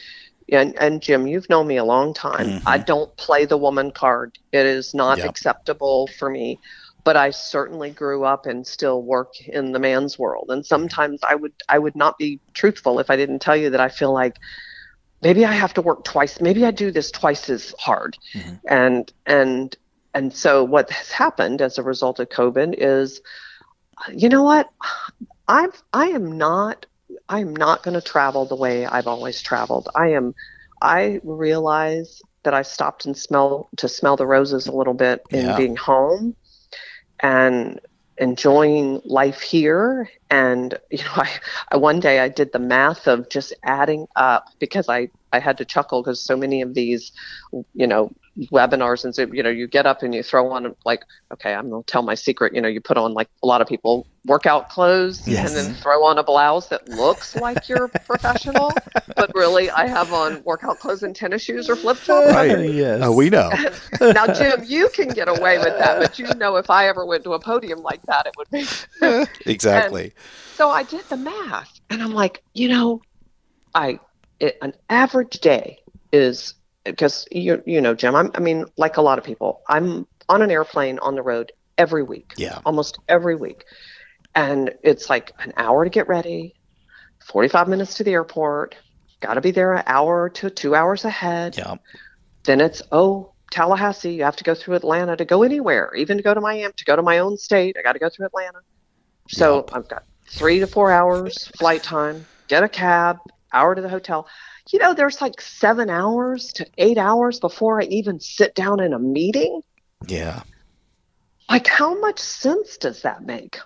and, 0.52 0.78
and 0.78 1.00
Jim, 1.00 1.26
you've 1.26 1.48
known 1.48 1.66
me 1.66 1.78
a 1.78 1.84
long 1.84 2.12
time. 2.12 2.46
Mm-hmm. 2.46 2.68
I 2.68 2.76
don't 2.76 3.16
play 3.16 3.46
the 3.46 3.56
woman 3.56 3.90
card. 3.90 4.38
It 4.52 4.66
is 4.66 4.92
not 4.92 5.16
Yep. 5.16 5.30
acceptable 5.30 6.08
for 6.18 6.28
me. 6.28 6.60
But 7.04 7.16
I 7.16 7.30
certainly 7.30 7.88
grew 7.88 8.24
up 8.24 8.44
and 8.44 8.66
still 8.66 9.00
work 9.00 9.40
in 9.40 9.72
the 9.72 9.78
man's 9.78 10.18
world. 10.18 10.50
And 10.50 10.66
sometimes 10.66 11.20
I 11.22 11.36
would 11.36 11.54
I 11.70 11.78
would 11.78 11.96
not 11.96 12.18
be 12.18 12.38
truthful 12.52 13.00
if 13.00 13.08
I 13.08 13.16
didn't 13.16 13.38
tell 13.38 13.56
you 13.56 13.70
that 13.70 13.80
I 13.80 13.88
feel 13.88 14.12
like 14.12 14.36
maybe 15.22 15.46
I 15.46 15.52
have 15.52 15.72
to 15.74 15.82
work 15.82 16.04
twice. 16.04 16.38
Maybe 16.38 16.66
I 16.66 16.70
do 16.70 16.90
this 16.90 17.10
twice 17.10 17.48
as 17.48 17.74
hard. 17.78 18.18
Mm-hmm. 18.34 18.54
And 18.68 19.12
and 19.24 19.74
and 20.16 20.34
so 20.34 20.64
what 20.64 20.90
has 20.90 21.12
happened 21.12 21.62
as 21.62 21.78
a 21.78 21.84
result 21.84 22.20
of 22.20 22.30
COVID 22.30 22.76
is, 22.78 23.22
you 24.14 24.28
know 24.30 24.44
what, 24.44 24.68
I'm 25.48 25.70
I 25.92 26.06
am 26.08 26.38
not 26.38 26.86
I 27.28 27.40
am 27.40 27.54
not 27.56 27.82
going 27.82 27.94
to 27.94 28.02
travel 28.02 28.46
the 28.46 28.56
way 28.56 28.86
I've 28.86 29.08
always 29.08 29.42
traveled. 29.42 29.88
I 29.96 30.08
am 30.12 30.34
I 30.82 31.20
realize 31.24 32.20
that 32.44 32.54
I 32.54 32.62
stopped 32.62 33.06
and 33.06 33.16
smell 33.16 33.70
to 33.78 33.88
smell 33.88 34.16
the 34.16 34.26
roses 34.26 34.66
a 34.68 34.72
little 34.76 34.94
bit 34.94 35.22
in 35.32 35.52
Yeah. 35.52 35.54
being 35.54 35.76
home 35.76 36.36
and 37.22 37.80
enjoying 38.18 39.00
life 39.04 39.40
here 39.42 40.08
And 40.30 40.78
you 40.90 40.98
know, 41.04 41.10
I, 41.16 41.30
I 41.72 41.76
one 41.78 42.00
day 42.00 42.20
I 42.20 42.28
did 42.28 42.52
the 42.52 42.58
math 42.60 43.08
of 43.08 43.30
just 43.30 43.54
adding 43.64 44.06
up 44.16 44.44
because 44.60 44.88
I 44.88 45.08
I 45.32 45.40
had 45.40 45.58
to 45.58 45.64
chuckle 45.66 46.02
because 46.02 46.24
so 46.24 46.36
many 46.36 46.62
of 46.62 46.74
these, 46.74 47.12
you 47.74 47.86
know, 47.86 48.10
webinars 48.52 49.02
and 49.04 49.14
so 49.14 49.26
you 49.32 49.42
know 49.42 49.48
you 49.48 49.66
get 49.66 49.86
up 49.86 50.02
and 50.02 50.14
you 50.14 50.22
throw 50.22 50.50
on 50.52 50.74
like 50.84 51.02
okay 51.32 51.54
i'm 51.54 51.70
going 51.70 51.82
to 51.82 51.86
tell 51.90 52.02
my 52.02 52.14
secret 52.14 52.54
you 52.54 52.60
know 52.60 52.68
you 52.68 52.82
put 52.82 52.98
on 52.98 53.14
like 53.14 53.28
a 53.42 53.46
lot 53.46 53.62
of 53.62 53.66
people 53.66 54.06
workout 54.26 54.68
clothes 54.68 55.26
Yes. 55.26 55.48
and 55.48 55.56
then 55.56 55.74
throw 55.76 56.04
on 56.04 56.18
a 56.18 56.22
blouse 56.22 56.68
that 56.68 56.86
looks 56.88 57.34
like 57.34 57.66
you're 57.68 57.88
professional 58.06 58.72
but 59.16 59.30
really 59.34 59.70
i 59.70 59.86
have 59.86 60.12
on 60.12 60.42
workout 60.44 60.78
clothes 60.80 61.02
and 61.02 61.16
tennis 61.16 61.40
shoes 61.42 61.70
or 61.70 61.76
flip 61.76 61.96
flops 61.96 62.26
Right. 62.34 62.74
Yes. 62.74 63.00
Oh, 63.02 63.12
we 63.12 63.30
know. 63.30 63.50
now 64.00 64.26
jim 64.26 64.62
you 64.66 64.90
can 64.90 65.08
get 65.08 65.28
away 65.28 65.56
with 65.58 65.78
that 65.78 65.98
but 65.98 66.18
you 66.18 66.26
know 66.34 66.56
if 66.56 66.68
i 66.68 66.88
ever 66.88 67.06
went 67.06 67.24
to 67.24 67.32
a 67.32 67.40
podium 67.40 67.78
like 67.80 68.02
that 68.02 68.26
it 68.26 68.34
would 68.36 68.50
be 68.50 68.66
exactly. 69.50 70.12
so 70.56 70.68
I 70.70 70.82
did 70.82 71.02
the 71.08 71.16
math, 71.16 71.70
and 71.90 72.02
I'm 72.02 72.12
like, 72.12 72.42
you 72.54 72.68
know, 72.68 73.00
I 73.74 73.98
it, 74.40 74.56
an 74.62 74.72
average 74.90 75.38
day 75.40 75.78
is 76.12 76.54
because 76.86 77.26
you 77.30 77.62
you 77.66 77.80
know, 77.80 77.94
Jim. 77.94 78.14
I'm, 78.14 78.30
I 78.34 78.40
mean, 78.40 78.64
like 78.76 78.96
a 78.96 79.02
lot 79.02 79.18
of 79.18 79.24
people, 79.24 79.60
I'm 79.68 80.06
on 80.28 80.42
an 80.42 80.50
airplane 80.50 80.98
on 81.00 81.14
the 81.14 81.22
road 81.22 81.52
every 81.78 82.02
week, 82.02 82.32
Yeah. 82.38 82.60
almost 82.64 82.98
every 83.08 83.36
week, 83.36 83.64
and 84.34 84.72
it's 84.82 85.10
like 85.10 85.32
an 85.40 85.52
hour 85.56 85.84
to 85.84 85.90
get 85.90 86.08
ready, 86.08 86.54
45 87.26 87.68
minutes 87.68 87.94
to 87.94 88.04
the 88.04 88.12
airport, 88.12 88.74
got 89.20 89.34
to 89.34 89.40
be 89.40 89.50
there 89.50 89.74
an 89.74 89.84
hour 89.86 90.28
to 90.30 90.50
two 90.50 90.74
hours 90.74 91.04
ahead. 91.04 91.56
Yeah. 91.56 91.76
Then 92.44 92.60
it's 92.60 92.82
oh. 92.92 93.32
Tallahassee, 93.52 94.12
you 94.12 94.24
have 94.24 94.34
to 94.36 94.44
go 94.44 94.56
through 94.56 94.74
Atlanta 94.74 95.16
to 95.16 95.24
go 95.24 95.44
anywhere, 95.44 95.94
even 95.94 96.16
to 96.16 96.22
go 96.24 96.34
to 96.34 96.40
Miami, 96.40 96.72
to 96.76 96.84
go 96.84 96.96
to 96.96 97.02
my 97.02 97.18
own 97.18 97.36
state. 97.36 97.76
I 97.78 97.82
got 97.82 97.92
to 97.92 98.00
go 98.00 98.08
through 98.10 98.26
Atlanta. 98.26 98.58
So 99.28 99.56
Yep. 99.58 99.70
I've 99.72 99.88
got 99.88 100.02
three 100.32 100.58
to 100.58 100.66
four 100.66 100.90
hours 100.90 101.46
flight 101.56 101.84
time, 101.84 102.26
get 102.48 102.64
a 102.64 102.68
cab, 102.68 103.18
hour 103.52 103.76
to 103.76 103.80
the 103.80 103.88
hotel. 103.88 104.26
You 104.70 104.78
know, 104.78 104.94
there's 104.94 105.20
like 105.20 105.40
seven 105.40 105.90
hours 105.90 106.52
to 106.54 106.66
eight 106.78 106.98
hours 106.98 107.38
before 107.38 107.80
I 107.80 107.84
even 107.84 108.20
sit 108.20 108.54
down 108.54 108.80
in 108.80 108.92
a 108.92 108.98
meeting. 108.98 109.62
Yeah. 110.06 110.42
Like, 111.48 111.66
how 111.66 111.98
much 112.00 112.18
sense 112.18 112.76
does 112.76 113.02
that 113.02 113.24
make? 113.24 113.58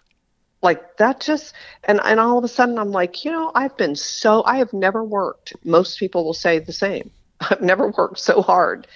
Like, 0.62 0.98
that 0.98 1.20
just, 1.20 1.54
and, 1.84 2.00
and 2.04 2.20
all 2.20 2.36
of 2.36 2.44
a 2.44 2.48
sudden 2.48 2.78
I'm 2.78 2.90
like, 2.90 3.24
you 3.24 3.32
know, 3.32 3.50
I've 3.54 3.76
been 3.78 3.96
so, 3.96 4.44
I 4.44 4.58
have 4.58 4.72
never 4.74 5.02
worked. 5.02 5.54
Most 5.64 5.98
people 5.98 6.24
will 6.24 6.34
say 6.34 6.58
the 6.58 6.72
same. 6.72 7.10
I've 7.40 7.62
never 7.62 7.88
worked 7.88 8.18
so 8.18 8.42
hard 8.42 8.86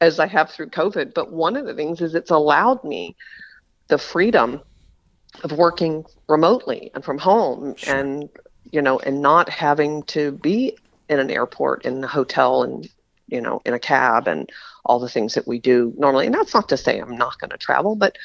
as 0.00 0.18
I 0.18 0.26
have 0.26 0.50
through 0.50 0.70
COVID. 0.70 1.14
But 1.14 1.32
one 1.32 1.56
of 1.56 1.66
the 1.66 1.74
things 1.74 2.00
is 2.00 2.14
it's 2.14 2.30
allowed 2.30 2.82
me 2.82 3.16
the 3.88 3.98
freedom 3.98 4.60
of 5.42 5.52
working 5.52 6.04
remotely 6.28 6.90
and 6.94 7.04
from 7.04 7.18
home 7.18 7.74
and 7.86 8.28
you 8.70 8.80
know 8.80 8.98
and 9.00 9.20
not 9.20 9.48
having 9.48 10.02
to 10.04 10.32
be 10.32 10.76
in 11.08 11.18
an 11.18 11.30
airport 11.30 11.84
in 11.84 12.02
a 12.02 12.06
hotel 12.06 12.62
and 12.62 12.88
you 13.28 13.40
know 13.40 13.60
in 13.64 13.74
a 13.74 13.78
cab 13.78 14.28
and 14.28 14.50
all 14.84 14.98
the 14.98 15.08
things 15.08 15.34
that 15.34 15.46
we 15.48 15.58
do 15.58 15.92
normally 15.96 16.26
and 16.26 16.34
that's 16.34 16.54
not 16.54 16.68
to 16.68 16.76
say 16.76 16.98
i'm 16.98 17.16
not 17.16 17.38
going 17.38 17.50
to 17.50 17.56
travel 17.58 17.96
but 17.96 18.16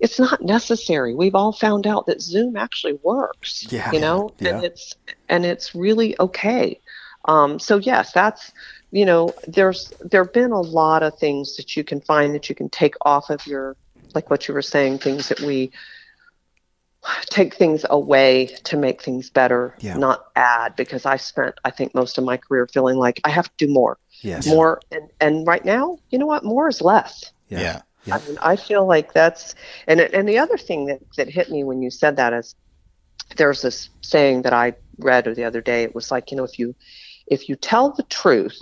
it's 0.00 0.18
not 0.18 0.42
necessary 0.42 1.14
we've 1.14 1.34
all 1.34 1.52
found 1.52 1.86
out 1.86 2.06
that 2.06 2.20
zoom 2.20 2.56
actually 2.56 2.98
works 3.02 3.66
Yeah. 3.70 3.90
you 3.92 4.00
know 4.00 4.34
Yeah. 4.40 4.56
and 4.56 4.64
it's 4.64 4.94
and 5.28 5.44
it's 5.44 5.74
really 5.74 6.16
okay 6.20 6.80
um, 7.26 7.58
so 7.58 7.78
yes 7.78 8.12
that's 8.12 8.52
you 8.90 9.04
know 9.04 9.34
there's 9.46 9.92
there 10.00 10.24
have 10.24 10.32
been 10.32 10.52
a 10.52 10.60
lot 10.60 11.02
of 11.02 11.18
things 11.18 11.56
that 11.56 11.76
you 11.76 11.82
can 11.82 12.00
find 12.00 12.34
that 12.34 12.48
you 12.48 12.54
can 12.54 12.68
take 12.68 12.94
off 13.02 13.30
of 13.30 13.44
your 13.46 13.76
like 14.14 14.30
what 14.30 14.46
you 14.46 14.54
were 14.54 14.62
saying 14.62 14.98
things 14.98 15.28
that 15.28 15.40
we 15.40 15.72
take 17.26 17.54
things 17.54 17.84
away 17.90 18.46
to 18.64 18.76
make 18.76 19.02
things 19.02 19.30
better, 19.30 19.74
Yeah. 19.80 19.96
not 19.96 20.26
add. 20.36 20.76
Because 20.76 21.04
I 21.06 21.16
spent, 21.16 21.54
I 21.64 21.70
think, 21.70 21.94
most 21.94 22.18
of 22.18 22.24
my 22.24 22.36
career 22.36 22.66
feeling 22.66 22.96
like 22.96 23.20
I 23.24 23.30
have 23.30 23.46
to 23.56 23.66
do 23.66 23.72
more, 23.72 23.98
Yes. 24.22 24.46
more, 24.46 24.80
and 24.90 25.10
and 25.20 25.46
right 25.46 25.64
now, 25.64 25.98
you 26.10 26.18
know 26.18 26.26
what, 26.26 26.44
more 26.44 26.68
is 26.68 26.80
less. 26.80 27.32
Yeah. 27.48 27.82
Yeah. 28.04 28.16
I 28.16 28.18
mean, 28.20 28.38
I 28.42 28.56
feel 28.56 28.86
like 28.86 29.12
that's, 29.14 29.54
and 29.86 30.00
and 30.00 30.28
the 30.28 30.38
other 30.38 30.58
thing 30.58 30.86
that 30.86 31.00
that 31.16 31.28
hit 31.28 31.50
me 31.50 31.64
when 31.64 31.82
you 31.82 31.90
said 31.90 32.16
that 32.16 32.32
is, 32.32 32.54
there's 33.36 33.62
this 33.62 33.88
saying 34.02 34.42
that 34.42 34.52
I 34.52 34.74
read 34.98 35.24
the 35.24 35.44
other 35.44 35.60
day. 35.62 35.82
It 35.84 35.94
was 35.94 36.10
like, 36.10 36.30
you 36.30 36.36
know, 36.36 36.44
if 36.44 36.58
you 36.58 36.74
if 37.26 37.48
you 37.48 37.56
tell 37.56 37.90
the 37.92 38.02
truth, 38.04 38.58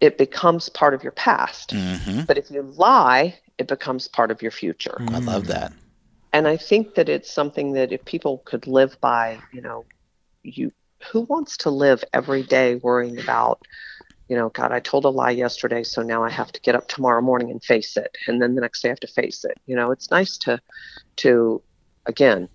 it 0.00 0.18
becomes 0.18 0.68
part 0.68 0.94
of 0.94 1.02
your 1.02 1.12
past, 1.12 1.72
hmm 1.72 2.22
but 2.26 2.38
if 2.38 2.50
you 2.50 2.62
lie, 2.62 3.38
it 3.58 3.68
becomes 3.68 4.08
part 4.08 4.30
of 4.30 4.42
your 4.42 4.50
future 4.50 4.96
I 5.00 5.18
love 5.18 5.46
that. 5.46 5.72
And 6.36 6.46
I 6.46 6.58
think 6.58 6.96
that 6.96 7.08
it's 7.08 7.32
something 7.32 7.72
that 7.72 7.92
if 7.92 8.04
people 8.04 8.42
could 8.44 8.66
live 8.66 9.00
by, 9.00 9.38
you 9.54 9.62
know, 9.62 9.86
you 10.42 10.70
who 11.10 11.22
wants 11.22 11.56
to 11.56 11.70
live 11.70 12.04
every 12.12 12.42
day 12.42 12.74
worrying 12.74 13.18
about, 13.18 13.62
you 14.28 14.36
know, 14.36 14.50
God, 14.50 14.70
I 14.70 14.80
told 14.80 15.06
a 15.06 15.08
lie 15.08 15.30
yesterday, 15.30 15.82
so 15.82 16.02
now 16.02 16.22
I 16.22 16.28
have 16.28 16.52
to 16.52 16.60
get 16.60 16.74
up 16.74 16.88
tomorrow 16.88 17.22
morning 17.22 17.50
and 17.50 17.64
face 17.64 17.96
it, 17.96 18.14
and 18.26 18.42
then 18.42 18.54
the 18.54 18.60
next 18.60 18.82
day 18.82 18.90
I 18.90 18.92
have 18.92 19.00
to 19.00 19.06
face 19.06 19.46
it. 19.46 19.56
You 19.64 19.76
know, 19.76 19.90
it's 19.92 20.10
nice 20.10 20.36
to, 20.40 20.60
to, 21.16 21.62
again, 22.04 22.50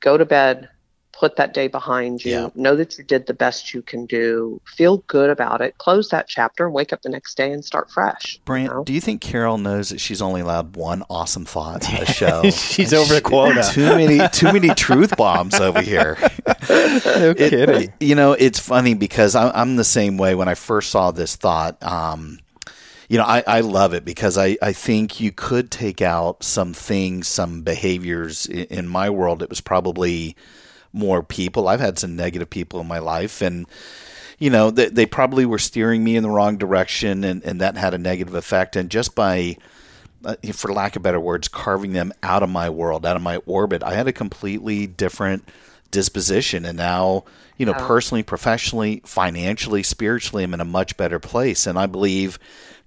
go 0.00 0.18
to 0.18 0.26
bed, 0.26 0.68
put 1.18 1.36
that 1.36 1.54
day 1.54 1.68
behind 1.68 2.24
you, 2.24 2.32
Yeah. 2.32 2.48
know 2.54 2.74
that 2.76 2.98
you 2.98 3.04
did 3.04 3.26
the 3.26 3.34
best 3.34 3.72
you 3.72 3.82
can 3.82 4.04
do, 4.06 4.60
feel 4.66 4.98
good 5.06 5.30
about 5.30 5.60
it, 5.60 5.78
close 5.78 6.08
that 6.10 6.28
chapter, 6.28 6.64
and 6.66 6.74
wake 6.74 6.92
up 6.92 7.02
the 7.02 7.08
next 7.08 7.36
day 7.36 7.52
and 7.52 7.64
start 7.64 7.90
fresh. 7.90 8.40
you 8.48 8.54
know? 8.64 8.84
do 8.84 8.92
you 8.92 9.00
think 9.00 9.20
Carol 9.20 9.56
knows 9.58 9.90
that 9.90 10.00
she's 10.00 10.20
only 10.20 10.40
allowed 10.40 10.76
one 10.76 11.02
awesome 11.08 11.44
thought 11.44 11.86
a 12.00 12.04
show? 12.12 12.42
She's 12.50 12.92
over 12.92 13.14
the 13.14 13.20
quota. 13.20 13.62
Too 13.72 13.86
many, 13.96 14.28
too 14.30 14.52
many 14.52 14.74
truth 14.74 15.16
bombs 15.16 15.54
over 15.54 15.80
here. 15.80 16.16
No 16.68 17.30
It- 17.36 17.36
kidding. 17.50 17.92
you 18.00 18.14
know, 18.14 18.32
it's 18.32 18.58
funny 18.58 18.94
because 18.94 19.34
I'm, 19.34 19.52
I'm 19.54 19.76
the 19.76 19.84
same 19.84 20.16
way. 20.16 20.34
When 20.34 20.48
I 20.48 20.54
first 20.54 20.90
saw 20.90 21.10
this 21.10 21.36
thought, 21.36 21.80
um, 21.82 22.38
you 23.08 23.18
know, 23.18 23.24
I, 23.24 23.42
I 23.46 23.60
love 23.60 23.92
it 23.92 24.04
because 24.04 24.38
I, 24.38 24.56
I 24.62 24.72
think 24.72 25.20
you 25.20 25.30
could 25.30 25.70
take 25.70 26.00
out 26.00 26.42
some 26.42 26.72
things, 26.72 27.28
some 27.28 27.62
behaviors. 27.62 28.46
In, 28.46 28.64
in 28.64 28.88
my 28.88 29.10
world, 29.10 29.42
it 29.42 29.50
was 29.50 29.60
probably 29.60 30.36
more 30.94 31.22
people. 31.22 31.68
I've 31.68 31.80
had 31.80 31.98
some 31.98 32.16
negative 32.16 32.48
people 32.48 32.80
in 32.80 32.86
my 32.86 33.00
life, 33.00 33.42
and 33.42 33.66
you 34.38 34.48
know, 34.48 34.70
they, 34.70 34.88
they 34.88 35.06
probably 35.06 35.44
were 35.44 35.58
steering 35.58 36.02
me 36.02 36.16
in 36.16 36.22
the 36.22 36.30
wrong 36.30 36.56
direction, 36.56 37.24
and, 37.24 37.42
and 37.44 37.60
that 37.60 37.76
had 37.76 37.92
a 37.94 37.98
negative 37.98 38.34
effect. 38.34 38.76
And 38.76 38.90
just 38.90 39.14
by 39.14 39.58
uh, 40.24 40.36
for 40.52 40.72
lack 40.72 40.96
of 40.96 41.02
better 41.02 41.20
words, 41.20 41.48
carving 41.48 41.92
them 41.92 42.12
out 42.22 42.42
of 42.42 42.48
my 42.48 42.70
world, 42.70 43.04
out 43.04 43.16
of 43.16 43.22
my 43.22 43.36
orbit. 43.46 43.82
I 43.82 43.94
had 43.94 44.08
a 44.08 44.12
completely 44.12 44.86
different 44.86 45.48
disposition, 45.90 46.64
and 46.64 46.78
now, 46.78 47.24
you 47.58 47.66
know, 47.66 47.74
personally, 47.74 48.22
professionally, 48.22 49.02
financially, 49.04 49.82
spiritually, 49.82 50.42
I'm 50.42 50.54
in 50.54 50.60
a 50.60 50.64
much 50.64 50.96
better 50.96 51.18
place, 51.18 51.66
and 51.66 51.78
I 51.78 51.86
believe 51.86 52.38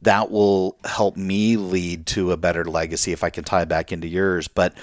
that 0.03 0.29
will 0.31 0.77
help 0.85 1.17
me 1.17 1.57
lead 1.57 2.05
to 2.07 2.31
a 2.31 2.37
better 2.37 2.63
legacy 2.65 3.11
if 3.11 3.23
I 3.23 3.29
can 3.29 3.43
tie 3.43 3.65
back 3.65 3.91
into 3.91 4.07
yours. 4.07 4.47
But 4.47 4.73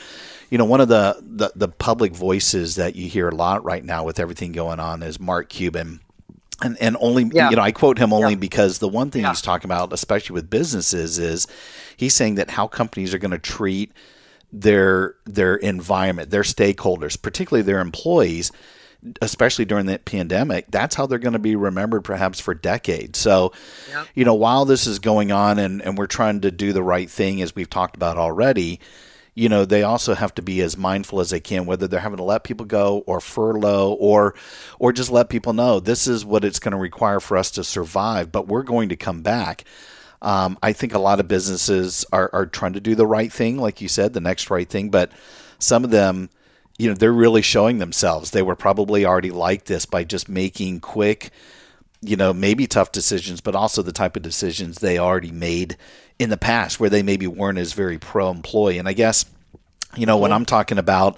you 0.50 0.58
know, 0.58 0.64
one 0.64 0.80
of 0.80 0.88
the, 0.88 1.16
the 1.22 1.52
the 1.54 1.68
public 1.68 2.14
voices 2.14 2.76
that 2.76 2.96
you 2.96 3.08
hear 3.08 3.28
a 3.28 3.34
lot 3.34 3.64
right 3.64 3.84
now 3.84 4.04
with 4.04 4.18
everything 4.20 4.52
going 4.52 4.80
on 4.80 5.02
is 5.02 5.18
Mark 5.20 5.48
Cuban. 5.48 6.00
And, 6.62 6.76
and 6.80 6.96
only 7.00 7.28
Yeah. 7.32 7.50
you 7.50 7.56
know 7.56 7.62
I 7.62 7.72
quote 7.72 7.98
him 7.98 8.12
only 8.12 8.34
Yeah. 8.34 8.38
because 8.38 8.78
the 8.78 8.88
one 8.88 9.10
thing 9.10 9.22
Yeah. 9.22 9.30
he's 9.30 9.42
talking 9.42 9.66
about, 9.68 9.92
especially 9.92 10.34
with 10.34 10.48
businesses, 10.50 11.18
is 11.18 11.46
he's 11.96 12.14
saying 12.14 12.36
that 12.36 12.50
how 12.50 12.68
companies 12.68 13.12
are 13.12 13.18
going 13.18 13.32
to 13.32 13.38
treat 13.38 13.92
their 14.52 15.16
their 15.26 15.56
environment, 15.56 16.30
their 16.30 16.42
stakeholders, 16.42 17.20
particularly 17.20 17.62
their 17.62 17.80
employees, 17.80 18.52
especially 19.20 19.64
during 19.64 19.86
the 19.86 19.98
pandemic. 19.98 20.66
That's 20.70 20.94
how 20.94 21.06
they're 21.06 21.18
going 21.18 21.34
to 21.34 21.38
be 21.38 21.56
remembered, 21.56 22.02
perhaps 22.02 22.40
for 22.40 22.54
decades. 22.54 23.18
So, 23.18 23.52
you 24.14 24.24
know, 24.24 24.34
while 24.34 24.64
this 24.64 24.86
is 24.86 24.98
going 24.98 25.32
on 25.32 25.58
and 25.58 25.82
and 25.82 25.98
we're 25.98 26.06
trying 26.06 26.40
to 26.42 26.50
do 26.50 26.72
the 26.72 26.82
right 26.82 27.08
thing, 27.10 27.42
as 27.42 27.54
we've 27.54 27.70
talked 27.70 27.96
about 27.96 28.16
already. 28.16 28.80
You 29.36 29.48
know, 29.48 29.64
they 29.64 29.82
also 29.82 30.14
have 30.14 30.32
to 30.36 30.42
be 30.42 30.60
as 30.60 30.76
mindful 30.76 31.18
as 31.18 31.30
they 31.30 31.40
can, 31.40 31.66
whether 31.66 31.88
they're 31.88 31.98
having 31.98 32.18
to 32.18 32.22
let 32.22 32.44
people 32.44 32.66
go 32.66 33.02
or 33.04 33.20
furlough 33.20 33.94
or 33.94 34.36
or 34.78 34.92
just 34.92 35.10
let 35.10 35.28
people 35.28 35.52
know 35.52 35.80
this 35.80 36.06
is 36.06 36.24
what 36.24 36.44
it's 36.44 36.60
going 36.60 36.70
to 36.70 36.78
require 36.78 37.18
for 37.18 37.36
us 37.36 37.50
to 37.50 37.64
survive, 37.64 38.30
but 38.30 38.46
we're 38.46 38.62
going 38.62 38.90
to 38.90 38.96
come 38.96 39.22
back. 39.22 39.64
Um, 40.22 40.56
I 40.62 40.72
think 40.72 40.94
a 40.94 40.98
lot 40.98 41.20
of 41.20 41.28
businesses 41.28 42.06
are, 42.10 42.30
are 42.32 42.46
trying 42.46 42.72
to 42.72 42.80
do 42.80 42.94
the 42.94 43.06
right 43.06 43.30
thing, 43.30 43.58
like 43.58 43.82
you 43.82 43.88
said, 43.88 44.14
the 44.14 44.20
next 44.20 44.50
right 44.50 44.68
thing. 44.68 44.88
But 44.88 45.12
some 45.58 45.84
of 45.84 45.90
them, 45.90 46.30
you 46.78 46.88
know, 46.88 46.94
they're 46.94 47.12
really 47.12 47.42
showing 47.42 47.78
themselves. 47.78 48.30
They 48.30 48.42
were 48.42 48.56
probably 48.56 49.04
already 49.04 49.30
like 49.30 49.64
this 49.64 49.86
by 49.86 50.04
just 50.04 50.28
making 50.28 50.80
quick, 50.80 51.30
you 52.00 52.16
know, 52.16 52.32
maybe 52.32 52.66
tough 52.66 52.92
decisions, 52.92 53.40
but 53.40 53.54
also 53.54 53.82
the 53.82 53.92
type 53.92 54.16
of 54.16 54.22
decisions 54.22 54.78
they 54.78 54.98
already 54.98 55.30
made 55.30 55.76
in 56.18 56.30
the 56.30 56.36
past 56.36 56.80
where 56.80 56.90
they 56.90 57.02
maybe 57.02 57.26
weren't 57.26 57.58
as 57.58 57.72
very 57.72 57.98
pro 57.98 58.30
employee. 58.30 58.78
And 58.78 58.88
I 58.88 58.92
guess, 58.92 59.24
you 59.96 60.06
know, 60.06 60.18
when 60.18 60.32
I'm 60.32 60.44
talking 60.44 60.78
about 60.78 61.16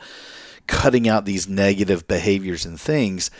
cutting 0.66 1.08
out 1.08 1.24
these 1.24 1.48
negative 1.48 2.06
behaviors 2.06 2.66
and 2.66 2.78
things, 2.78 3.30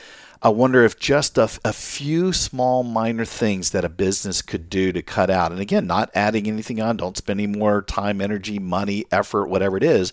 I 0.43 0.51
wonder 0.51 0.85
if 0.85 0.99
just 0.99 1.39
a, 1.39 1.51
a 1.65 1.73
few 1.73 2.33
small 2.33 2.83
minor 2.83 3.25
things 3.25 3.71
that 3.71 3.85
a 3.85 3.89
business 3.89 4.43
could 4.43 4.71
do 4.71 4.93
to 4.93 5.03
cut 5.03 5.31
out, 5.31 5.51
and 5.51 5.61
again, 5.61 5.87
not 5.87 6.11
adding 6.15 6.47
anything 6.47 6.81
on, 6.81 6.99
don't 6.99 7.17
spend 7.17 7.41
any 7.41 7.47
more 7.47 7.83
time, 7.83 8.21
energy, 8.21 8.59
money, 8.59 9.07
effort, 9.11 9.49
whatever 9.49 9.77
it 9.77 9.83
is, 9.83 10.13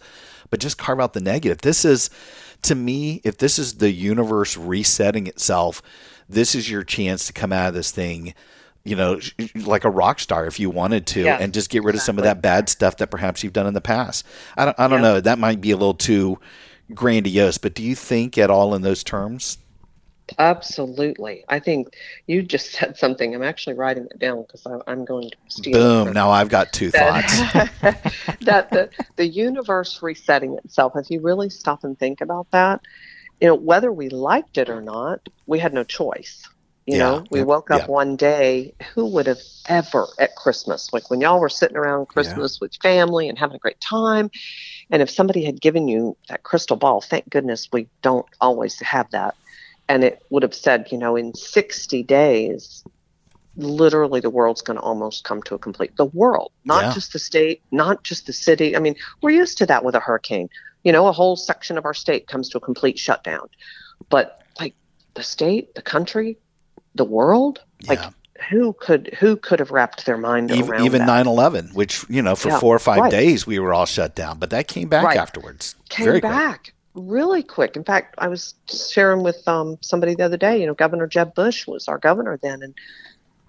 but 0.53 0.59
just 0.59 0.77
carve 0.77 0.99
out 0.99 1.13
the 1.13 1.19
negative. 1.19 1.61
This 1.61 1.83
is, 1.83 2.11
to 2.61 2.75
me, 2.75 3.21
if 3.23 3.39
this 3.39 3.57
is 3.57 3.79
the 3.79 3.89
universe 3.91 4.55
resetting 4.55 5.25
itself, 5.25 5.81
this 6.29 6.53
is 6.53 6.69
your 6.69 6.83
chance 6.83 7.25
to 7.25 7.33
come 7.33 7.51
out 7.51 7.69
of 7.69 7.73
this 7.73 7.89
thing 7.89 8.35
you 8.83 8.95
know, 8.95 9.17
like 9.55 9.83
a 9.85 9.89
rock 9.89 10.19
star 10.19 10.45
if 10.45 10.59
you 10.59 10.69
wanted 10.69 11.07
to, 11.07 11.25
and 11.39 11.53
just 11.53 11.69
get 11.69 11.83
rid 11.83 11.95
of 11.95 12.01
some 12.01 12.17
of 12.17 12.25
that 12.25 12.41
bad 12.41 12.67
stuff 12.67 12.97
that 12.97 13.09
perhaps 13.09 13.41
you've 13.41 13.53
done 13.53 13.65
in 13.65 13.73
the 13.73 13.79
past. 13.81 14.25
I 14.57 14.65
don't, 14.65 14.77
I 14.79 14.87
don't 14.89 15.01
Yeah. 15.01 15.07
know. 15.13 15.19
That 15.21 15.39
might 15.39 15.59
be 15.61 15.71
a 15.71 15.77
little 15.77 15.93
too 15.93 16.37
grandiose, 16.93 17.57
but 17.57 17.73
do 17.73 17.81
you 17.81 17.95
think 17.95 18.37
at 18.37 18.49
all 18.49 18.75
in 18.75 18.81
those 18.81 19.01
terms? 19.03 19.57
Absolutely. 20.37 21.43
I 21.49 21.59
think 21.59 21.89
you 22.27 22.41
just 22.41 22.71
said 22.71 22.97
something. 22.97 23.35
I'm 23.35 23.43
actually 23.43 23.75
writing 23.75 24.07
it 24.09 24.19
down 24.19 24.43
because 24.43 24.65
I'm 24.87 25.05
going 25.05 25.29
to 25.29 25.37
steal 25.49 25.79
Boom. 25.79 26.13
Now 26.13 26.31
I've 26.31 26.49
got 26.49 26.71
two 26.71 26.91
thoughts. 26.91 27.41
that, 27.53 28.01
that 28.41 28.71
the, 28.71 28.89
the 29.17 29.27
universe 29.27 29.99
resetting 30.01 30.57
itself, 30.63 30.93
if 30.95 31.09
you 31.09 31.21
really 31.21 31.49
stop 31.49 31.83
and 31.83 31.97
think 31.97 32.21
about 32.21 32.47
that, 32.51 32.81
you 33.39 33.47
know, 33.47 33.55
whether 33.55 33.91
we 33.91 34.09
liked 34.09 34.57
it 34.57 34.69
or 34.69 34.81
not, 34.81 35.19
we 35.45 35.59
had 35.59 35.73
no 35.73 35.83
choice. 35.83 36.47
You 36.85 36.97
Yeah, 36.97 36.99
know, 36.99 37.25
we 37.31 37.39
yeah, 37.39 37.45
woke 37.45 37.71
up 37.71 37.81
yeah. 37.81 37.87
one 37.87 38.17
day, 38.17 38.75
who 38.93 39.05
would 39.07 39.27
have 39.27 39.39
ever 39.67 40.05
at 40.19 40.35
Christmas, 40.35 40.91
like 40.91 41.09
when 41.09 41.21
y'all 41.21 41.39
were 41.39 41.47
sitting 41.47 41.77
around 41.77 42.07
Christmas 42.09 42.59
with 42.59 42.73
family 42.81 43.29
and 43.29 43.37
having 43.39 43.55
a 43.55 43.59
great 43.59 43.79
time, 43.79 44.29
and 44.89 45.01
if 45.01 45.09
somebody 45.09 45.45
had 45.45 45.61
given 45.61 45.87
you 45.87 46.17
that 46.27 46.43
crystal 46.43 46.75
ball, 46.75 46.99
thank 46.99 47.29
goodness 47.29 47.69
we 47.71 47.87
don't 48.01 48.25
always 48.41 48.79
have 48.81 49.09
that. 49.11 49.33
And 49.89 50.03
it 50.03 50.19
would 50.29 50.43
have 50.43 50.55
said, 50.55 50.87
you 50.91 50.97
know, 50.97 51.15
in 51.15 51.33
60 51.33 52.03
days, 52.03 52.83
literally 53.55 54.19
the 54.19 54.29
world's 54.29 54.61
going 54.61 54.77
to 54.77 54.83
almost 54.83 55.23
come 55.23 55.41
to 55.43 55.53
a 55.53 55.59
complete 55.59 55.95
the 55.97 56.05
world 56.05 56.51
not 56.65 56.81
Yeah. 56.85 56.93
just 56.93 57.13
the 57.13 57.19
state 57.19 57.61
not 57.71 58.03
just 58.03 58.25
the 58.25 58.33
city 58.33 58.75
i 58.75 58.79
mean 58.79 58.95
we're 59.21 59.29
used 59.29 59.59
to 59.59 59.67
that 59.67 59.85
with 59.85 59.93
a 59.93 59.99
hurricane 59.99 60.49
you 60.83 60.91
know 60.91 61.05
a 61.05 61.11
whole 61.11 61.35
section 61.35 61.77
of 61.77 61.85
our 61.85 61.93
state 61.93 62.25
comes 62.25 62.49
to 62.49 62.57
a 62.57 62.61
complete 62.61 62.97
shutdown 62.97 63.47
but 64.09 64.39
like 64.59 64.73
the 65.13 65.21
state 65.21 65.75
the 65.75 65.83
country 65.83 66.35
the 66.95 67.05
world 67.05 67.59
like 67.87 67.99
Yeah. 67.99 68.09
who 68.49 68.73
could 68.73 69.15
who 69.19 69.35
could 69.37 69.59
have 69.59 69.69
wrapped 69.69 70.07
their 70.07 70.17
mind 70.17 70.49
even 70.49 70.71
around 70.71 70.85
even 70.85 71.05
that? 71.05 71.25
9/11, 71.25 71.75
which 71.75 72.03
you 72.09 72.23
know 72.23 72.35
for 72.35 72.49
Yeah, 72.49 72.59
four 72.59 72.75
or 72.75 72.79
five 72.79 73.01
right. 73.01 73.11
days 73.11 73.45
we 73.45 73.59
were 73.59 73.71
all 73.73 73.85
shut 73.85 74.15
down, 74.15 74.39
but 74.39 74.49
that 74.49 74.67
came 74.67 74.89
back 74.89 75.03
Right. 75.05 75.17
afterwards. 75.17 75.75
came 75.89 76.05
Very 76.05 76.21
quick. 76.21 76.73
Really 76.95 77.43
quick. 77.43 77.75
In 77.75 77.83
fact, 77.83 78.15
I 78.17 78.27
was 78.27 78.55
sharing 78.67 79.23
with 79.23 79.47
um, 79.47 79.77
somebody 79.81 80.15
the 80.15 80.23
other 80.23 80.37
day. 80.37 80.59
You 80.59 80.67
know, 80.67 80.73
Governor 80.73 81.07
Jeb 81.07 81.33
Bush 81.33 81.67
was 81.67 81.87
our 81.87 81.97
governor 81.97 82.37
then, 82.41 82.61
and 82.61 82.73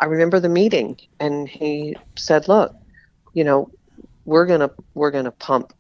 I 0.00 0.06
remember 0.06 0.40
the 0.40 0.48
meeting, 0.48 0.98
and 1.20 1.48
he 1.48 1.96
said, 2.16 2.48
"Look, 2.48 2.74
you 3.32 3.44
know, 3.44 3.70
we're 4.24 4.46
gonna 4.46 4.70
we're 4.94 5.10
gonna 5.10 5.30
pump 5.30 5.72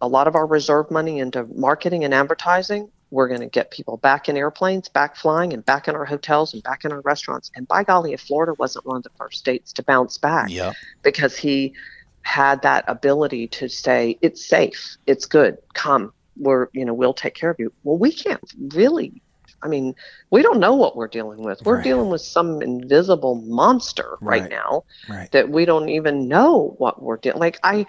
a 0.00 0.08
lot 0.08 0.28
of 0.28 0.34
our 0.36 0.46
reserve 0.46 0.90
money 0.90 1.18
into 1.18 1.44
marketing 1.54 2.04
and 2.04 2.14
advertising. 2.14 2.90
We're 3.10 3.26
going 3.26 3.40
to 3.40 3.46
get 3.46 3.70
people 3.70 3.96
back 3.96 4.28
in 4.28 4.36
airplanes, 4.36 4.88
back 4.88 5.16
flying, 5.16 5.54
and 5.54 5.64
back 5.64 5.88
in 5.88 5.96
our 5.96 6.04
hotels 6.04 6.52
and 6.52 6.62
back 6.62 6.84
in 6.84 6.92
our 6.92 7.00
restaurants. 7.00 7.50
And 7.56 7.66
by 7.66 7.82
golly, 7.82 8.12
if 8.12 8.20
Florida 8.20 8.52
wasn't 8.58 8.84
one 8.86 8.98
of 8.98 9.02
the 9.02 9.10
first 9.16 9.38
states 9.38 9.72
to 9.72 9.82
bounce 9.82 10.18
back, 10.18 10.50
Yeah. 10.50 10.74
because 11.02 11.36
he 11.36 11.72
had 12.22 12.60
that 12.62 12.84
ability 12.86 13.48
to 13.48 13.68
say 13.68 14.18
it's 14.20 14.44
safe 14.44 14.98
it's 15.06 15.24
good 15.24 15.56
come 15.72 16.12
we're 16.38 16.68
you 16.72 16.84
know 16.84 16.94
we'll 16.94 17.14
take 17.14 17.34
care 17.34 17.50
of 17.50 17.56
you 17.58 17.72
well 17.82 17.98
we 17.98 18.12
can't 18.12 18.42
really 18.74 19.22
i 19.62 19.68
mean 19.68 19.94
we 20.30 20.42
don't 20.42 20.60
know 20.60 20.74
what 20.74 20.96
we're 20.96 21.08
dealing 21.08 21.42
with 21.42 21.60
we're 21.64 21.76
Right. 21.76 21.84
dealing 21.84 22.10
with 22.10 22.20
some 22.22 22.62
invisible 22.62 23.36
monster 23.46 24.16
right, 24.20 24.42
Right. 24.42 24.50
now 24.50 24.84
Right. 25.08 25.30
that 25.32 25.48
we 25.50 25.64
don't 25.64 25.88
even 25.88 26.28
know 26.28 26.74
what 26.78 27.02
we're 27.02 27.16
dealing 27.18 27.40
like 27.40 27.58
i 27.62 27.86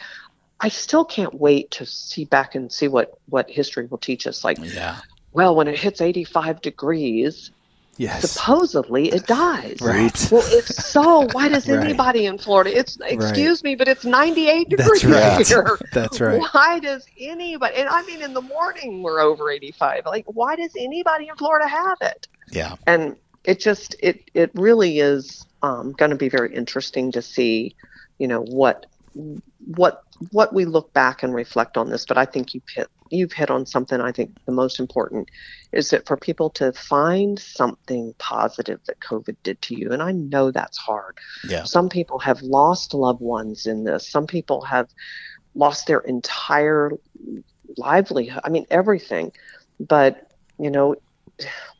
i 0.60 0.70
still 0.70 1.06
can't 1.06 1.34
wait 1.34 1.72
to 1.72 1.86
see 1.86 2.26
back 2.26 2.56
and 2.56 2.72
see 2.72 2.88
what 2.88 3.12
what 3.28 3.50
history 3.50 3.88
will 3.88 3.98
teach 3.98 4.28
us 4.28 4.44
like 4.44 4.60
Yeah. 4.64 4.98
well 5.32 5.56
when 5.56 5.68
it 5.68 5.80
hits 5.80 6.02
85 6.02 6.62
degrees 6.62 7.52
Yes. 8.00 8.32
supposedly 8.32 9.10
it 9.10 9.28
dies 9.28 9.78
Right. 9.82 10.28
well, 10.32 10.42
if 10.48 10.66
so, 10.68 11.28
why 11.34 11.50
does 11.50 11.68
Right. 11.70 11.84
anybody 11.84 12.26
in 12.28 12.38
Florida? 12.38 12.76
It's 12.76 12.98
excuse 13.04 13.62
me, 13.64 13.76
but 13.76 13.88
it's 13.90 14.06
98 14.06 14.70
degrees 14.70 15.02
That's 15.02 15.06
right. 15.06 15.48
here. 15.48 15.78
That's 15.94 16.22
right. 16.22 16.42
Why 16.54 16.80
does 16.80 17.06
anybody? 17.20 17.76
And 17.76 17.90
I 17.90 18.02
mean, 18.04 18.22
in 18.22 18.34
the 18.34 18.42
morning 18.42 19.04
we're 19.04 19.20
over 19.20 19.52
85. 19.52 20.06
Like, 20.06 20.26
why 20.28 20.56
does 20.56 20.72
anybody 20.78 21.28
in 21.28 21.36
Florida 21.36 21.68
have 21.68 21.98
it? 22.02 22.28
Yeah. 22.52 22.76
And 22.88 23.18
it 23.44 23.60
just 23.60 23.96
it 24.00 24.32
it 24.34 24.52
really 24.54 25.00
is 25.00 25.46
um, 25.62 25.92
going 25.94 26.12
to 26.12 26.18
be 26.18 26.30
very 26.30 26.56
interesting 26.56 27.12
to 27.12 27.22
see, 27.22 27.76
you 28.18 28.28
know, 28.30 28.42
what 28.42 28.86
what 29.66 30.04
what 30.32 30.54
we 30.54 30.66
look 30.66 30.92
back 30.94 31.24
and 31.24 31.34
reflect 31.34 31.78
on 31.78 31.90
this. 31.90 32.06
But 32.06 32.18
I 32.18 32.26
think 32.26 32.54
you 32.54 32.62
hit 32.74 32.88
you've 33.10 33.34
hit 33.34 33.50
on 33.50 33.66
something. 33.66 34.00
I 34.00 34.12
think 34.12 34.36
the 34.46 34.52
most 34.52 34.80
important 34.80 35.30
is 35.72 35.90
that 35.90 36.08
for 36.08 36.18
people 36.18 36.50
to 36.52 36.72
find 36.74 37.40
something 37.40 38.14
positive 38.18 38.80
that 38.86 39.00
COVID 39.00 39.36
did 39.44 39.62
to 39.64 39.76
you, 39.76 39.92
and 39.92 40.02
I 40.02 40.12
know 40.12 40.52
that's 40.52 40.78
hard. 40.78 41.18
Yeah. 41.48 41.64
Some 41.64 41.90
people 41.90 42.20
have 42.20 42.42
lost 42.42 42.94
loved 42.94 43.22
ones 43.22 43.66
in 43.66 43.84
this. 43.84 44.08
Some 44.08 44.28
people 44.28 44.62
have 44.62 44.90
lost 45.56 45.88
their 45.88 46.00
entire 46.00 46.92
livelihood. 47.78 48.42
I 48.44 48.50
mean, 48.50 48.66
everything. 48.70 49.32
But 49.80 50.32
you 50.60 50.70
know, 50.70 50.96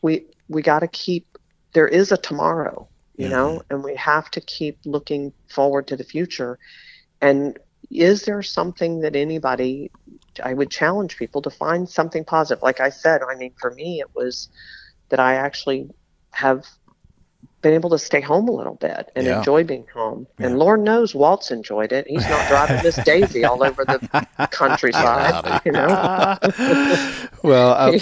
we 0.02 0.26
we 0.48 0.62
got 0.62 0.80
to 0.80 0.88
keep. 0.88 1.26
There 1.74 1.88
is 1.88 2.12
a 2.12 2.18
tomorrow, 2.18 2.88
you 3.16 3.26
mm-hmm. 3.26 3.34
know, 3.34 3.62
and 3.70 3.84
we 3.84 3.96
have 3.96 4.32
to 4.32 4.42
keep 4.42 4.80
looking 4.86 5.34
forward 5.48 5.88
to 5.88 5.96
the 5.96 6.04
future. 6.04 6.58
And 7.22 7.58
is 7.90 8.24
there 8.24 8.42
something 8.42 9.02
that 9.02 9.16
anybody? 9.16 9.92
I 10.44 10.54
would 10.54 10.72
challenge 10.72 11.18
people 11.18 11.42
to 11.42 11.50
find 11.50 11.90
something 11.90 12.24
positive. 12.24 12.64
Like 12.64 12.80
I 12.80 12.90
said, 12.90 13.22
I 13.24 13.36
mean, 13.36 13.54
for 13.60 13.72
me, 13.72 14.00
it 14.00 14.16
was 14.16 14.50
that 15.10 15.20
I 15.20 15.36
actually 15.36 15.90
have 16.32 16.66
been 17.62 17.74
able 17.74 17.90
to 17.90 18.00
stay 18.00 18.22
home 18.22 18.48
a 18.48 18.52
little 18.52 18.76
bit 18.76 19.12
and 19.16 19.26
Yeah. 19.28 19.40
enjoy 19.40 19.64
being 19.66 19.86
home. 19.94 20.28
And 20.40 20.58
Lord 20.58 20.82
knows 20.82 21.14
Walt's 21.14 21.52
enjoyed 21.52 21.92
it. 21.92 22.08
He's 22.08 22.28
not 22.30 22.48
driving 22.48 22.82
Miss 22.84 22.96
Daisy 23.04 23.44
all 23.44 23.62
over 23.64 23.84
the 23.84 24.00
countryside, 24.52 25.62
you 25.66 25.72
know. 25.74 26.38
well, 27.44 27.72
uh, 27.74 27.98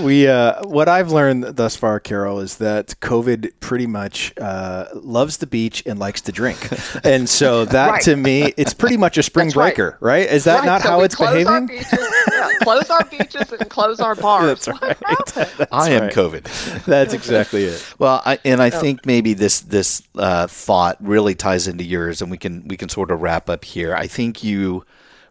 we 0.00 0.26
uh, 0.26 0.66
what 0.66 0.88
I've 0.88 1.10
learned 1.12 1.44
thus 1.56 1.76
far, 1.76 2.00
Carol, 2.00 2.40
is 2.40 2.56
that 2.56 2.94
COVID 3.00 3.52
pretty 3.60 3.86
much 3.86 4.32
uh, 4.40 4.86
loves 4.94 5.36
the 5.38 5.46
beach 5.46 5.82
and 5.86 5.98
likes 5.98 6.20
to 6.22 6.32
drink, 6.32 6.58
and 7.04 7.28
so 7.28 7.64
that 7.66 7.90
Right. 7.90 8.02
to 8.02 8.16
me, 8.16 8.54
it's 8.56 8.72
pretty 8.74 8.96
much 8.96 9.18
a 9.18 9.22
spring 9.22 9.48
That's 9.48 9.54
breaker, 9.54 9.98
right? 10.00 10.28
Is 10.28 10.44
that 10.44 10.60
Right, 10.60 10.66
not 10.66 10.82
so 10.82 10.88
how 10.90 10.98
we 11.00 11.04
it's 11.04 11.14
close 11.14 11.28
Our 11.28 11.60
behaving? 11.60 11.66
beaches, 11.66 12.08
yeah, 12.32 12.48
close 12.62 12.90
our 12.90 13.04
beaches 13.04 13.52
and 13.52 13.68
close 13.68 14.00
our 14.00 14.14
bars. 14.14 14.64
That's 14.64 14.80
right. 14.82 14.96
happened? 15.04 15.68
I 15.70 15.90
am 15.90 16.02
right. 16.04 16.12
COVID. 16.12 16.84
That's 16.84 17.12
exactly 17.14 17.64
it. 17.64 17.94
Well, 17.98 18.22
I, 18.24 18.38
and 18.44 18.62
I 18.62 18.70
think 18.70 18.93
maybe 19.04 19.34
this 19.34 19.60
this 19.60 20.02
uh, 20.16 20.46
thought 20.46 20.96
really 21.00 21.34
ties 21.34 21.68
into 21.68 21.84
yours, 21.84 22.22
and 22.22 22.30
we 22.30 22.38
can 22.38 22.66
we 22.68 22.76
can 22.76 22.88
sort 22.88 23.10
of 23.10 23.20
wrap 23.20 23.48
up 23.48 23.64
here. 23.64 23.94
I 23.94 24.06
think 24.06 24.42
you, 24.44 24.84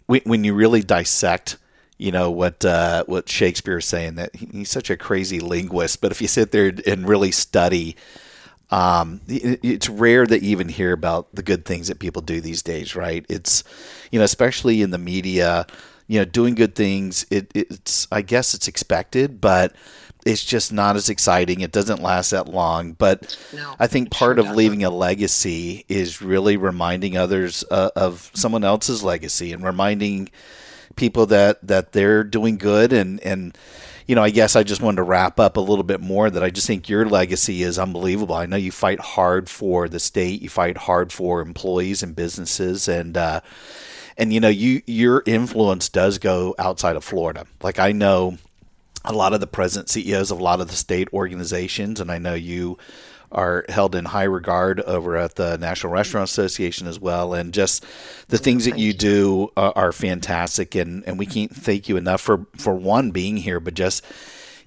when, 0.06 0.22
when 0.26 0.44
you 0.44 0.54
really 0.54 0.82
dissect, 0.84 1.58
you 1.98 2.12
know 2.12 2.32
what 2.32 2.64
uh, 2.66 3.04
what 3.06 3.30
Shakespeare 3.30 3.78
is 3.78 3.86
saying 3.86 4.16
that 4.16 4.36
he's 4.36 4.70
such 4.70 4.90
a 4.90 4.98
crazy 4.98 5.40
linguist, 5.40 6.02
but 6.02 6.12
if 6.12 6.22
you 6.22 6.28
sit 6.28 6.52
there 6.52 6.74
and 6.88 7.08
really 7.08 7.32
study. 7.32 7.96
Um, 8.72 9.22
it's 9.28 9.88
rare 9.88 10.26
that 10.26 10.42
you 10.42 10.50
even 10.50 10.68
hear 10.68 10.94
about 10.94 11.28
the 11.36 11.44
good 11.44 11.64
things 11.64 11.90
that 11.90 12.00
people 12.00 12.24
do 12.24 12.42
these 12.42 12.64
days, 12.64 12.96
right? 12.96 13.24
It's, 13.30 13.64
you 14.12 14.18
know, 14.18 14.26
especially 14.26 14.82
in 14.82 14.90
the 14.90 14.98
media, 14.98 15.68
you 16.08 16.18
know, 16.18 16.26
doing 16.26 16.56
good 16.56 16.74
things. 16.74 17.24
It, 17.30 17.52
it's, 17.54 18.08
I 18.12 18.24
guess 18.24 18.56
it's 18.56 18.68
expected, 18.68 19.40
but 19.40 19.76
it's 20.26 20.44
just 20.44 20.72
not 20.72 20.96
as 20.96 21.10
exciting. 21.10 21.62
It 21.62 21.72
doesn't 21.72 22.02
last 22.02 22.32
that 22.32 22.48
long. 22.48 22.94
But 22.94 23.38
No, 23.54 23.76
I 23.80 23.88
think 23.88 24.12
part 24.12 24.38
sure 24.38 24.48
of 24.48 24.56
leaving 24.56 24.84
a 24.84 24.90
legacy 24.90 25.86
is 25.88 26.22
really 26.22 26.58
reminding 26.58 27.18
others 27.18 27.64
uh, 27.70 27.92
of 27.96 28.32
someone 28.34 28.64
else's 28.64 29.04
legacy 29.04 29.54
and 29.54 29.64
reminding 29.64 30.30
people 30.96 31.26
that 31.28 31.66
that 31.68 31.92
they're 31.92 32.24
doing 32.24 32.58
good 32.58 32.94
and 32.94 33.20
and 33.22 33.58
you 34.06 34.14
know 34.16 34.22
I 34.22 34.30
guess 34.30 34.56
I 34.56 34.64
just 34.64 34.82
wanted 34.82 34.98
to 34.98 35.04
wrap 35.04 35.40
up 35.40 35.58
a 35.58 35.62
little 35.62 35.84
bit 35.84 36.02
more 36.02 36.30
that 36.30 36.44
I 36.44 36.50
just 36.50 36.68
think 36.68 36.88
your 36.88 37.06
legacy 37.06 37.64
is 37.64 37.80
unbelievable. 37.80 38.36
I 38.36 38.46
know 38.46 38.58
you 38.58 38.72
fight 38.72 39.00
hard 39.00 39.50
for 39.50 39.90
the 39.90 40.00
state, 40.00 40.42
you 40.42 40.50
fight 40.50 40.78
hard 40.78 41.12
for 41.12 41.42
employees 41.42 42.04
and 42.04 42.16
businesses 42.16 42.88
and 42.88 43.18
uh 43.18 43.42
and 44.18 44.32
you 44.32 44.40
know 44.40 44.50
you 44.50 44.82
your 44.86 45.24
influence 45.26 45.90
does 45.90 46.18
go 46.20 46.54
outside 46.60 46.96
of 46.96 47.04
Florida. 47.04 47.48
Like 47.62 47.80
I 47.80 47.92
know 47.92 48.38
a 49.06 49.14
lot 49.14 49.34
of 49.34 49.40
the 49.40 49.48
present 49.48 49.90
CEOs 49.90 50.32
of 50.32 50.40
a 50.40 50.44
lot 50.44 50.62
of 50.62 50.68
the 50.70 50.76
state 50.76 51.10
organizations, 51.14 52.00
and 52.00 52.12
I 52.12 52.18
know 52.18 52.34
you 52.34 52.78
are 53.32 53.66
held 53.68 53.96
in 53.96 54.06
high 54.06 54.24
regard 54.24 54.80
over 54.82 55.18
at 55.18 55.36
the 55.36 55.58
National 55.58 55.92
Restaurant 55.92 56.30
Association 56.30 56.88
as 56.88 57.00
well. 57.00 57.34
And 57.34 57.54
just 57.54 57.84
the 58.28 58.38
things 58.38 58.66
that 58.66 58.78
you 58.78 58.94
do 58.94 59.52
uh, 59.58 59.72
are 59.76 59.92
fantastic, 59.92 60.76
and, 60.76 61.04
and 61.08 61.18
we 61.18 61.26
can't 61.26 61.54
thank 61.54 61.90
you 61.90 61.98
enough 61.98 62.22
for 62.22 62.46
for 62.56 62.76
one 62.76 63.12
being 63.12 63.38
here, 63.38 63.60
but 63.60 63.74
just 63.74 64.06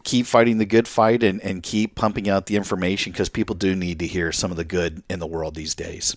keep 0.05 0.27
fighting 0.27 0.59
the 0.59 0.67
good 0.67 0.87
fight 0.87 1.23
and, 1.23 1.41
and 1.43 1.63
keep 1.63 1.95
pumping 1.97 2.29
out 2.29 2.47
the 2.47 2.57
information 2.57 3.13
because 3.13 3.29
people 3.29 3.57
do 3.57 3.75
need 3.75 3.99
to 3.99 4.07
hear 4.07 4.31
some 4.31 4.51
of 4.51 4.57
the 4.57 4.65
good 4.65 5.03
in 5.11 5.19
the 5.19 5.27
world 5.27 5.55
these 5.55 5.75
days. 5.75 6.17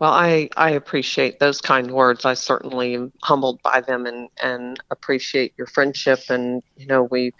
Well, 0.00 0.12
I, 0.12 0.50
I 0.56 0.70
appreciate 0.70 1.38
those 1.38 1.60
kind 1.60 1.92
words. 1.92 2.24
I 2.24 2.34
certainly 2.34 2.94
am 2.94 3.12
humbled 3.22 3.62
by 3.62 3.80
them 3.80 4.06
and, 4.06 4.28
and 4.42 4.78
appreciate 4.90 5.54
your 5.56 5.68
friendship. 5.68 6.20
And, 6.28 6.62
you 6.76 6.86
know, 6.86 7.04
we, 7.04 7.32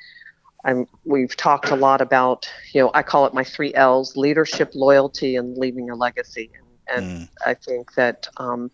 I'm, 0.65 0.87
we've 1.05 1.37
talked 1.37 1.71
a 1.71 1.77
lot 1.77 2.01
about, 2.01 2.49
you 2.73 2.81
know, 2.81 2.93
I 2.95 3.03
call 3.03 3.27
it 3.27 3.35
my 3.35 3.43
three 3.43 3.75
L's 3.75 4.17
leadership, 4.17 4.71
loyalty, 4.75 5.35
and 5.37 5.59
leaving 5.59 5.91
a 5.91 5.97
legacy. 5.97 6.51
And, 6.55 6.97
and 6.97 7.21
mm. 7.23 7.29
I 7.45 7.55
think 7.55 7.95
that 7.95 8.29
um, 8.37 8.71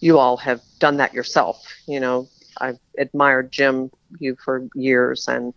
you 0.00 0.18
all 0.18 0.36
have 0.36 0.62
done 0.78 0.96
that 0.98 1.12
yourself. 1.12 1.66
You 1.86 1.98
know, 1.98 2.28
I've 2.60 2.78
admired 2.98 3.50
Jim, 3.50 3.90
you 4.20 4.36
for 4.44 4.68
years. 4.76 5.26
And, 5.26 5.52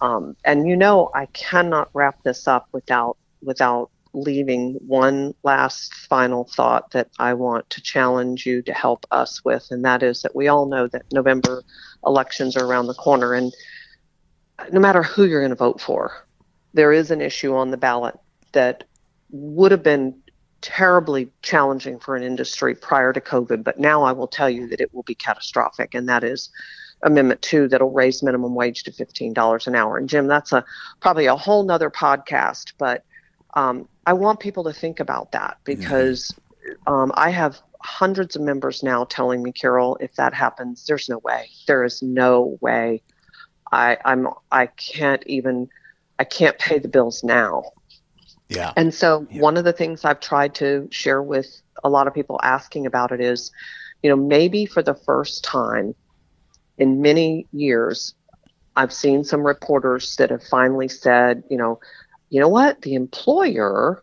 um, 0.00 0.36
and, 0.44 0.68
you 0.68 0.76
know, 0.76 1.10
I 1.14 1.26
cannot 1.26 1.88
wrap 1.94 2.22
this 2.24 2.48
up 2.48 2.68
without, 2.72 3.16
without 3.42 3.90
leaving 4.16 4.78
one 4.86 5.34
last 5.42 5.92
final 5.94 6.44
thought 6.44 6.90
that 6.92 7.10
I 7.18 7.34
want 7.34 7.68
to 7.70 7.82
challenge 7.82 8.46
you 8.46 8.62
to 8.62 8.72
help 8.72 9.06
us 9.10 9.44
with, 9.44 9.68
and 9.70 9.84
that 9.84 10.02
is 10.02 10.22
that 10.22 10.34
we 10.34 10.48
all 10.48 10.66
know 10.66 10.86
that 10.88 11.04
November 11.12 11.62
elections 12.04 12.56
are 12.56 12.64
around 12.64 12.86
the 12.86 12.94
corner, 12.94 13.34
and 13.34 13.54
no 14.72 14.80
matter 14.80 15.02
who 15.02 15.24
you're 15.24 15.42
going 15.42 15.50
to 15.50 15.56
vote 15.56 15.80
for, 15.80 16.26
there 16.72 16.92
is 16.92 17.10
an 17.10 17.20
issue 17.20 17.54
on 17.54 17.70
the 17.70 17.76
ballot 17.76 18.18
that 18.52 18.84
would 19.30 19.70
have 19.70 19.82
been 19.82 20.14
terribly 20.62 21.30
challenging 21.42 21.98
for 21.98 22.16
an 22.16 22.22
industry 22.22 22.74
prior 22.74 23.12
to 23.12 23.20
COVID, 23.20 23.62
but 23.62 23.78
now 23.78 24.02
I 24.02 24.12
will 24.12 24.26
tell 24.28 24.48
you 24.48 24.66
that 24.68 24.80
it 24.80 24.94
will 24.94 25.02
be 25.02 25.14
catastrophic, 25.14 25.94
and 25.94 26.08
that 26.08 26.24
is 26.24 26.48
Amendment 27.02 27.42
2 27.42 27.68
that'll 27.68 27.90
raise 27.90 28.22
minimum 28.22 28.54
wage 28.54 28.82
to 28.84 28.90
$15 28.90 29.66
an 29.66 29.74
hour. 29.74 29.98
And 29.98 30.08
Jim, 30.08 30.26
that's 30.26 30.52
a 30.52 30.64
probably 31.00 31.26
a 31.26 31.36
whole 31.36 31.64
nother 31.64 31.90
podcast, 31.90 32.72
but 32.78 33.04
um, 33.56 33.88
I 34.06 34.12
want 34.12 34.38
people 34.38 34.62
to 34.64 34.72
think 34.72 35.00
about 35.00 35.32
that 35.32 35.56
mm-hmm. 35.64 35.80
because 35.80 36.32
mm-hmm. 36.64 36.92
um, 36.92 37.12
I 37.14 37.30
have 37.30 37.60
hundreds 37.80 38.36
of 38.36 38.42
members 38.42 38.82
now 38.82 39.04
telling 39.04 39.42
me, 39.42 39.50
Carol, 39.50 39.96
if 40.00 40.14
that 40.14 40.34
happens, 40.34 40.86
there's 40.86 41.08
no 41.08 41.18
way. 41.18 41.48
There 41.66 41.82
is 41.82 42.02
no 42.02 42.58
way. 42.60 43.02
I, 43.72 43.96
I'm 44.04 44.28
I 44.52 44.66
can't 44.66 45.24
even 45.26 45.68
I 46.20 46.24
can't 46.24 46.56
pay 46.58 46.78
the 46.78 46.88
bills 46.88 47.24
now. 47.24 47.64
Yeah. 48.48 48.72
And 48.76 48.94
so 48.94 49.26
yeah. 49.28 49.40
one 49.40 49.56
of 49.56 49.64
the 49.64 49.72
things 49.72 50.04
I've 50.04 50.20
tried 50.20 50.54
to 50.56 50.86
share 50.92 51.20
with 51.22 51.60
a 51.82 51.88
lot 51.88 52.06
of 52.06 52.14
people 52.14 52.38
asking 52.44 52.86
about 52.86 53.10
it 53.10 53.20
is, 53.20 53.50
you 54.02 54.10
know, 54.10 54.16
maybe 54.16 54.66
for 54.66 54.82
the 54.82 54.94
first 54.94 55.42
time 55.42 55.96
in 56.78 57.02
many 57.02 57.46
years, 57.52 58.14
I've 58.76 58.92
seen 58.92 59.24
some 59.24 59.44
reporters 59.44 60.14
that 60.16 60.30
have 60.30 60.44
finally 60.44 60.88
said, 60.88 61.42
you 61.50 61.56
know, 61.56 61.80
you 62.30 62.40
know 62.40 62.48
what? 62.48 62.82
The 62.82 62.94
employer 62.94 64.02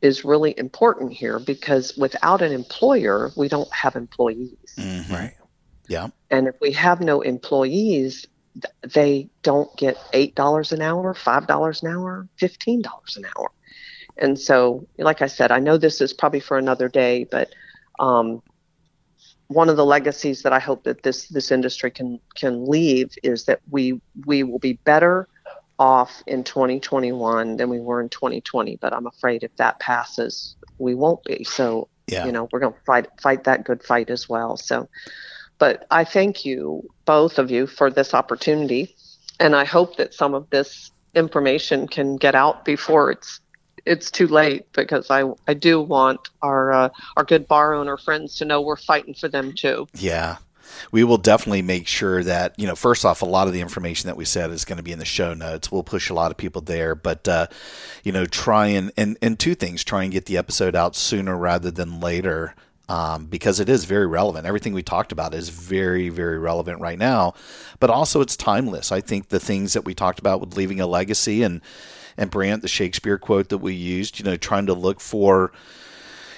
is 0.00 0.24
really 0.24 0.56
important 0.56 1.12
here 1.12 1.38
because 1.38 1.96
without 1.96 2.42
an 2.42 2.52
employer, 2.52 3.32
we 3.36 3.48
don't 3.48 3.72
have 3.72 3.96
employees. 3.96 4.74
Mm-hmm. 4.76 5.12
Right. 5.12 5.34
Yeah. 5.88 6.08
And 6.30 6.46
if 6.46 6.54
we 6.60 6.72
have 6.72 7.00
no 7.00 7.20
employees, 7.22 8.26
they 8.94 9.28
don't 9.42 9.74
get 9.76 9.96
$8 10.12 10.72
an 10.72 10.82
hour, 10.82 11.14
$5 11.14 11.82
an 11.82 11.88
hour, 11.88 12.28
$15 12.40 13.16
an 13.16 13.24
hour. 13.36 13.50
And 14.16 14.38
so, 14.38 14.86
like 14.98 15.22
I 15.22 15.26
said, 15.26 15.50
I 15.50 15.60
know 15.60 15.76
this 15.76 16.00
is 16.00 16.12
probably 16.12 16.40
for 16.40 16.58
another 16.58 16.88
day, 16.88 17.24
but 17.30 17.50
um, 17.98 18.42
one 19.46 19.68
of 19.68 19.76
the 19.76 19.86
legacies 19.86 20.42
that 20.42 20.52
I 20.52 20.58
hope 20.58 20.84
that 20.84 21.02
this 21.02 21.28
this 21.28 21.50
industry 21.50 21.90
can 21.90 22.20
can 22.34 22.66
leave 22.66 23.10
is 23.22 23.44
that 23.44 23.60
we 23.70 24.00
we 24.26 24.42
will 24.42 24.58
be 24.58 24.74
better 24.84 25.28
off 25.78 26.22
in 26.26 26.44
2021 26.44 27.56
than 27.56 27.68
we 27.68 27.80
were 27.80 28.00
in 28.00 28.08
2020. 28.08 28.76
But 28.76 28.92
I'm 28.92 29.06
afraid 29.06 29.42
if 29.42 29.54
that 29.56 29.78
passes, 29.80 30.56
we 30.78 30.94
won't 30.94 31.22
be. 31.24 31.44
So, 31.44 31.88
yeah. 32.06 32.26
you 32.26 32.32
know, 32.32 32.48
we're 32.52 32.60
going 32.60 32.72
to 32.72 32.80
fight 32.86 33.08
fight 33.20 33.44
that 33.44 33.64
good 33.64 33.82
fight 33.82 34.10
as 34.10 34.28
well. 34.28 34.56
So, 34.56 34.88
but 35.58 35.86
I 35.90 36.04
thank 36.04 36.44
you 36.44 36.88
both 37.04 37.38
of 37.38 37.50
you 37.50 37.66
for 37.66 37.90
this 37.90 38.14
opportunity, 38.14 38.94
and 39.40 39.54
I 39.54 39.64
hope 39.64 39.96
that 39.96 40.14
some 40.14 40.34
of 40.34 40.48
this 40.50 40.90
information 41.14 41.88
can 41.88 42.16
get 42.16 42.34
out 42.34 42.64
before 42.64 43.10
it's 43.10 43.40
it's 43.86 44.10
too 44.10 44.26
late 44.26 44.70
because 44.72 45.10
I 45.10 45.24
I 45.46 45.54
do 45.54 45.80
want 45.80 46.28
our 46.42 46.72
uh, 46.72 46.88
our 47.16 47.24
good 47.24 47.48
bar 47.48 47.74
owner 47.74 47.96
friends 47.96 48.36
to 48.36 48.44
know 48.44 48.60
we're 48.60 48.76
fighting 48.76 49.14
for 49.14 49.28
them 49.28 49.54
too. 49.54 49.88
Yeah, 49.94 50.36
we 50.92 51.04
will 51.04 51.18
definitely 51.18 51.62
make 51.62 51.86
sure 51.86 52.22
that 52.22 52.54
you 52.58 52.66
know 52.66 52.74
first 52.74 53.04
off 53.04 53.22
a 53.22 53.26
lot 53.26 53.46
of 53.46 53.52
the 53.52 53.60
information 53.60 54.08
that 54.08 54.16
we 54.16 54.24
said 54.24 54.50
is 54.50 54.64
going 54.64 54.76
to 54.76 54.82
be 54.82 54.92
in 54.92 54.98
the 54.98 55.04
show 55.04 55.34
notes 55.34 55.70
we'll 55.70 55.82
push 55.82 56.10
a 56.10 56.14
lot 56.14 56.30
of 56.30 56.36
people 56.36 56.62
there 56.62 56.94
but 56.94 57.26
uh, 57.28 57.46
you 58.04 58.12
know 58.12 58.24
try 58.24 58.66
and, 58.66 58.92
and 58.96 59.16
and 59.22 59.38
two 59.38 59.54
things 59.54 59.84
try 59.84 60.02
and 60.02 60.12
get 60.12 60.26
the 60.26 60.36
episode 60.36 60.74
out 60.74 60.96
sooner 60.96 61.36
rather 61.36 61.70
than 61.70 62.00
later 62.00 62.54
um, 62.88 63.26
because 63.26 63.60
it 63.60 63.68
is 63.68 63.84
very 63.84 64.06
relevant. 64.06 64.46
Everything 64.46 64.72
we 64.72 64.82
talked 64.82 65.12
about 65.12 65.34
is 65.34 65.50
very, 65.50 66.08
very 66.08 66.38
relevant 66.38 66.80
right 66.80 66.98
now, 66.98 67.34
but 67.80 67.90
also 67.90 68.22
it's 68.22 68.36
timeless. 68.36 68.90
I 68.90 69.02
think 69.02 69.28
the 69.28 69.38
things 69.38 69.74
that 69.74 69.84
we 69.84 69.94
talked 69.94 70.18
about 70.18 70.40
with 70.40 70.56
leaving 70.56 70.80
a 70.80 70.86
legacy 70.86 71.42
and 71.42 71.60
and 72.16 72.30
Brant, 72.30 72.62
the 72.62 72.68
Shakespeare 72.68 73.16
quote 73.16 73.48
that 73.50 73.58
we 73.58 73.74
used, 73.74 74.18
you 74.18 74.24
know, 74.24 74.36
trying 74.36 74.66
to 74.66 74.74
look 74.74 75.00
for 75.00 75.52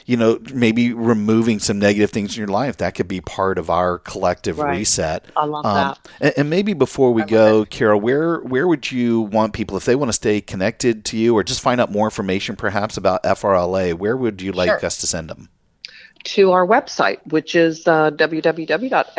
you 0.06 0.16
know, 0.16 0.38
maybe 0.52 0.92
removing 0.92 1.58
some 1.58 1.78
negative 1.78 2.10
things 2.10 2.36
in 2.36 2.40
your 2.40 2.48
life. 2.48 2.76
That 2.78 2.94
could 2.94 3.08
be 3.08 3.20
part 3.20 3.58
of 3.58 3.70
our 3.70 3.98
collective 3.98 4.58
right. 4.58 4.78
reset. 4.78 5.24
I 5.36 5.44
love 5.44 5.64
um, 5.66 5.74
that. 5.74 5.98
And, 6.20 6.34
and, 6.36 6.50
maybe 6.50 6.72
before 6.72 7.12
we 7.12 7.22
go, 7.24 7.64
Carol, 7.64 8.00
where 8.00 8.40
where 8.40 8.66
would 8.66 8.90
you 8.90 9.20
want 9.22 9.52
people 9.52 9.76
if 9.76 9.84
they 9.84 9.94
want 9.96 10.08
to 10.08 10.14
stay 10.14 10.40
connected 10.40 11.04
to 11.06 11.16
you 11.16 11.36
or 11.36 11.44
just 11.44 11.60
find 11.60 11.80
out 11.80 11.90
more 11.90 12.06
information, 12.06 12.56
perhaps 12.56 12.96
about 12.96 13.22
FRLA? 13.24 13.94
Where 13.94 14.16
would 14.16 14.42
you 14.42 14.52
like 14.52 14.68
sure. 14.68 14.86
us 14.86 14.98
to 14.98 15.06
send 15.06 15.30
them? 15.30 15.48
To 16.24 16.52
our 16.52 16.66
website, 16.66 17.18
which 17.30 17.54
is 17.56 17.86
uh, 17.88 18.10
www.frla.org 18.10 19.14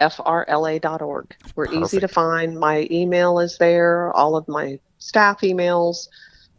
frla.org. 0.00 1.36
We're 1.56 1.66
Perfect. 1.66 1.84
easy 1.84 2.00
to 2.00 2.08
find. 2.08 2.58
My 2.58 2.86
email 2.90 3.38
is 3.40 3.58
there, 3.58 4.12
all 4.12 4.36
of 4.36 4.46
my 4.48 4.78
staff 4.98 5.40
emails. 5.40 6.08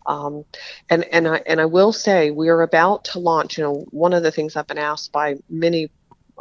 Um, 0.09 0.43
and 0.89 1.05
and 1.05 1.27
I 1.27 1.41
and 1.45 1.61
I 1.61 1.65
will 1.65 1.93
say 1.93 2.31
we 2.31 2.49
are 2.49 2.63
about 2.63 3.05
to 3.05 3.19
launch. 3.19 3.57
You 3.57 3.63
know, 3.63 3.85
one 3.91 4.11
of 4.13 4.23
the 4.23 4.31
things 4.31 4.55
I've 4.55 4.67
been 4.67 4.79
asked 4.79 5.11
by 5.11 5.35
many 5.49 5.91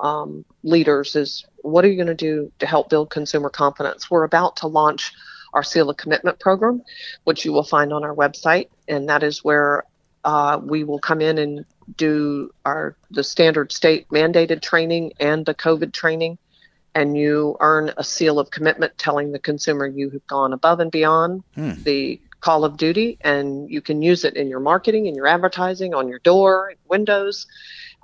um, 0.02 0.44
leaders 0.62 1.14
is, 1.14 1.44
what 1.58 1.84
are 1.84 1.88
you 1.88 1.96
going 1.96 2.06
to 2.06 2.14
do 2.14 2.50
to 2.60 2.66
help 2.66 2.88
build 2.88 3.10
consumer 3.10 3.50
confidence? 3.50 4.10
We're 4.10 4.24
about 4.24 4.56
to 4.56 4.68
launch 4.68 5.12
our 5.52 5.62
Seal 5.62 5.90
of 5.90 5.98
Commitment 5.98 6.40
program, 6.40 6.82
which 7.24 7.44
you 7.44 7.52
will 7.52 7.62
find 7.62 7.92
on 7.92 8.04
our 8.04 8.14
website, 8.14 8.68
and 8.88 9.10
that 9.10 9.22
is 9.22 9.44
where 9.44 9.84
uh, 10.24 10.58
we 10.62 10.82
will 10.82 10.98
come 10.98 11.20
in 11.20 11.36
and 11.36 11.66
do 11.94 12.50
our 12.64 12.96
the 13.10 13.22
standard 13.22 13.70
state 13.70 14.08
mandated 14.08 14.62
training 14.62 15.12
and 15.20 15.44
the 15.44 15.54
COVID 15.54 15.92
training, 15.92 16.38
and 16.94 17.18
you 17.18 17.58
earn 17.60 17.92
a 17.98 18.04
seal 18.04 18.38
of 18.38 18.50
commitment 18.50 18.96
telling 18.96 19.32
the 19.32 19.38
consumer 19.38 19.86
you 19.86 20.08
have 20.08 20.26
gone 20.26 20.54
above 20.54 20.80
and 20.80 20.90
beyond 20.90 21.42
hmm. 21.54 21.72
the 21.82 22.18
Call 22.41 22.64
of 22.64 22.76
Duty, 22.76 23.18
and 23.20 23.70
you 23.70 23.80
can 23.80 24.03
use 24.03 24.24
it 24.24 24.36
in 24.36 24.49
your 24.49 24.61
marketing, 24.61 25.07
in 25.07 25.14
your 25.14 25.26
advertising, 25.26 25.95
on 25.95 26.09
your 26.09 26.20
door, 26.20 26.74
windows. 26.89 27.47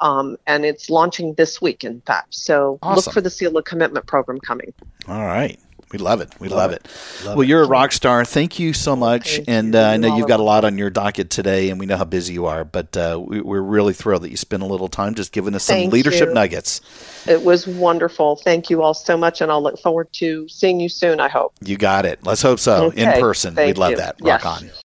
Um, 0.01 0.37
and 0.47 0.65
it's 0.65 0.91
launching 0.91 1.35
this 1.35 1.63
week, 1.63 1.85
in 1.85 2.01
fact. 2.01 2.35
So 2.35 2.79
awesome. 2.83 2.97
look 2.97 3.15
for 3.15 3.21
the 3.21 3.31
Seal 3.31 3.57
of 3.57 3.65
Commitment 3.65 4.07
program 4.07 4.41
coming. 4.41 4.73
All 5.07 5.25
right. 5.25 5.59
We 5.93 5.99
love 5.99 6.21
it. 6.21 6.33
We 6.41 6.49
love, 6.49 6.57
love 6.57 6.73
it. 6.73 6.85
it. 6.85 7.27
Love 7.27 7.37
well, 7.37 7.47
you're 7.47 7.63
a 7.63 7.67
rock 7.67 7.93
star. 7.93 8.25
Thank 8.25 8.59
you 8.59 8.73
so 8.73 8.97
much. 8.97 9.37
Thank 9.37 9.49
and 9.49 9.77
uh, 9.77 9.89
I 9.89 9.97
know 9.97 10.17
you've 10.17 10.29
got 10.29 10.41
a 10.41 10.45
lot 10.45 10.65
on 10.65 10.79
your 10.79 10.91
docket 10.91 11.31
today, 11.31 11.71
and 11.71 11.79
we 11.79 11.87
know 11.87 11.97
how 11.97 12.05
busy 12.05 12.33
you 12.33 12.47
are. 12.47 12.65
But 12.65 12.97
uh, 12.97 13.23
we, 13.25 13.39
are 13.39 13.63
really 13.63 13.93
thrilled 13.93 14.23
that 14.23 14.31
you 14.31 14.37
spent 14.37 14.63
a 14.63 14.67
little 14.67 14.89
time 14.89 15.15
just 15.15 15.33
giving 15.33 15.55
us 15.55 15.65
some 15.65 15.77
Thank 15.77 15.93
leadership 15.93 16.29
you. 16.29 16.35
nuggets. 16.35 16.81
It 17.27 17.43
was 17.43 17.67
wonderful. 17.67 18.37
Thank 18.37 18.71
you 18.71 18.83
all 18.83 18.95
so 18.95 19.17
much, 19.17 19.41
and 19.41 19.51
I'll 19.51 19.63
look 19.63 19.79
forward 19.79 20.13
to 20.15 20.49
seeing 20.49 20.81
you 20.81 20.89
soon. 20.89 21.21
I 21.21 21.29
hope. 21.29 21.55
You 21.63 21.77
got 21.77 22.07
it. 22.07 22.25
Let's 22.25 22.43
hope 22.43 22.59
so 22.59 22.87
okay. 22.87 23.15
in 23.15 23.21
person. 23.21 23.55
Thank 23.55 23.69
We'd 23.69 23.79
love 23.79 23.91
you. 23.93 23.97
that. 23.99 24.17
Rock 24.21 24.45
yes. 24.45 24.63
on. 24.63 24.84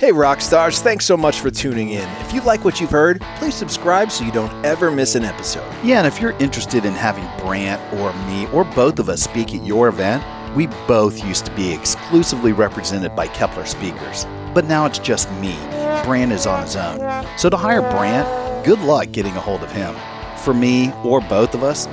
Hey, 0.00 0.12
rock 0.12 0.40
stars, 0.40 0.80
thanks 0.80 1.04
so 1.04 1.14
much 1.14 1.40
for 1.40 1.50
tuning 1.50 1.90
in. 1.90 2.08
If 2.22 2.32
you 2.32 2.40
like 2.40 2.64
what 2.64 2.80
you've 2.80 2.90
heard, 2.90 3.20
please 3.36 3.54
subscribe 3.54 4.10
so 4.10 4.24
you 4.24 4.32
don't 4.32 4.64
ever 4.64 4.90
miss 4.90 5.14
an 5.14 5.24
episode. 5.24 5.70
Yeah, 5.84 5.98
and 5.98 6.06
if 6.06 6.22
you're 6.22 6.34
interested 6.38 6.86
in 6.86 6.94
having 6.94 7.28
Brant 7.44 7.82
or 7.92 8.14
me 8.24 8.46
or 8.46 8.64
both 8.64 8.98
of 8.98 9.10
us 9.10 9.22
speak 9.22 9.54
at 9.54 9.62
your 9.62 9.88
event, 9.88 10.24
we 10.56 10.68
both 10.88 11.22
used 11.22 11.44
to 11.44 11.54
be 11.54 11.70
exclusively 11.70 12.52
represented 12.52 13.14
by 13.14 13.28
Keppler 13.28 13.66
speakers. 13.66 14.24
But 14.54 14.64
now 14.64 14.86
it's 14.86 14.98
just 14.98 15.30
me. 15.32 15.54
Brant 16.02 16.32
is 16.32 16.46
on 16.46 16.62
his 16.62 16.76
own. 16.76 17.26
So 17.36 17.50
to 17.50 17.58
hire 17.58 17.82
Brant, 17.82 18.64
good 18.64 18.80
luck 18.80 19.12
getting 19.12 19.36
a 19.36 19.40
hold 19.40 19.62
of 19.62 19.70
him. 19.70 19.94
For 20.38 20.54
me 20.54 20.94
or 21.04 21.20
both 21.20 21.54
of 21.54 21.62
us, 21.62 21.84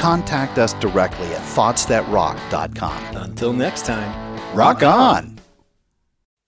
contact 0.00 0.58
us 0.58 0.74
directly 0.74 1.34
at 1.34 1.42
thoughtsthatrock.com. 1.42 3.16
Until 3.16 3.52
next 3.52 3.86
time, 3.86 4.56
rock 4.56 4.84
on. 4.84 5.35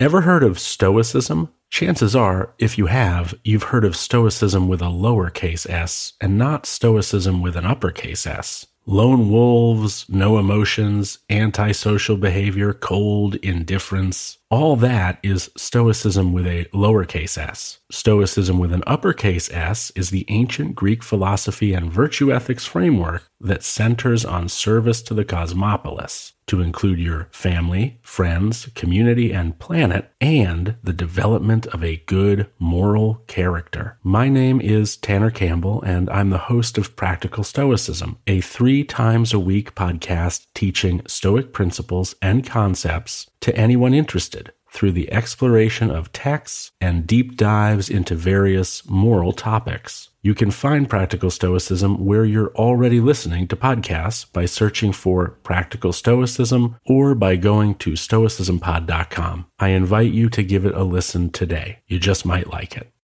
Ever 0.00 0.20
heard 0.20 0.44
of 0.44 0.60
Stoicism? 0.60 1.52
Chances 1.70 2.14
are, 2.14 2.54
if 2.56 2.78
you 2.78 2.86
have, 2.86 3.34
you've 3.42 3.64
heard 3.74 3.84
of 3.84 3.96
Stoicism 3.96 4.68
with 4.68 4.80
a 4.80 4.84
lowercase 4.84 5.68
s 5.68 6.12
and 6.20 6.38
not 6.38 6.66
Stoicism 6.66 7.42
with 7.42 7.56
an 7.56 7.66
uppercase 7.66 8.24
s. 8.24 8.64
lone 8.86 9.28
wolves, 9.28 10.06
no 10.08 10.38
emotions, 10.38 11.18
antisocial 11.28 12.16
behavior, 12.16 12.72
cold 12.72 13.34
indifference. 13.42 14.38
All 14.50 14.76
that 14.76 15.18
is 15.24 15.50
Stoicism 15.56 16.32
with 16.32 16.46
a 16.46 16.66
lowercase 16.66 17.36
s. 17.36 17.80
Stoicism 17.90 18.56
with 18.60 18.72
an 18.72 18.84
uppercase 18.86 19.50
s 19.50 19.90
is 19.96 20.10
the 20.10 20.24
ancient 20.28 20.76
Greek 20.76 21.02
philosophy 21.02 21.74
and 21.74 21.90
virtue 21.90 22.32
ethics 22.32 22.64
framework 22.64 23.28
that 23.40 23.64
centers 23.64 24.24
on 24.24 24.48
service 24.48 25.02
to 25.02 25.12
the 25.12 25.24
cosmopolis, 25.24 26.34
to 26.48 26.60
include 26.60 26.98
your 26.98 27.28
family, 27.30 27.98
friends, 28.02 28.66
community, 28.74 29.32
and 29.32 29.58
planet, 29.58 30.10
and 30.20 30.76
the 30.82 30.92
development 30.92 31.66
of 31.68 31.84
a 31.84 32.02
good 32.06 32.50
moral 32.58 33.22
character. 33.26 33.98
My 34.02 34.28
name 34.28 34.60
is 34.60 34.96
Tanner 34.96 35.30
Campbell, 35.30 35.82
and 35.82 36.10
I'm 36.10 36.30
the 36.30 36.38
host 36.38 36.76
of 36.78 36.96
Practical 36.96 37.44
Stoicism, 37.44 38.18
a 38.26 38.40
three 38.40 38.82
times 38.82 39.32
a 39.32 39.38
week 39.38 39.74
podcast 39.74 40.46
teaching 40.54 41.02
Stoic 41.06 41.52
principles 41.52 42.14
and 42.20 42.46
concepts 42.46 43.30
to 43.40 43.54
anyone 43.56 43.94
interested 43.94 44.52
through 44.72 44.92
the 44.92 45.10
exploration 45.12 45.90
of 45.90 46.12
texts 46.12 46.72
and 46.80 47.06
deep 47.06 47.36
dives 47.36 47.88
into 47.88 48.14
various 48.14 48.88
moral 48.88 49.32
topics. 49.32 50.07
You 50.20 50.34
can 50.34 50.50
find 50.50 50.90
Practical 50.90 51.30
Stoicism 51.30 52.04
where 52.04 52.24
you're 52.24 52.52
already 52.56 53.00
listening 53.00 53.46
to 53.48 53.56
podcasts 53.56 54.30
by 54.32 54.46
searching 54.46 54.92
for 54.92 55.30
Practical 55.44 55.92
Stoicism 55.92 56.76
or 56.86 57.14
by 57.14 57.36
going 57.36 57.76
to 57.76 57.92
stoicismpod.com. 57.92 59.46
I 59.60 59.68
invite 59.68 60.12
you 60.12 60.28
to 60.30 60.42
give 60.42 60.64
it 60.64 60.74
a 60.74 60.82
listen 60.82 61.30
today. 61.30 61.78
You 61.86 62.00
just 62.00 62.26
might 62.26 62.50
like 62.50 62.76
it. 62.76 62.90